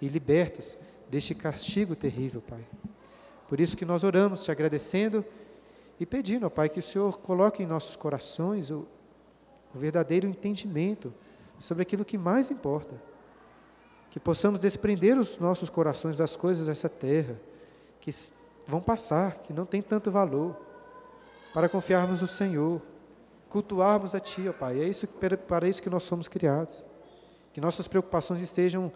e 0.00 0.08
libertos 0.08 0.78
deste 1.10 1.34
castigo 1.34 1.94
terrível, 1.94 2.40
Pai. 2.40 2.64
Por 3.46 3.60
isso 3.60 3.76
que 3.76 3.84
nós 3.84 4.02
oramos 4.02 4.42
te 4.42 4.50
agradecendo 4.50 5.22
e 6.00 6.06
pedindo, 6.06 6.46
ó 6.46 6.48
Pai, 6.48 6.70
que 6.70 6.78
o 6.78 6.82
Senhor 6.82 7.18
coloque 7.18 7.62
em 7.62 7.66
nossos 7.66 7.96
corações 7.96 8.70
o, 8.70 8.88
o 9.74 9.78
verdadeiro 9.78 10.26
entendimento 10.26 11.12
sobre 11.60 11.82
aquilo 11.82 12.02
que 12.02 12.16
mais 12.16 12.50
importa. 12.50 12.94
Que 14.08 14.18
possamos 14.18 14.62
desprender 14.62 15.18
os 15.18 15.38
nossos 15.38 15.68
corações 15.68 16.16
das 16.16 16.34
coisas 16.34 16.66
dessa 16.66 16.88
terra, 16.88 17.38
que 18.00 18.10
vão 18.66 18.80
passar, 18.80 19.42
que 19.42 19.52
não 19.52 19.66
tem 19.66 19.82
tanto 19.82 20.10
valor, 20.10 20.56
para 21.52 21.68
confiarmos 21.68 22.22
no 22.22 22.26
Senhor, 22.26 22.80
cultuarmos 23.48 24.14
a 24.14 24.20
Ti, 24.20 24.48
ó 24.48 24.52
Pai. 24.52 24.80
É 24.80 24.88
isso, 24.88 25.06
para 25.06 25.68
isso 25.68 25.82
que 25.82 25.90
nós 25.90 26.02
somos 26.02 26.28
criados. 26.28 26.84
Que 27.52 27.60
nossas 27.60 27.88
preocupações 27.88 28.40
estejam 28.40 28.92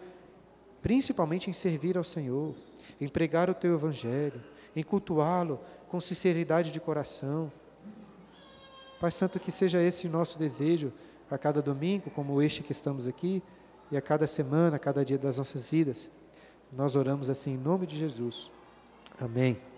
principalmente 0.81 1.49
em 1.49 1.53
servir 1.53 1.97
ao 1.97 2.03
Senhor, 2.03 2.55
em 2.99 3.07
pregar 3.07 3.49
o 3.49 3.53
teu 3.53 3.73
evangelho, 3.73 4.41
em 4.75 4.83
cultuá-lo 4.83 5.59
com 5.87 5.99
sinceridade 5.99 6.71
de 6.71 6.79
coração. 6.79 7.51
Pai 8.99 9.11
Santo, 9.11 9.39
que 9.39 9.51
seja 9.51 9.81
esse 9.81 10.07
o 10.07 10.09
nosso 10.09 10.37
desejo 10.37 10.91
a 11.29 11.37
cada 11.37 11.61
domingo, 11.61 12.09
como 12.11 12.41
este 12.41 12.61
que 12.61 12.71
estamos 12.71 13.07
aqui, 13.07 13.41
e 13.91 13.97
a 13.97 14.01
cada 14.01 14.27
semana, 14.27 14.75
a 14.75 14.79
cada 14.79 15.03
dia 15.03 15.17
das 15.17 15.37
nossas 15.37 15.69
vidas. 15.69 16.11
Nós 16.71 16.95
oramos 16.95 17.29
assim 17.29 17.53
em 17.53 17.57
nome 17.57 17.85
de 17.85 17.97
Jesus. 17.97 18.49
Amém. 19.19 19.70